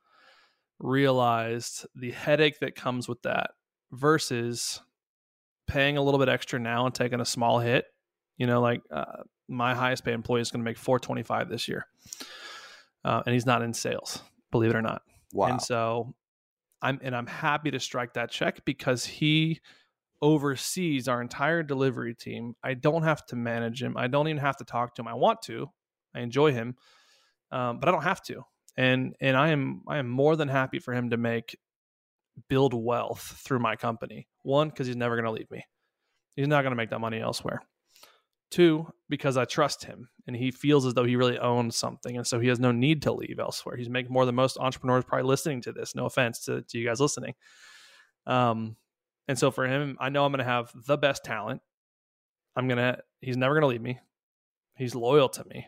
realized 0.79 1.85
the 1.95 2.11
headache 2.11 2.59
that 2.59 2.75
comes 2.75 3.07
with 3.07 3.21
that 3.23 3.51
versus 3.91 4.81
paying 5.67 5.97
a 5.97 6.01
little 6.01 6.19
bit 6.19 6.29
extra 6.29 6.59
now 6.59 6.85
and 6.85 6.95
taking 6.95 7.19
a 7.19 7.25
small 7.25 7.59
hit. 7.59 7.85
You 8.37 8.47
know, 8.47 8.61
like 8.61 8.81
uh, 8.91 9.23
my 9.47 9.75
highest 9.75 10.05
paid 10.05 10.13
employee 10.13 10.41
is 10.41 10.51
going 10.51 10.61
to 10.61 10.65
make 10.65 10.77
425 10.77 11.49
this 11.49 11.67
year. 11.67 11.85
Uh, 13.03 13.21
and 13.25 13.33
he's 13.33 13.45
not 13.45 13.61
in 13.61 13.73
sales, 13.73 14.21
believe 14.51 14.71
it 14.71 14.75
or 14.75 14.81
not. 14.81 15.01
Wow. 15.33 15.47
And 15.47 15.61
so 15.61 16.13
I'm 16.81 16.99
and 17.01 17.15
I'm 17.15 17.27
happy 17.27 17.71
to 17.71 17.79
strike 17.79 18.13
that 18.13 18.31
check 18.31 18.63
because 18.65 19.05
he 19.05 19.59
oversees 20.21 21.07
our 21.07 21.21
entire 21.21 21.63
delivery 21.63 22.13
team. 22.13 22.55
I 22.63 22.73
don't 22.73 23.03
have 23.03 23.25
to 23.27 23.35
manage 23.35 23.81
him. 23.81 23.95
I 23.97 24.07
don't 24.07 24.27
even 24.27 24.41
have 24.41 24.57
to 24.57 24.65
talk 24.65 24.95
to 24.95 25.01
him. 25.01 25.07
I 25.07 25.13
want 25.13 25.41
to. 25.43 25.67
I 26.15 26.21
enjoy 26.21 26.51
him, 26.51 26.75
um, 27.51 27.79
but 27.79 27.87
I 27.87 27.91
don't 27.91 28.03
have 28.03 28.21
to. 28.23 28.43
And 28.77 29.13
and 29.21 29.37
I 29.37 29.49
am 29.49 29.83
I 29.87 29.97
am 29.97 30.09
more 30.09 30.35
than 30.35 30.47
happy 30.47 30.79
for 30.79 30.93
him 30.93 31.09
to 31.11 31.17
make 31.17 31.57
build 32.47 32.73
wealth 32.73 33.41
through 33.43 33.59
my 33.59 33.75
company. 33.75 34.27
One, 34.43 34.69
because 34.69 34.87
he's 34.87 34.95
never 34.95 35.15
going 35.15 35.25
to 35.25 35.31
leave 35.31 35.51
me. 35.51 35.65
He's 36.35 36.47
not 36.47 36.61
going 36.61 36.71
to 36.71 36.77
make 36.77 36.89
that 36.91 36.99
money 36.99 37.19
elsewhere. 37.19 37.61
Two, 38.51 38.87
because 39.09 39.37
I 39.37 39.45
trust 39.45 39.83
him 39.83 40.09
and 40.25 40.35
he 40.35 40.51
feels 40.51 40.85
as 40.85 40.93
though 40.93 41.03
he 41.03 41.15
really 41.15 41.37
owns 41.37 41.75
something. 41.75 42.17
And 42.17 42.25
so 42.25 42.39
he 42.39 42.47
has 42.47 42.59
no 42.59 42.71
need 42.71 43.03
to 43.03 43.13
leave 43.13 43.39
elsewhere. 43.39 43.77
He's 43.77 43.89
making 43.89 44.11
more 44.11 44.25
than 44.25 44.35
most 44.35 44.57
entrepreneurs 44.57 45.03
probably 45.05 45.27
listening 45.27 45.61
to 45.61 45.71
this. 45.71 45.95
No 45.95 46.05
offense 46.05 46.45
to, 46.45 46.63
to 46.63 46.77
you 46.77 46.87
guys 46.87 46.99
listening. 46.99 47.35
Um, 48.25 48.75
and 49.27 49.37
so 49.37 49.51
for 49.51 49.67
him, 49.67 49.97
I 49.99 50.09
know 50.09 50.25
I'm 50.25 50.31
going 50.31 50.39
to 50.39 50.51
have 50.51 50.71
the 50.87 50.97
best 50.97 51.23
talent. 51.23 51.61
I'm 52.55 52.67
going 52.67 52.77
to, 52.77 52.97
he's 53.21 53.37
never 53.37 53.53
going 53.53 53.61
to 53.61 53.67
leave 53.67 53.81
me. 53.81 53.99
He's 54.75 54.95
loyal 54.95 55.29
to 55.29 55.45
me 55.45 55.67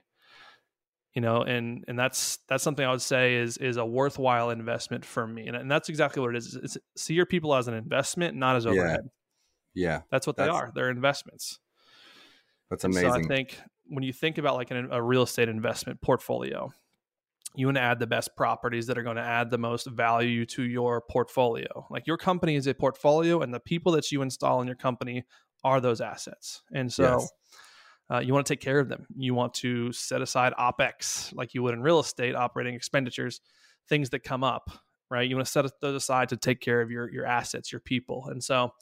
you 1.13 1.21
know 1.21 1.41
and 1.41 1.84
and 1.88 1.97
that's 1.97 2.39
that's 2.47 2.63
something 2.63 2.86
i 2.86 2.91
would 2.91 3.01
say 3.01 3.36
is 3.36 3.57
is 3.57 3.77
a 3.77 3.86
worthwhile 3.86 4.49
investment 4.49 5.03
for 5.03 5.27
me 5.27 5.47
and, 5.47 5.55
and 5.55 5.69
that's 5.69 5.89
exactly 5.89 6.21
what 6.21 6.34
it 6.34 6.38
is 6.38 6.55
it's, 6.55 6.77
see 6.95 7.13
your 7.13 7.25
people 7.25 7.53
as 7.53 7.67
an 7.67 7.73
investment 7.73 8.36
not 8.36 8.55
as 8.55 8.65
overhead 8.65 9.09
yeah, 9.73 9.88
yeah. 9.88 10.01
that's 10.09 10.25
what 10.25 10.36
that's, 10.38 10.47
they 10.47 10.51
are 10.51 10.71
they're 10.73 10.89
investments 10.89 11.59
that's 12.72 12.84
amazing 12.84 13.11
so 13.11 13.19
i 13.19 13.22
think 13.22 13.59
when 13.86 14.03
you 14.03 14.11
think 14.11 14.39
about 14.39 14.55
like 14.55 14.72
an, 14.72 14.88
a 14.91 15.01
real 15.01 15.22
estate 15.22 15.47
investment 15.47 16.01
portfolio 16.01 16.72
you 17.53 17.67
want 17.67 17.76
to 17.76 17.82
add 17.82 17.99
the 17.99 18.07
best 18.07 18.30
properties 18.36 18.88
that 18.88 18.97
are 18.97 19.03
going 19.03 19.17
to 19.17 19.22
add 19.22 19.51
the 19.51 19.57
most 19.57 19.86
value 19.86 20.45
to 20.47 20.63
your 20.63 21.01
portfolio 21.01 21.86
like 21.91 22.07
your 22.07 22.17
company 22.17 22.55
is 22.55 22.65
a 22.65 22.74
portfolio 22.74 23.41
and 23.41 23.53
the 23.53 23.59
people 23.59 23.91
that 23.91 24.11
you 24.11 24.24
install 24.24 24.61
in 24.61 24.67
your 24.67 24.76
company 24.76 25.24
are 25.63 25.80
those 25.80 26.01
assets 26.01 26.63
and 26.74 26.91
so 26.91 27.03
yes 27.03 27.32
uh, 28.11 28.19
you 28.19 28.34
want 28.34 28.45
to 28.45 28.53
take 28.53 28.59
care 28.59 28.80
of 28.80 28.89
them. 28.89 29.07
You 29.15 29.34
want 29.34 29.53
to 29.55 29.91
set 29.93 30.22
aside 30.22 30.53
OPEX 30.59 31.34
like 31.34 31.53
you 31.53 31.63
would 31.63 31.74
in 31.74 31.82
real 31.82 31.99
estate, 31.99 32.36
operating 32.36 32.76
expenditures, 32.76 33.39
things 33.88 34.09
that 34.09 34.24
come 34.24 34.43
up, 34.43 34.69
right? 35.09 35.30
You 35.30 35.36
want 35.36 35.45
to 35.45 35.51
set 35.51 35.65
those 35.80 35.95
aside 35.95 36.30
to 36.30 36.38
take 36.38 36.59
care 36.59 36.82
of 36.82 36.91
your, 36.91 37.09
your 37.09 37.26
assets, 37.26 37.72
your 37.72 37.80
people. 37.80 38.28
And 38.30 38.43
so, 38.43 38.74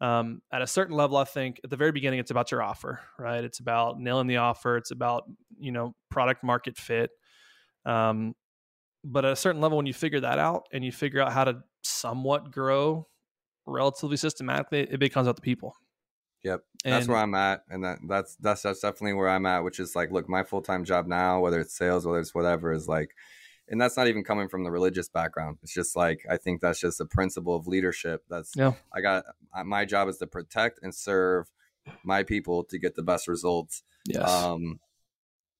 um, 0.00 0.42
at 0.52 0.62
a 0.62 0.66
certain 0.66 0.96
level, 0.96 1.16
I 1.16 1.24
think 1.24 1.60
at 1.64 1.70
the 1.70 1.76
very 1.76 1.92
beginning, 1.92 2.20
it's 2.20 2.30
about 2.30 2.50
your 2.50 2.62
offer, 2.62 3.00
right? 3.18 3.44
It's 3.44 3.60
about 3.60 4.00
nailing 4.00 4.26
the 4.26 4.38
offer. 4.38 4.76
It's 4.76 4.90
about, 4.90 5.24
you 5.58 5.72
know, 5.72 5.94
product 6.10 6.42
market 6.42 6.76
fit. 6.76 7.10
Um, 7.86 8.34
but 9.04 9.24
at 9.24 9.32
a 9.32 9.36
certain 9.36 9.60
level, 9.60 9.76
when 9.76 9.86
you 9.86 9.94
figure 9.94 10.20
that 10.20 10.38
out 10.38 10.66
and 10.72 10.84
you 10.84 10.92
figure 10.92 11.20
out 11.20 11.32
how 11.32 11.44
to 11.44 11.62
somewhat 11.82 12.50
grow 12.50 13.06
relatively 13.66 14.16
systematically, 14.16 14.80
it 14.80 14.98
becomes 14.98 15.26
about 15.26 15.36
the 15.36 15.42
people. 15.42 15.74
Yep, 16.42 16.60
that's 16.84 17.08
where 17.08 17.16
I'm 17.16 17.34
at, 17.34 17.62
and 17.70 17.82
that 17.84 17.98
that's 18.06 18.36
that's 18.36 18.60
that's 18.60 18.80
definitely 18.80 19.14
where 19.14 19.30
I'm 19.30 19.46
at. 19.46 19.64
Which 19.64 19.80
is 19.80 19.96
like, 19.96 20.10
look, 20.10 20.28
my 20.28 20.42
full 20.42 20.60
time 20.60 20.84
job 20.84 21.06
now, 21.06 21.40
whether 21.40 21.58
it's 21.58 21.74
sales, 21.74 22.06
whether 22.06 22.20
it's 22.20 22.34
whatever, 22.34 22.70
is 22.72 22.86
like, 22.86 23.14
and 23.68 23.80
that's 23.80 23.96
not 23.96 24.08
even 24.08 24.24
coming 24.24 24.48
from 24.48 24.64
the 24.64 24.70
religious 24.70 25.08
background. 25.08 25.58
It's 25.62 25.74
just 25.74 25.96
like 25.96 26.24
I 26.30 26.36
think 26.36 26.60
that's 26.60 26.80
just 26.80 27.00
a 27.00 27.06
principle 27.06 27.54
of 27.54 27.66
leadership. 27.66 28.24
That's 28.28 28.52
yeah. 28.56 28.72
I 28.94 29.00
got 29.00 29.24
my 29.64 29.84
job 29.84 30.08
is 30.08 30.18
to 30.18 30.26
protect 30.26 30.80
and 30.82 30.94
serve 30.94 31.50
my 32.02 32.22
people 32.22 32.64
to 32.64 32.78
get 32.78 32.94
the 32.94 33.02
best 33.02 33.28
results. 33.28 33.82
Yes. 34.06 34.28
Um, 34.28 34.80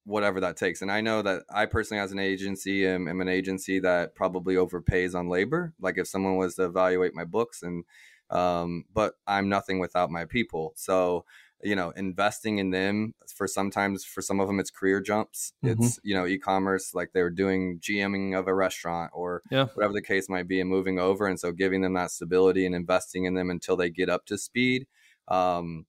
whatever 0.04 0.40
that 0.40 0.56
takes. 0.56 0.82
And 0.82 0.92
I 0.92 1.00
know 1.00 1.22
that 1.22 1.44
I 1.50 1.64
personally, 1.64 2.02
as 2.02 2.12
an 2.12 2.18
agency, 2.18 2.86
am, 2.86 3.08
am, 3.08 3.22
an 3.22 3.28
agency 3.28 3.80
that 3.80 4.14
probably 4.14 4.54
overpays 4.54 5.14
on 5.14 5.30
labor. 5.30 5.72
Like 5.80 5.96
if 5.96 6.06
someone 6.06 6.36
was 6.36 6.56
to 6.56 6.64
evaluate 6.64 7.14
my 7.14 7.24
books 7.24 7.62
and 7.62 7.84
um, 8.30 8.84
but 8.92 9.14
I'm 9.26 9.48
nothing 9.48 9.78
without 9.78 10.10
my 10.10 10.24
people. 10.24 10.72
So, 10.76 11.24
you 11.64 11.74
know, 11.74 11.90
investing 11.90 12.58
in 12.58 12.70
them 12.70 13.14
for 13.34 13.46
sometimes 13.46 14.04
for 14.04 14.20
some 14.20 14.38
of 14.38 14.46
them, 14.46 14.60
it's 14.60 14.70
career 14.70 15.00
jumps. 15.00 15.52
Mm-hmm. 15.64 15.82
It's, 15.82 15.98
you 16.04 16.14
know, 16.14 16.26
e-commerce, 16.26 16.94
like 16.94 17.12
they 17.12 17.22
were 17.22 17.30
doing 17.30 17.80
GMing 17.80 18.38
of 18.38 18.46
a 18.46 18.54
restaurant 18.54 19.10
or 19.14 19.42
yeah. 19.50 19.66
whatever 19.74 19.94
the 19.94 20.02
case 20.02 20.28
might 20.28 20.46
be 20.46 20.60
and 20.60 20.68
moving 20.68 20.98
over. 20.98 21.26
And 21.26 21.40
so 21.40 21.52
giving 21.52 21.80
them 21.80 21.94
that 21.94 22.10
stability 22.10 22.66
and 22.66 22.74
investing 22.74 23.24
in 23.24 23.34
them 23.34 23.50
until 23.50 23.76
they 23.76 23.90
get 23.90 24.08
up 24.08 24.26
to 24.26 24.36
speed. 24.38 24.86
Um, 25.28 25.86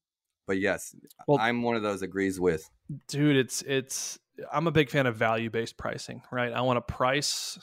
but 0.47 0.59
yes, 0.59 0.95
well, 1.28 1.39
I'm 1.39 1.61
one 1.61 1.76
of 1.76 1.84
those 1.84 2.01
agrees 2.01 2.39
with. 2.39 2.69
Dude, 3.07 3.36
it's, 3.36 3.61
it's, 3.63 4.17
I'm 4.51 4.67
a 4.67 4.71
big 4.71 4.89
fan 4.89 5.07
of 5.07 5.15
value 5.15 5.49
based 5.49 5.78
pricing, 5.78 6.21
right? 6.32 6.53
I 6.53 6.61
want 6.61 6.78
to 6.78 6.93
price 6.93 7.59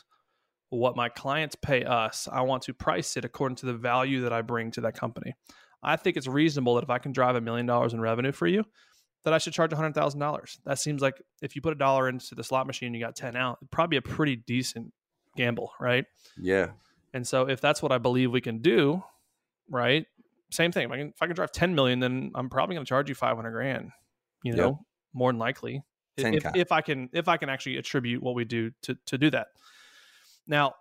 what 0.68 0.96
my 0.96 1.08
clients 1.08 1.54
pay 1.54 1.84
us, 1.84 2.28
I 2.32 2.40
want 2.42 2.62
to 2.64 2.74
price 2.74 3.16
it 3.18 3.26
according 3.26 3.56
to 3.56 3.66
the 3.66 3.74
value 3.74 4.22
that 4.22 4.32
I 4.32 4.40
bring 4.40 4.70
to 4.72 4.80
that 4.82 4.98
company. 4.98 5.34
I 5.82 5.96
think 5.96 6.16
it's 6.16 6.26
reasonable 6.26 6.76
that 6.76 6.84
if 6.84 6.90
I 6.90 6.98
can 6.98 7.12
drive 7.12 7.36
a 7.36 7.40
million 7.40 7.66
dollars 7.66 7.92
in 7.92 8.00
revenue 8.00 8.32
for 8.32 8.46
you, 8.46 8.64
that 9.24 9.32
I 9.32 9.38
should 9.38 9.52
charge 9.52 9.70
$100,000. 9.70 10.58
That 10.64 10.78
seems 10.78 11.02
like 11.02 11.20
if 11.40 11.54
you 11.54 11.62
put 11.62 11.72
a 11.72 11.76
dollar 11.76 12.08
into 12.08 12.34
the 12.34 12.44
slot 12.44 12.66
machine, 12.66 12.94
you 12.94 13.00
got 13.00 13.16
10 13.16 13.36
out, 13.36 13.58
probably 13.70 13.96
a 13.96 14.02
pretty 14.02 14.36
decent 14.36 14.92
gamble, 15.36 15.72
right? 15.80 16.04
Yeah. 16.36 16.68
And 17.14 17.26
so 17.26 17.48
if 17.48 17.60
that's 17.60 17.82
what 17.82 17.92
I 17.92 17.98
believe 17.98 18.32
we 18.32 18.40
can 18.40 18.60
do, 18.62 19.02
right? 19.68 20.06
Same 20.50 20.72
thing. 20.72 20.86
If 20.86 20.92
I 20.92 20.96
can, 20.96 21.08
if 21.08 21.22
I 21.22 21.26
can 21.26 21.36
drive 21.36 21.52
10 21.52 21.74
million, 21.74 22.00
then 22.00 22.32
I'm 22.34 22.48
probably 22.48 22.74
going 22.74 22.84
to 22.84 22.88
charge 22.88 23.08
you 23.08 23.14
500 23.14 23.50
grand, 23.50 23.90
you 24.42 24.54
know, 24.54 24.66
yep. 24.66 24.74
more 25.14 25.32
than 25.32 25.38
likely. 25.38 25.82
If, 26.16 26.44
if, 26.54 26.72
I 26.72 26.82
can, 26.82 27.08
if 27.12 27.28
I 27.28 27.38
can 27.38 27.48
actually 27.48 27.78
attribute 27.78 28.22
what 28.22 28.34
we 28.34 28.44
do 28.44 28.70
to, 28.82 28.96
to 29.06 29.16
do 29.16 29.30
that. 29.30 29.48
Now, 30.46 30.74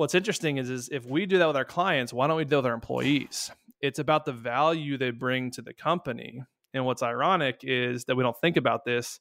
what's 0.00 0.14
interesting 0.14 0.56
is, 0.56 0.70
is 0.70 0.88
if 0.90 1.04
we 1.04 1.26
do 1.26 1.36
that 1.38 1.46
with 1.46 1.56
our 1.56 1.64
clients, 1.64 2.10
why 2.10 2.26
don't 2.26 2.38
we 2.38 2.44
do 2.44 2.50
that 2.50 2.56
with 2.56 2.66
our 2.66 2.74
employees? 2.74 3.50
It's 3.82 3.98
about 3.98 4.24
the 4.24 4.32
value 4.32 4.96
they 4.96 5.10
bring 5.10 5.50
to 5.52 5.62
the 5.62 5.74
company. 5.74 6.42
And 6.72 6.86
what's 6.86 7.02
ironic 7.02 7.60
is 7.62 8.06
that 8.06 8.16
we 8.16 8.22
don't 8.22 8.36
think 8.40 8.56
about 8.56 8.86
this. 8.86 9.20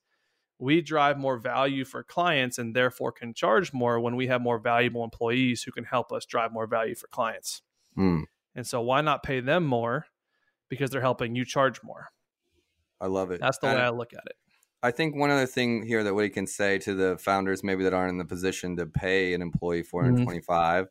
We 0.58 0.82
drive 0.82 1.18
more 1.18 1.38
value 1.38 1.84
for 1.84 2.04
clients 2.04 2.58
and 2.58 2.74
therefore 2.74 3.12
can 3.12 3.34
charge 3.34 3.74
more 3.74 4.00
when 4.00 4.16
we 4.16 4.28
have 4.28 4.42
more 4.42 4.58
valuable 4.58 5.04
employees 5.04 5.64
who 5.64 5.72
can 5.72 5.84
help 5.84 6.14
us 6.14 6.26
drive 6.26 6.54
more 6.54 6.66
value 6.66 6.96
for 6.96 7.08
clients. 7.08 7.62
Hmm. 7.96 8.22
And 8.56 8.66
so, 8.66 8.82
why 8.82 9.02
not 9.02 9.24
pay 9.24 9.42
them 9.42 9.66
more 9.66 10.06
because 10.70 10.92
they're 10.92 11.02
helping 11.02 11.36
you 11.36 11.44
charge 11.44 11.82
more? 11.84 12.08
I 13.02 13.08
love 13.08 13.32
it. 13.32 13.42
That's 13.42 13.58
the 13.60 13.68
and 13.68 13.80
way 13.80 13.84
I 13.84 13.90
look 13.90 14.14
at 14.14 14.24
it. 14.26 14.36
I 14.82 14.92
think 14.92 15.16
one 15.16 15.30
other 15.30 15.46
thing 15.46 15.86
here 15.86 16.04
that 16.04 16.14
we 16.14 16.30
can 16.30 16.48
say 16.48 16.78
to 16.80 16.94
the 16.94 17.18
founders, 17.18 17.64
maybe 17.64 17.84
that 17.84 17.94
aren't 17.94 18.12
in 18.12 18.18
the 18.18 18.26
position 18.26 18.78
to 18.78 18.86
pay 18.86 19.34
an 19.34 19.42
employee 19.42 19.84
425 19.84 20.86
mm-hmm. 20.86 20.90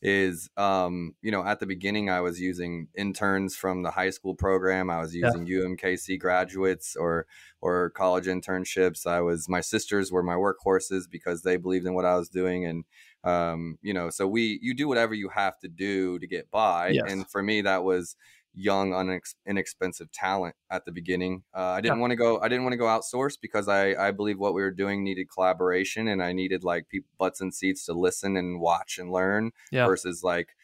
is, 0.00 0.48
um, 0.56 1.14
you 1.20 1.30
know, 1.30 1.44
at 1.44 1.60
the 1.60 1.66
beginning, 1.66 2.08
I 2.08 2.20
was 2.20 2.40
using 2.40 2.88
interns 2.96 3.54
from 3.54 3.82
the 3.82 3.90
high 3.90 4.10
school 4.10 4.34
program. 4.34 4.88
I 4.88 5.00
was 5.00 5.14
using 5.14 5.46
yeah. 5.46 5.58
UMKC 5.58 6.18
graduates 6.18 6.96
or, 6.96 7.26
or 7.60 7.90
college 7.90 8.24
internships. 8.24 9.06
I 9.06 9.20
was, 9.20 9.50
my 9.50 9.60
sisters 9.60 10.10
were 10.10 10.22
my 10.22 10.36
workhorses 10.36 11.02
because 11.10 11.42
they 11.42 11.58
believed 11.58 11.86
in 11.86 11.94
what 11.94 12.06
I 12.06 12.16
was 12.16 12.30
doing. 12.30 12.64
And, 12.64 12.84
um, 13.22 13.76
you 13.82 13.92
know, 13.92 14.08
so 14.08 14.26
we, 14.26 14.58
you 14.62 14.72
do 14.72 14.88
whatever 14.88 15.12
you 15.12 15.28
have 15.28 15.58
to 15.58 15.68
do 15.68 16.18
to 16.20 16.26
get 16.26 16.50
by. 16.50 16.88
Yes. 16.88 17.04
And 17.06 17.28
for 17.28 17.42
me, 17.42 17.60
that 17.62 17.84
was, 17.84 18.16
young, 18.56 18.90
unex- 18.90 19.34
inexpensive 19.46 20.10
talent 20.10 20.56
at 20.70 20.84
the 20.84 20.90
beginning. 20.90 21.42
Uh, 21.54 21.60
I 21.60 21.80
didn't 21.80 21.98
yeah. 21.98 22.00
want 22.00 22.10
to 22.10 22.16
go. 22.16 22.40
I 22.40 22.48
didn't 22.48 22.64
want 22.64 22.72
to 22.72 22.78
go 22.78 22.86
outsource 22.86 23.36
because 23.40 23.68
I 23.68 23.94
I 23.94 24.10
believe 24.10 24.38
what 24.38 24.54
we 24.54 24.62
were 24.62 24.70
doing 24.70 25.04
needed 25.04 25.28
collaboration, 25.30 26.08
and 26.08 26.22
I 26.22 26.32
needed 26.32 26.64
like 26.64 26.88
people 26.88 27.10
butts 27.18 27.40
and 27.40 27.54
seats 27.54 27.84
to 27.86 27.92
listen 27.92 28.36
and 28.36 28.60
watch 28.60 28.98
and 28.98 29.12
learn 29.12 29.52
yeah. 29.70 29.86
versus 29.86 30.22
like 30.24 30.56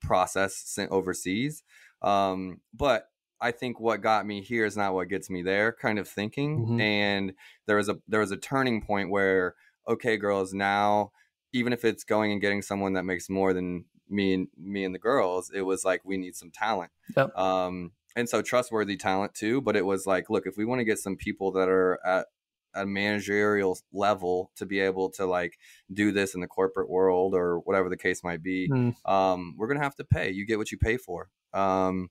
process 0.00 0.56
sent 0.56 0.90
overseas. 0.90 1.62
Um, 2.02 2.60
but 2.74 3.08
I 3.40 3.52
think 3.52 3.80
what 3.80 4.00
got 4.00 4.26
me 4.26 4.42
here 4.42 4.64
is 4.64 4.76
not 4.76 4.94
what 4.94 5.08
gets 5.08 5.30
me 5.30 5.42
there, 5.42 5.72
kind 5.72 5.98
of 5.98 6.08
thinking. 6.08 6.58
Mm-hmm. 6.58 6.80
And 6.80 7.32
there 7.66 7.76
was 7.76 7.88
a 7.88 7.98
there 8.08 8.20
was 8.20 8.32
a 8.32 8.36
turning 8.36 8.82
point 8.82 9.10
where 9.10 9.54
okay, 9.88 10.16
girls, 10.16 10.52
now 10.52 11.12
even 11.52 11.72
if 11.72 11.84
it's 11.84 12.04
going 12.04 12.32
and 12.32 12.40
getting 12.40 12.60
someone 12.60 12.94
that 12.94 13.04
makes 13.04 13.30
more 13.30 13.52
than 13.52 13.84
me 14.08 14.34
and 14.34 14.48
me 14.56 14.84
and 14.84 14.94
the 14.94 14.98
girls, 14.98 15.50
it 15.54 15.62
was 15.62 15.84
like 15.84 16.02
we 16.04 16.16
need 16.16 16.36
some 16.36 16.50
talent. 16.50 16.90
Yep. 17.16 17.36
Um, 17.36 17.92
and 18.14 18.28
so 18.28 18.42
trustworthy 18.42 18.96
talent 18.96 19.34
too. 19.34 19.60
But 19.60 19.76
it 19.76 19.84
was 19.84 20.06
like, 20.06 20.30
look, 20.30 20.46
if 20.46 20.56
we 20.56 20.64
want 20.64 20.80
to 20.80 20.84
get 20.84 20.98
some 20.98 21.16
people 21.16 21.52
that 21.52 21.68
are 21.68 21.98
at 22.04 22.26
a 22.74 22.84
managerial 22.84 23.78
level 23.92 24.50
to 24.56 24.66
be 24.66 24.80
able 24.80 25.10
to 25.10 25.24
like 25.26 25.58
do 25.92 26.12
this 26.12 26.34
in 26.34 26.40
the 26.40 26.46
corporate 26.46 26.90
world 26.90 27.34
or 27.34 27.60
whatever 27.60 27.88
the 27.88 27.96
case 27.96 28.22
might 28.22 28.42
be, 28.42 28.68
mm. 28.68 28.94
um, 29.10 29.54
we're 29.56 29.68
gonna 29.68 29.82
have 29.82 29.96
to 29.96 30.04
pay. 30.04 30.30
You 30.30 30.46
get 30.46 30.58
what 30.58 30.72
you 30.72 30.78
pay 30.78 30.96
for. 30.96 31.28
Um, 31.52 32.10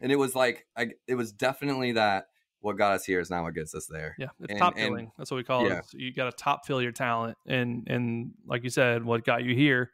and 0.00 0.10
it 0.10 0.16
was 0.16 0.34
like, 0.34 0.66
I, 0.76 0.90
it 1.06 1.14
was 1.14 1.32
definitely 1.32 1.92
that 1.92 2.26
what 2.60 2.76
got 2.76 2.92
us 2.92 3.04
here 3.04 3.20
is 3.20 3.30
not 3.30 3.42
what 3.42 3.54
gets 3.54 3.74
us 3.74 3.86
there. 3.86 4.14
Yeah, 4.18 4.28
it's 4.40 4.50
and, 4.50 4.58
top 4.58 4.76
filling. 4.76 5.10
That's 5.18 5.30
what 5.30 5.36
we 5.36 5.44
call 5.44 5.68
yeah. 5.68 5.78
it. 5.78 5.84
So 5.86 5.98
you 5.98 6.12
got 6.12 6.30
to 6.30 6.32
top 6.32 6.66
fill 6.66 6.82
your 6.82 6.92
talent, 6.92 7.36
and 7.46 7.86
and 7.88 8.32
like 8.46 8.64
you 8.64 8.70
said, 8.70 9.04
what 9.04 9.24
got 9.24 9.44
you 9.44 9.54
here 9.54 9.90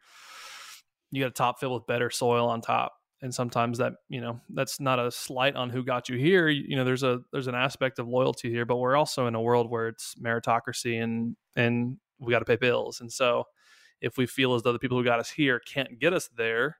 you 1.11 1.23
got 1.23 1.29
a 1.29 1.31
top 1.31 1.59
fill 1.59 1.73
with 1.73 1.87
better 1.87 2.09
soil 2.09 2.47
on 2.47 2.61
top. 2.61 2.93
And 3.21 3.35
sometimes 3.35 3.79
that 3.79 3.93
you 4.07 4.21
know 4.21 4.39
that's 4.49 4.79
not 4.79 4.97
a 4.97 5.11
slight 5.11 5.55
on 5.55 5.69
who 5.69 5.83
got 5.83 6.07
you 6.07 6.17
here. 6.17 6.47
You 6.47 6.77
know 6.77 6.85
there's 6.85 7.03
a 7.03 7.19
there's 7.33 7.47
an 7.47 7.55
aspect 7.55 7.99
of 7.99 8.07
loyalty 8.07 8.49
here 8.49 8.65
but 8.65 8.77
we're 8.77 8.95
also 8.95 9.27
in 9.27 9.35
a 9.35 9.41
world 9.41 9.69
where 9.69 9.89
it's 9.89 10.15
meritocracy 10.15 11.03
and 11.03 11.35
and 11.55 11.97
we 12.19 12.31
got 12.31 12.39
to 12.39 12.45
pay 12.45 12.55
bills. 12.55 13.01
And 13.01 13.11
so 13.11 13.45
if 14.01 14.17
we 14.17 14.25
feel 14.25 14.55
as 14.55 14.63
though 14.63 14.71
the 14.71 14.79
people 14.79 14.97
who 14.97 15.03
got 15.03 15.19
us 15.19 15.29
here 15.29 15.59
can't 15.59 15.99
get 15.99 16.13
us 16.13 16.29
there 16.37 16.77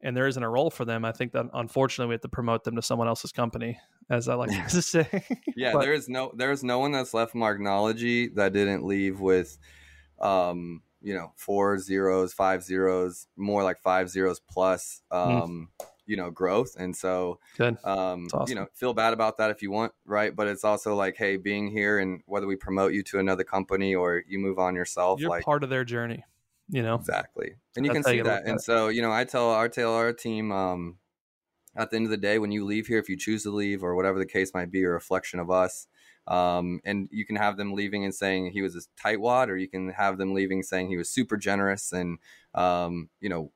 and 0.00 0.16
there 0.16 0.26
isn't 0.26 0.42
a 0.42 0.48
role 0.48 0.70
for 0.70 0.84
them 0.84 1.04
i 1.04 1.12
think 1.12 1.32
that 1.32 1.46
unfortunately 1.54 2.08
we 2.08 2.14
have 2.14 2.20
to 2.20 2.28
promote 2.28 2.64
them 2.64 2.76
to 2.76 2.82
someone 2.82 3.08
else's 3.08 3.32
company 3.32 3.78
as 4.10 4.28
i 4.28 4.34
like 4.34 4.50
to 4.68 4.82
say. 4.82 5.06
Yeah 5.56 5.72
but, 5.72 5.80
there 5.80 5.92
is 5.92 6.08
no 6.08 6.32
there's 6.36 6.62
no 6.62 6.78
one 6.78 6.92
that's 6.92 7.14
left 7.14 7.34
marknology 7.34 8.34
that 8.34 8.52
didn't 8.52 8.84
leave 8.84 9.20
with 9.20 9.58
um 10.20 10.82
you 11.08 11.14
know, 11.14 11.32
four 11.36 11.78
zeros, 11.78 12.34
five 12.34 12.62
zeros, 12.62 13.28
more 13.34 13.62
like 13.64 13.80
five 13.80 14.10
zeros 14.10 14.40
plus, 14.40 15.00
Hmm. 15.10 15.16
um, 15.16 15.68
you 16.04 16.18
know, 16.18 16.30
growth. 16.30 16.76
And 16.78 16.94
so, 16.94 17.40
Good. 17.56 17.78
um, 17.82 18.26
awesome. 18.34 18.44
you 18.46 18.54
know, 18.54 18.66
feel 18.74 18.92
bad 18.92 19.14
about 19.14 19.38
that 19.38 19.50
if 19.50 19.62
you 19.62 19.70
want, 19.70 19.92
right? 20.04 20.36
But 20.36 20.48
it's 20.48 20.64
also 20.64 20.94
like, 20.94 21.16
hey, 21.16 21.38
being 21.38 21.70
here 21.70 21.98
and 21.98 22.20
whether 22.26 22.46
we 22.46 22.56
promote 22.56 22.92
you 22.92 23.02
to 23.04 23.18
another 23.18 23.42
company 23.42 23.94
or 23.94 24.22
you 24.28 24.38
move 24.38 24.58
on 24.58 24.74
yourself, 24.74 25.18
You're 25.18 25.30
like 25.30 25.44
part 25.44 25.64
of 25.64 25.70
their 25.70 25.84
journey. 25.84 26.24
You 26.68 26.82
know. 26.82 26.96
exactly, 26.96 27.54
and 27.76 27.86
you 27.86 27.92
That's 27.94 28.04
can 28.04 28.12
see 28.12 28.16
you 28.18 28.24
that. 28.24 28.44
And 28.44 28.56
it. 28.58 28.62
so, 28.62 28.88
you 28.88 29.00
know, 29.00 29.10
I 29.10 29.24
tell 29.24 29.48
our 29.48 29.70
tell 29.70 29.94
our 29.94 30.12
team, 30.12 30.52
um, 30.52 30.98
at 31.74 31.88
the 31.90 31.96
end 31.96 32.04
of 32.04 32.10
the 32.10 32.18
day, 32.18 32.38
when 32.38 32.52
you 32.52 32.66
leave 32.66 32.86
here, 32.86 32.98
if 32.98 33.08
you 33.08 33.16
choose 33.16 33.44
to 33.44 33.50
leave 33.50 33.82
or 33.82 33.94
whatever 33.94 34.18
the 34.18 34.26
case 34.26 34.52
might 34.52 34.70
be, 34.70 34.82
a 34.82 34.90
reflection 34.90 35.40
of 35.40 35.50
us. 35.50 35.86
Um, 36.28 36.80
and 36.84 37.08
you 37.10 37.24
can 37.24 37.36
have 37.36 37.56
them 37.56 37.72
leaving 37.72 38.04
and 38.04 38.14
saying 38.14 38.50
he 38.50 38.62
was 38.62 38.76
a 38.76 38.80
tightwad, 39.02 39.48
or 39.48 39.56
you 39.56 39.66
can 39.66 39.88
have 39.90 40.18
them 40.18 40.34
leaving 40.34 40.62
saying 40.62 40.88
he 40.88 40.96
was 40.96 41.08
super 41.08 41.36
generous. 41.36 41.90
And 41.92 42.18
um, 42.54 43.08
you 43.20 43.28
know, 43.28 43.50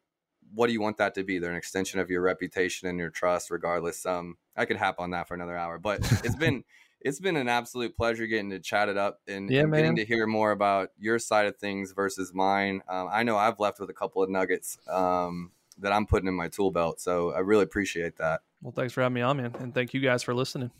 what 0.55 0.67
do 0.67 0.73
you 0.73 0.81
want 0.81 0.97
that 0.97 1.15
to 1.15 1.25
be? 1.25 1.39
They're 1.39 1.51
an 1.51 1.57
extension 1.57 2.01
of 2.01 2.11
your 2.11 2.23
reputation 2.23 2.89
and 2.89 2.99
your 2.99 3.11
trust, 3.11 3.51
regardless. 3.51 4.05
Um, 4.07 4.37
I 4.57 4.65
could 4.65 4.77
hap 4.77 5.01
on 5.01 5.11
that 5.11 5.29
for 5.29 5.35
another 5.35 5.57
hour, 5.57 5.79
but 5.79 6.01
it's 6.25 6.37
been 6.37 6.65
it's 7.01 7.21
been 7.21 7.37
an 7.37 7.49
absolute 7.49 7.97
pleasure 7.97 8.27
getting 8.27 8.51
to 8.51 8.61
chat 8.61 8.89
it 8.89 8.97
up 8.97 9.21
and, 9.27 9.51
Yeah, 9.51 9.63
and 9.63 9.75
getting 9.75 9.97
to 9.97 10.05
hear 10.05 10.27
more 10.27 10.53
about 10.53 10.91
your 10.99 11.19
side 11.19 11.47
of 11.47 11.57
things 11.57 11.93
versus 11.93 12.33
mine. 12.33 12.83
Um, 12.89 13.09
I 13.11 13.23
know 13.23 13.37
I've 13.37 13.59
left 13.59 13.81
with 13.81 13.91
a 13.91 13.95
couple 13.95 14.23
of 14.23 14.31
nuggets 14.31 14.79
um, 14.89 15.51
that 15.79 15.93
I'm 15.93 16.07
putting 16.07 16.29
in 16.29 16.35
my 16.35 16.49
tool 16.49 16.71
belt, 16.71 17.01
so 17.01 17.33
I 17.33 17.41
really 17.41 17.65
appreciate 17.65 18.17
that. 18.19 18.43
Well, 18.63 18.73
thanks 18.73 18.93
for 18.93 19.03
having 19.03 19.15
me 19.15 19.23
on, 19.23 19.39
man, 19.39 19.55
and 19.59 19.75
thank 19.75 19.95
you 19.95 20.01
guys 20.01 20.23
for 20.23 20.35
listening. 20.35 20.71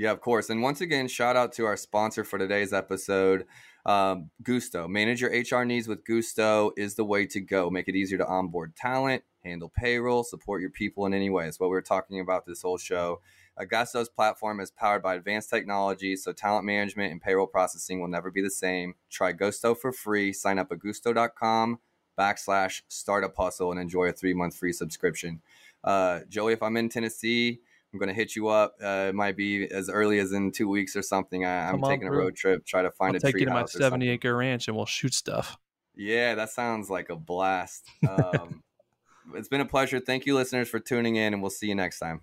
Yeah, 0.00 0.12
of 0.12 0.22
course. 0.22 0.48
And 0.48 0.62
once 0.62 0.80
again, 0.80 1.08
shout 1.08 1.36
out 1.36 1.52
to 1.52 1.66
our 1.66 1.76
sponsor 1.76 2.24
for 2.24 2.38
today's 2.38 2.72
episode, 2.72 3.44
um, 3.84 4.30
Gusto. 4.42 4.88
Manage 4.88 5.20
your 5.20 5.30
HR 5.30 5.66
needs 5.66 5.88
with 5.88 6.06
Gusto 6.06 6.72
is 6.78 6.94
the 6.94 7.04
way 7.04 7.26
to 7.26 7.38
go. 7.38 7.68
Make 7.68 7.86
it 7.86 7.94
easier 7.94 8.16
to 8.16 8.26
onboard 8.26 8.74
talent, 8.74 9.24
handle 9.44 9.70
payroll, 9.76 10.24
support 10.24 10.62
your 10.62 10.70
people 10.70 11.04
in 11.04 11.12
any 11.12 11.28
way. 11.28 11.46
It's 11.46 11.60
what 11.60 11.68
we 11.68 11.76
are 11.76 11.82
talking 11.82 12.18
about 12.18 12.46
this 12.46 12.62
whole 12.62 12.78
show. 12.78 13.20
Gusto's 13.68 14.08
platform 14.08 14.58
is 14.60 14.70
powered 14.70 15.02
by 15.02 15.16
advanced 15.16 15.50
technology, 15.50 16.16
so 16.16 16.32
talent 16.32 16.64
management 16.64 17.12
and 17.12 17.20
payroll 17.20 17.46
processing 17.46 18.00
will 18.00 18.08
never 18.08 18.30
be 18.30 18.40
the 18.40 18.48
same. 18.48 18.94
Try 19.10 19.32
Gusto 19.32 19.74
for 19.74 19.92
free. 19.92 20.32
Sign 20.32 20.58
up 20.58 20.72
at 20.72 20.78
gusto.com 20.78 21.78
backslash 22.18 22.80
startup 22.88 23.36
hustle 23.36 23.70
and 23.70 23.78
enjoy 23.78 24.06
a 24.06 24.12
three 24.12 24.32
month 24.32 24.56
free 24.56 24.72
subscription. 24.72 25.42
Uh, 25.84 26.20
Joey, 26.30 26.54
if 26.54 26.62
I'm 26.62 26.78
in 26.78 26.88
Tennessee, 26.88 27.60
I'm 27.92 27.98
going 27.98 28.08
to 28.08 28.14
hit 28.14 28.36
you 28.36 28.48
up. 28.48 28.76
Uh, 28.82 29.06
it 29.08 29.14
might 29.14 29.36
be 29.36 29.66
as 29.70 29.88
early 29.88 30.18
as 30.20 30.32
in 30.32 30.52
two 30.52 30.68
weeks 30.68 30.94
or 30.94 31.02
something. 31.02 31.44
I, 31.44 31.68
I'm 31.68 31.74
Come 31.74 31.84
on 31.84 31.90
taking 31.90 32.08
a 32.08 32.12
road 32.12 32.36
trip, 32.36 32.64
try 32.64 32.82
to 32.82 32.90
find 32.90 33.12
I'll 33.12 33.16
a 33.16 33.20
take 33.20 33.32
tree 33.32 33.40
you 33.40 33.46
to 33.46 33.52
my 33.52 33.64
70 33.64 34.08
acre 34.08 34.36
ranch 34.36 34.68
and 34.68 34.76
we'll 34.76 34.86
shoot 34.86 35.14
stuff. 35.14 35.56
Yeah, 35.96 36.34
that 36.36 36.50
sounds 36.50 36.88
like 36.88 37.10
a 37.10 37.16
blast. 37.16 37.84
Um, 38.08 38.62
it's 39.34 39.48
been 39.48 39.60
a 39.60 39.66
pleasure. 39.66 40.00
Thank 40.00 40.24
you, 40.24 40.34
listeners, 40.34 40.68
for 40.68 40.78
tuning 40.78 41.16
in, 41.16 41.34
and 41.34 41.42
we'll 41.42 41.50
see 41.50 41.66
you 41.66 41.74
next 41.74 41.98
time. 41.98 42.22